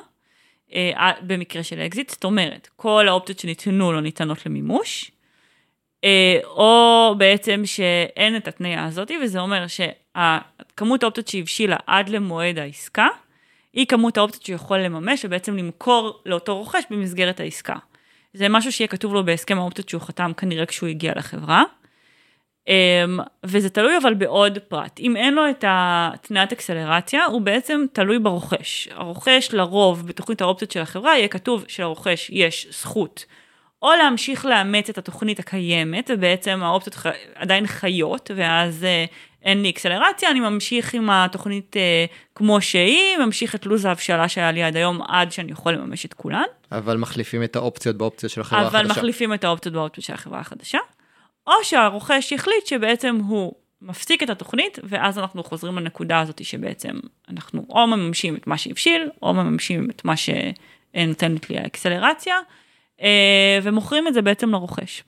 אה, 0.74 1.12
במקרה 1.20 1.62
של 1.62 1.80
אקזיט, 1.80 2.10
זאת 2.10 2.24
אומרת, 2.24 2.68
כל 2.76 3.08
האופציות 3.08 3.38
שניתנו 3.38 3.92
לו 3.92 4.00
ניתנות 4.00 4.46
למימוש, 4.46 5.10
אה, 6.04 6.38
או 6.44 7.14
בעצם 7.18 7.62
שאין 7.64 8.36
את 8.36 8.48
התניה 8.48 8.84
הזאת, 8.84 9.10
וזה 9.22 9.40
אומר 9.40 9.64
שכמות 9.66 11.02
האופציות 11.02 11.28
שהבשילה 11.28 11.76
עד 11.86 12.08
למועד 12.08 12.58
העסקה, 12.58 13.06
היא 13.72 13.86
כמות 13.86 14.16
האופציות 14.16 14.44
שהוא 14.44 14.54
יכול 14.54 14.78
לממש 14.78 15.24
ובעצם 15.24 15.56
למכור 15.56 16.22
לאותו 16.26 16.56
רוכש 16.56 16.82
במסגרת 16.90 17.40
העסקה. 17.40 17.76
זה 18.34 18.48
משהו 18.48 18.72
שיהיה 18.72 18.88
כתוב 18.88 19.14
לו 19.14 19.24
בהסכם 19.24 19.58
האופציות 19.58 19.88
שהוא 19.88 20.02
חתם 20.02 20.32
כנראה 20.36 20.66
כשהוא 20.66 20.88
הגיע 20.88 21.12
לחברה. 21.16 21.62
אמ, 22.68 23.18
וזה 23.44 23.70
תלוי 23.70 23.96
אבל 24.02 24.14
בעוד 24.14 24.58
פרט. 24.58 25.00
אם 25.00 25.16
אין 25.16 25.34
לו 25.34 25.50
את 25.50 25.64
התניית 25.68 26.52
אקסלרציה, 26.52 27.24
הוא 27.24 27.40
בעצם 27.40 27.84
תלוי 27.92 28.18
ברוכש. 28.18 28.88
הרוכש 28.90 29.48
לרוב 29.52 30.06
בתוכנית 30.06 30.40
האופציות 30.40 30.70
של 30.70 30.80
החברה 30.80 31.16
יהיה 31.16 31.28
כתוב 31.28 31.64
שלרוכש 31.68 32.30
יש 32.30 32.66
זכות 32.70 33.24
או 33.82 33.88
להמשיך 33.98 34.46
לאמץ 34.46 34.88
את 34.88 34.98
התוכנית 34.98 35.38
הקיימת, 35.38 36.10
ובעצם 36.14 36.60
האופציות 36.62 36.94
ח... 36.94 37.06
עדיין 37.34 37.66
חיות, 37.66 38.30
ואז 38.36 38.84
אה, 38.84 39.04
אין 39.42 39.62
לי 39.62 39.70
אקסלרציה, 39.70 40.30
אני 40.30 40.40
ממשיך 40.40 40.94
עם 40.94 41.10
התוכנית 41.10 41.76
אה, 41.76 42.04
כמו 42.34 42.60
שהיא, 42.60 43.16
ממשיך 43.16 43.54
את 43.54 43.66
לו"ז 43.66 43.84
ההבשלה 43.84 44.28
שהיה 44.28 44.52
לי 44.52 44.62
עד 44.62 44.76
היום, 44.76 45.02
עד 45.08 45.32
שאני 45.32 45.52
יכול 45.52 45.72
לממש 45.72 46.04
את 46.04 46.14
כולן. 46.14 46.42
אבל 46.72 46.96
מחליפים 46.96 47.42
את 47.42 47.56
האופציות 47.56 47.96
באופציות 47.96 48.32
של 48.32 48.40
החברה 48.40 48.60
החדשה. 48.60 48.80
אבל 48.80 48.90
מחליפים 48.90 49.34
את 49.34 49.44
האופציות 49.44 49.74
באופציות 49.74 50.06
של 50.06 50.12
החברה 50.12 50.40
החדשה. 50.40 50.78
או 51.48 51.64
שהרוכש 51.64 52.32
יחליט 52.32 52.66
שבעצם 52.66 53.16
הוא 53.26 53.52
מפסיק 53.82 54.22
את 54.22 54.30
התוכנית, 54.30 54.78
ואז 54.82 55.18
אנחנו 55.18 55.44
חוזרים 55.44 55.76
לנקודה 55.76 56.20
הזאת 56.20 56.44
שבעצם 56.44 57.00
אנחנו 57.28 57.66
או 57.70 57.86
מממשים 57.86 58.36
את 58.36 58.46
מה 58.46 58.58
שהבשיל, 58.58 59.10
או 59.22 59.34
מממשים 59.34 59.90
את 59.90 60.04
מה 60.04 60.14
שנותנת 60.16 61.50
לי 61.50 61.58
האקסלרציה, 61.58 62.36
אה, 63.02 63.58
ומוכרים 63.62 64.08
את 64.08 64.14
זה 64.14 64.22
בעצם 64.22 64.50
לרוכש. 64.50 65.02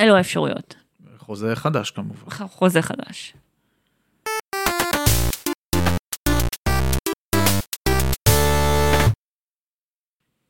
אלו 0.00 0.16
האפשרויות. 0.16 0.74
חוזה 1.18 1.56
חדש 1.56 1.90
כמובן. 1.90 2.30
חוזה 2.30 2.82
חדש. 2.82 3.34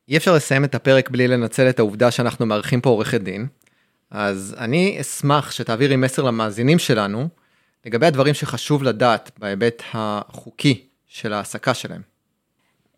אי 0.09 0.17
אפשר 0.17 0.33
לסיים 0.35 0.63
את 0.63 0.75
הפרק 0.75 1.09
בלי 1.09 1.27
לנצל 1.27 1.69
את 1.69 1.79
העובדה 1.79 2.11
שאנחנו 2.11 2.45
מארחים 2.45 2.81
פה 2.81 2.89
עורכת 2.89 3.21
דין, 3.21 3.47
אז 4.17 4.55
אני 4.57 4.97
אשמח 5.01 5.51
שתעבירי 5.51 5.95
מסר 5.95 6.23
למאזינים 6.23 6.79
שלנו 6.79 7.27
לגבי 7.85 8.05
הדברים 8.05 8.33
שחשוב 8.33 8.83
לדעת 8.83 9.31
בהיבט 9.37 9.83
החוקי 9.93 10.81
של 11.07 11.33
ההעסקה 11.33 11.73
שלהם. 11.73 12.01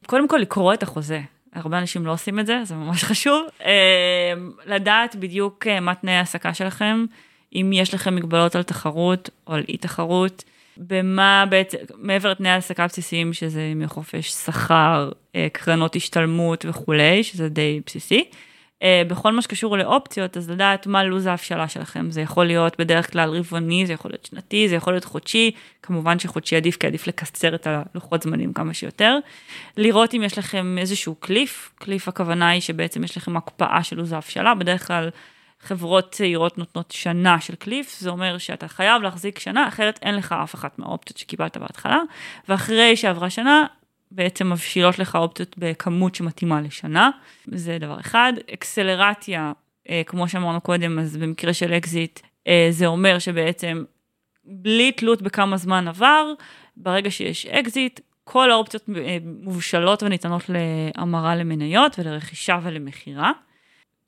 קודם 0.05 0.27
כל 0.27 0.37
לקרוא 0.37 0.73
את 0.73 0.83
החוזה. 0.83 1.21
הרבה 1.53 1.79
אנשים 1.79 2.05
לא 2.05 2.11
עושים 2.11 2.39
את 2.39 2.45
זה, 2.45 2.59
זה 2.63 2.75
ממש 2.75 3.03
חשוב. 3.09 3.47
אה, 3.65 4.33
לדעת 4.65 5.15
בדיוק 5.15 5.67
אה, 5.67 5.79
מה 5.79 5.95
תנאי 5.95 6.13
ההעסקה 6.13 6.53
שלכם, 6.53 7.05
אם 7.55 7.71
יש 7.73 7.93
לכם 7.93 8.15
מגבלות 8.15 8.55
על 8.55 8.63
תחרות 8.63 9.29
או 9.47 9.53
על 9.53 9.63
אי 9.69 9.77
תחרות, 9.77 10.43
במה 10.77 11.45
בעצם, 11.49 11.77
מעבר 11.95 12.31
לתנאי 12.31 12.51
העסקה 12.51 12.83
הבסיסיים, 12.83 13.33
שזה 13.33 13.61
ימי 13.61 13.87
חופש, 13.87 14.29
שכר, 14.29 15.11
אה, 15.35 15.47
קרנות 15.53 15.95
השתלמות 15.95 16.65
וכולי, 16.69 17.23
שזה 17.23 17.49
די 17.49 17.81
בסיסי. 17.85 18.23
Uh, 18.81 18.83
בכל 19.07 19.31
מה 19.33 19.41
שקשור 19.41 19.77
לאופציות, 19.77 20.37
אז 20.37 20.49
לדעת 20.49 20.87
מה 20.87 21.03
לו"ז 21.03 21.25
ההבשלה 21.25 21.67
שלכם. 21.67 22.11
זה 22.11 22.21
יכול 22.21 22.45
להיות 22.45 22.79
בדרך 22.79 23.11
כלל 23.11 23.29
רבעוני, 23.29 23.85
זה 23.85 23.93
יכול 23.93 24.11
להיות 24.11 24.25
שנתי, 24.25 24.69
זה 24.69 24.75
יכול 24.75 24.93
להיות 24.93 25.05
חודשי, 25.05 25.51
כמובן 25.81 26.19
שחודשי 26.19 26.55
עדיף, 26.55 26.77
כי 26.77 26.87
עדיף 26.87 27.07
לקצר 27.07 27.55
את 27.55 27.67
הלוחות 27.67 28.23
זמנים 28.23 28.53
כמה 28.53 28.73
שיותר. 28.73 29.17
לראות 29.77 30.13
אם 30.13 30.23
יש 30.23 30.37
לכם 30.37 30.75
איזשהו 30.79 31.15
cliff, 31.15 31.73
cliff 31.75 32.07
הכוונה 32.07 32.49
היא 32.49 32.61
שבעצם 32.61 33.03
יש 33.03 33.17
לכם 33.17 33.37
הקפאה 33.37 33.83
של 33.83 33.95
לו"ז 33.95 34.11
ההבשלה, 34.11 34.55
בדרך 34.55 34.87
כלל 34.87 35.09
חברות 35.59 36.11
צעירות 36.11 36.57
נותנות 36.57 36.91
שנה 36.91 37.39
של 37.39 37.55
cliff, 37.55 37.99
זה 37.99 38.09
אומר 38.09 38.37
שאתה 38.37 38.67
חייב 38.67 39.01
להחזיק 39.01 39.39
שנה, 39.39 39.67
אחרת 39.67 39.99
אין 40.01 40.15
לך 40.15 40.35
אף 40.43 40.55
אחת 40.55 40.79
מהאופציות 40.79 41.17
שקיבלת 41.17 41.57
בהתחלה, 41.57 41.99
ואחרי 42.49 42.95
שעברה 42.95 43.29
שנה, 43.29 43.65
בעצם 44.11 44.49
מבשילות 44.51 44.99
לך 44.99 45.15
אופציות 45.15 45.55
בכמות 45.57 46.15
שמתאימה 46.15 46.61
לשנה, 46.61 47.09
זה 47.47 47.77
דבר 47.79 47.99
אחד. 47.99 48.33
אקסלרציה, 48.53 49.51
אה, 49.89 50.01
כמו 50.05 50.27
שאמרנו 50.27 50.61
קודם, 50.61 50.99
אז 50.99 51.17
במקרה 51.17 51.53
של 51.53 51.73
אקזיט, 51.73 52.19
אה, 52.47 52.67
זה 52.69 52.85
אומר 52.85 53.19
שבעצם 53.19 53.83
בלי 54.45 54.91
תלות 54.91 55.21
בכמה 55.21 55.57
זמן 55.57 55.87
עבר, 55.87 56.33
ברגע 56.77 57.11
שיש 57.11 57.45
אקזיט, 57.45 57.99
כל 58.23 58.51
האופציות 58.51 58.89
אה, 58.95 59.17
מובשלות 59.23 60.03
וניתנות 60.03 60.43
להמרה 60.49 61.35
למניות 61.35 61.99
ולרכישה 61.99 62.59
ולמכירה. 62.63 63.31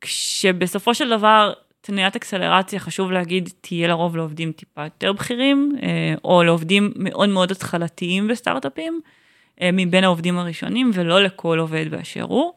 כשבסופו 0.02 0.94
של 0.94 1.10
דבר, 1.10 1.54
תניית 1.82 2.16
אקסלרציה, 2.16 2.80
חשוב 2.80 3.12
להגיד, 3.12 3.50
תהיה 3.62 3.88
לרוב 3.88 4.18
לעובדים 4.18 4.52
טיפה 4.52 4.84
יותר 4.84 5.14
בכירים, 5.14 5.76
או 6.24 6.44
לעובדים 6.44 6.92
מאוד 6.96 7.30
מאוד 7.30 7.52
התחלתיים 7.52 8.28
בסטארט-אפים. 8.28 9.02
אה, 9.62 9.70
מבין 9.74 10.04
העובדים 10.04 10.38
הראשונים, 10.38 10.92
ולא 10.94 11.24
לכל 11.24 11.60
עובד 11.60 11.86
באשר 11.92 12.24
הוא. 12.24 12.54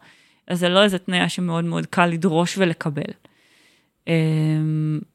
אז 0.48 0.58
זה 0.58 0.68
לא 0.68 0.82
איזה 0.82 0.98
תניה 0.98 1.28
שמאוד 1.28 1.64
מאוד 1.64 1.86
קל 1.86 2.06
לדרוש 2.06 2.58
ולקבל. 2.58 3.12
אה, 4.08 4.14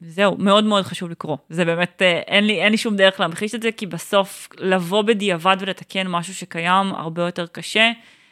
זהו, 0.01 0.37
מאוד 0.37 0.63
מאוד 0.63 0.83
חשוב 0.83 1.09
לקרוא. 1.09 1.37
זה 1.49 1.65
באמת, 1.65 2.01
אה, 2.01 2.19
אין 2.27 2.47
לי, 2.47 2.61
אין 2.61 2.71
לי 2.71 2.77
שום 2.77 2.95
דרך 2.95 3.19
להמחיש 3.19 3.55
את 3.55 3.61
זה, 3.61 3.71
כי 3.71 3.85
בסוף 3.85 4.49
לבוא 4.59 5.01
בדיעבד 5.01 5.57
ולתקן 5.59 6.07
משהו 6.07 6.33
שקיים 6.33 6.95
הרבה 6.95 7.21
יותר 7.21 7.47
קשה, 7.47 7.91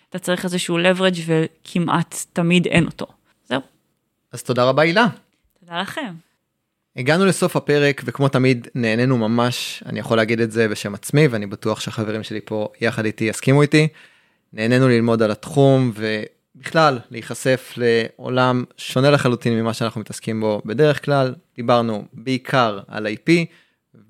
אתה 0.10 0.20
צריך 0.20 0.44
איזשהו 0.46 0.78
leverage 0.78 1.20
וכמעט 1.26 2.26
תמיד 2.34 2.68
אין 2.68 2.86
אותו. 2.86 3.06
זהו. 3.44 3.62
אז 4.32 4.44
תודה 4.44 4.64
רבה 4.66 4.84
הילה. 4.84 5.08
תודה 5.60 5.82
לכם. 5.82 6.14
הגענו 6.98 7.26
לסוף 7.26 7.56
הפרק 7.56 8.02
וכמו 8.06 8.30
תמיד 8.30 8.68
נהנינו 8.76 9.18
ממש 9.18 9.84
אני 9.86 10.00
יכול 10.00 10.18
להגיד 10.18 10.40
את 10.40 10.52
זה 10.52 10.68
בשם 10.68 10.94
עצמי 10.94 11.28
ואני 11.28 11.46
בטוח 11.46 11.80
שהחברים 11.80 12.24
שלי 12.24 12.40
פה 12.46 12.70
יחד 12.82 13.06
איתי 13.06 13.24
יסכימו 13.24 13.62
איתי. 13.62 13.88
נהנינו 14.54 14.90
ללמוד 14.90 15.22
על 15.22 15.32
התחום 15.32 15.92
ובכלל 15.96 17.00
להיחשף 17.12 17.74
לעולם 17.78 18.64
שונה 18.78 19.12
לחלוטין 19.12 19.60
ממה 19.60 19.74
שאנחנו 19.74 20.02
מתעסקים 20.02 20.42
בו 20.42 20.62
בדרך 20.66 21.06
כלל 21.06 21.36
דיברנו 21.56 22.06
בעיקר 22.14 22.80
על 22.88 23.08
IP 23.08 23.32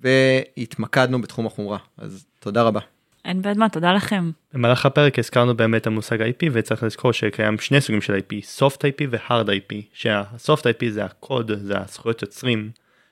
והתמקדנו 0.02 1.22
בתחום 1.22 1.46
החומרה 1.46 1.78
אז 1.98 2.26
תודה 2.40 2.62
רבה. 2.64 2.95
אין 3.26 3.42
בעד 3.42 3.58
מה 3.58 3.70
תודה 3.70 3.94
לכם. 3.94 4.32
במהלך 4.54 4.86
הפרק 4.86 5.20
הזכרנו 5.20 5.58
באמת 5.58 5.88
המושג 5.88 6.22
IP 6.22 6.50
וצריך 6.52 6.84
לזכור 6.84 7.12
שקיים 7.12 7.60
שני 7.60 7.82
סוגים 7.82 8.02
של 8.02 8.16
IP 8.16 8.60
soft 8.60 8.78
IP 8.78 9.08
ו-hard 9.10 9.48
IP 9.48 9.76
שהsoft 9.94 10.62
IP 10.62 10.90
זה 10.90 11.06
הקוד 11.06 11.52
זה 11.62 11.80
הזכויות 11.80 12.22
יוצרים 12.22 12.70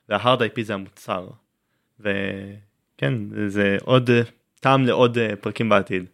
וה-hard 0.09 0.39
IP 0.39 0.61
זה 0.61 0.73
המוצר. 0.73 1.27
וכן 1.99 3.13
זה 3.47 3.77
עוד 3.81 4.09
טעם 4.59 4.85
לעוד 4.85 5.17
פרקים 5.41 5.69
בעתיד. 5.69 6.05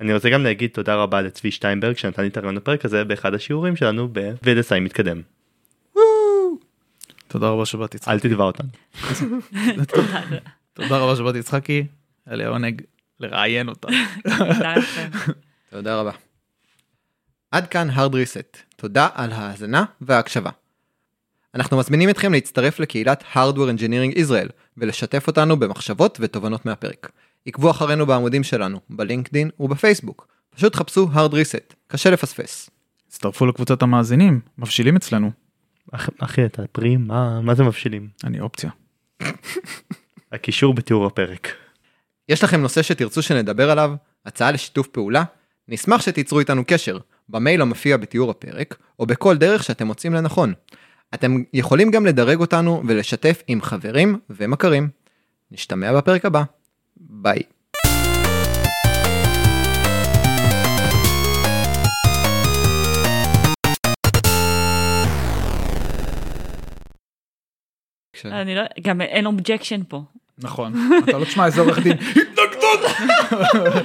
אני 0.00 0.14
רוצה 0.14 0.30
גם 0.30 0.42
להגיד 0.42 0.70
תודה 0.70 0.94
רבה 0.94 1.22
לצבי 1.22 1.50
שטיינברג 1.50 1.96
שנתן 1.96 2.22
לי 2.22 2.28
את 2.28 2.36
הרעיון 2.36 2.54
לפרק 2.54 2.84
הזה 2.84 3.04
באחד 3.04 3.34
השיעורים 3.34 3.76
שלנו 3.76 4.08
ב-VLSI 4.12 4.80
מתקדם. 4.80 5.22
תודה 7.28 7.48
רבה 7.48 7.66
שבאת 7.66 7.94
יצחקי. 7.94 8.10
אל 8.10 8.20
תתבע 8.20 8.44
אותנו. 8.44 8.68
תודה 10.74 10.98
רבה 10.98 11.16
שבאת 11.16 11.34
יצחקי. 11.36 11.86
היה 12.26 12.36
לי 12.36 12.44
עונג 12.44 12.82
לראיין 13.20 13.68
אותה. 13.68 13.88
תודה 15.70 16.00
רבה. 16.00 16.12
עד 17.50 17.66
כאן 17.66 17.90
hard 17.90 18.12
reset, 18.12 18.58
תודה 18.76 19.08
על 19.14 19.32
ההאזנה 19.32 19.84
וההקשבה. 20.00 20.50
אנחנו 21.54 21.76
מזמינים 21.78 22.10
אתכם 22.10 22.32
להצטרף 22.32 22.80
לקהילת 22.80 23.24
Hardware 23.34 23.78
Engineering 23.78 24.16
Israel 24.16 24.52
ולשתף 24.76 25.26
אותנו 25.26 25.56
במחשבות 25.56 26.18
ותובנות 26.20 26.66
מהפרק. 26.66 27.12
עקבו 27.46 27.70
אחרינו 27.70 28.06
בעמודים 28.06 28.44
שלנו, 28.44 28.80
בלינקדין 28.90 29.50
ובפייסבוק. 29.60 30.28
פשוט 30.54 30.74
חפשו 30.74 31.08
hard 31.14 31.32
reset, 31.32 31.74
קשה 31.86 32.10
לפספס. 32.10 32.70
הצטרפו 33.08 33.46
לקבוצת 33.46 33.82
המאזינים, 33.82 34.40
מבשילים 34.58 34.96
אצלנו. 34.96 35.30
אחי 36.18 36.46
אתה 36.46 36.62
פרי 36.72 36.96
מה 36.96 37.40
מה 37.40 37.54
זה 37.54 37.64
מבשילים? 37.64 38.08
אני 38.24 38.40
אופציה. 38.40 38.70
הקישור 40.32 40.74
בתיאור 40.74 41.06
הפרק. 41.06 41.65
יש 42.28 42.44
לכם 42.44 42.60
נושא 42.60 42.82
שתרצו 42.82 43.22
שנדבר 43.22 43.70
עליו? 43.70 43.94
הצעה 44.26 44.52
לשיתוף 44.52 44.86
פעולה? 44.86 45.24
נשמח 45.68 46.00
שתיצרו 46.00 46.38
איתנו 46.38 46.62
קשר, 46.66 46.98
במייל 47.28 47.62
המופיע 47.62 47.96
בתיאור 47.96 48.30
הפרק, 48.30 48.76
או 48.98 49.06
בכל 49.06 49.36
דרך 49.36 49.64
שאתם 49.64 49.86
מוצאים 49.86 50.14
לנכון. 50.14 50.52
אתם 51.14 51.42
יכולים 51.52 51.90
גם 51.90 52.06
לדרג 52.06 52.40
אותנו 52.40 52.82
ולשתף 52.88 53.42
עם 53.46 53.62
חברים 53.62 54.18
ומכרים. 54.30 54.88
נשתמע 55.50 55.92
בפרק 55.92 56.24
הבא. 56.24 56.42
ביי. 56.96 57.42
אני 68.24 68.54
לא, 68.54 68.62
גם 68.82 69.00
אין 69.00 69.26
objection 69.26 69.80
פה. 69.88 70.02
נכון, 70.38 70.72
אתה 71.08 71.18
לא 71.18 71.24
תשמע 71.24 71.46
איזה 71.46 71.60
עורך 71.60 71.78
דין, 71.78 71.96
התנגדות! 72.10 72.80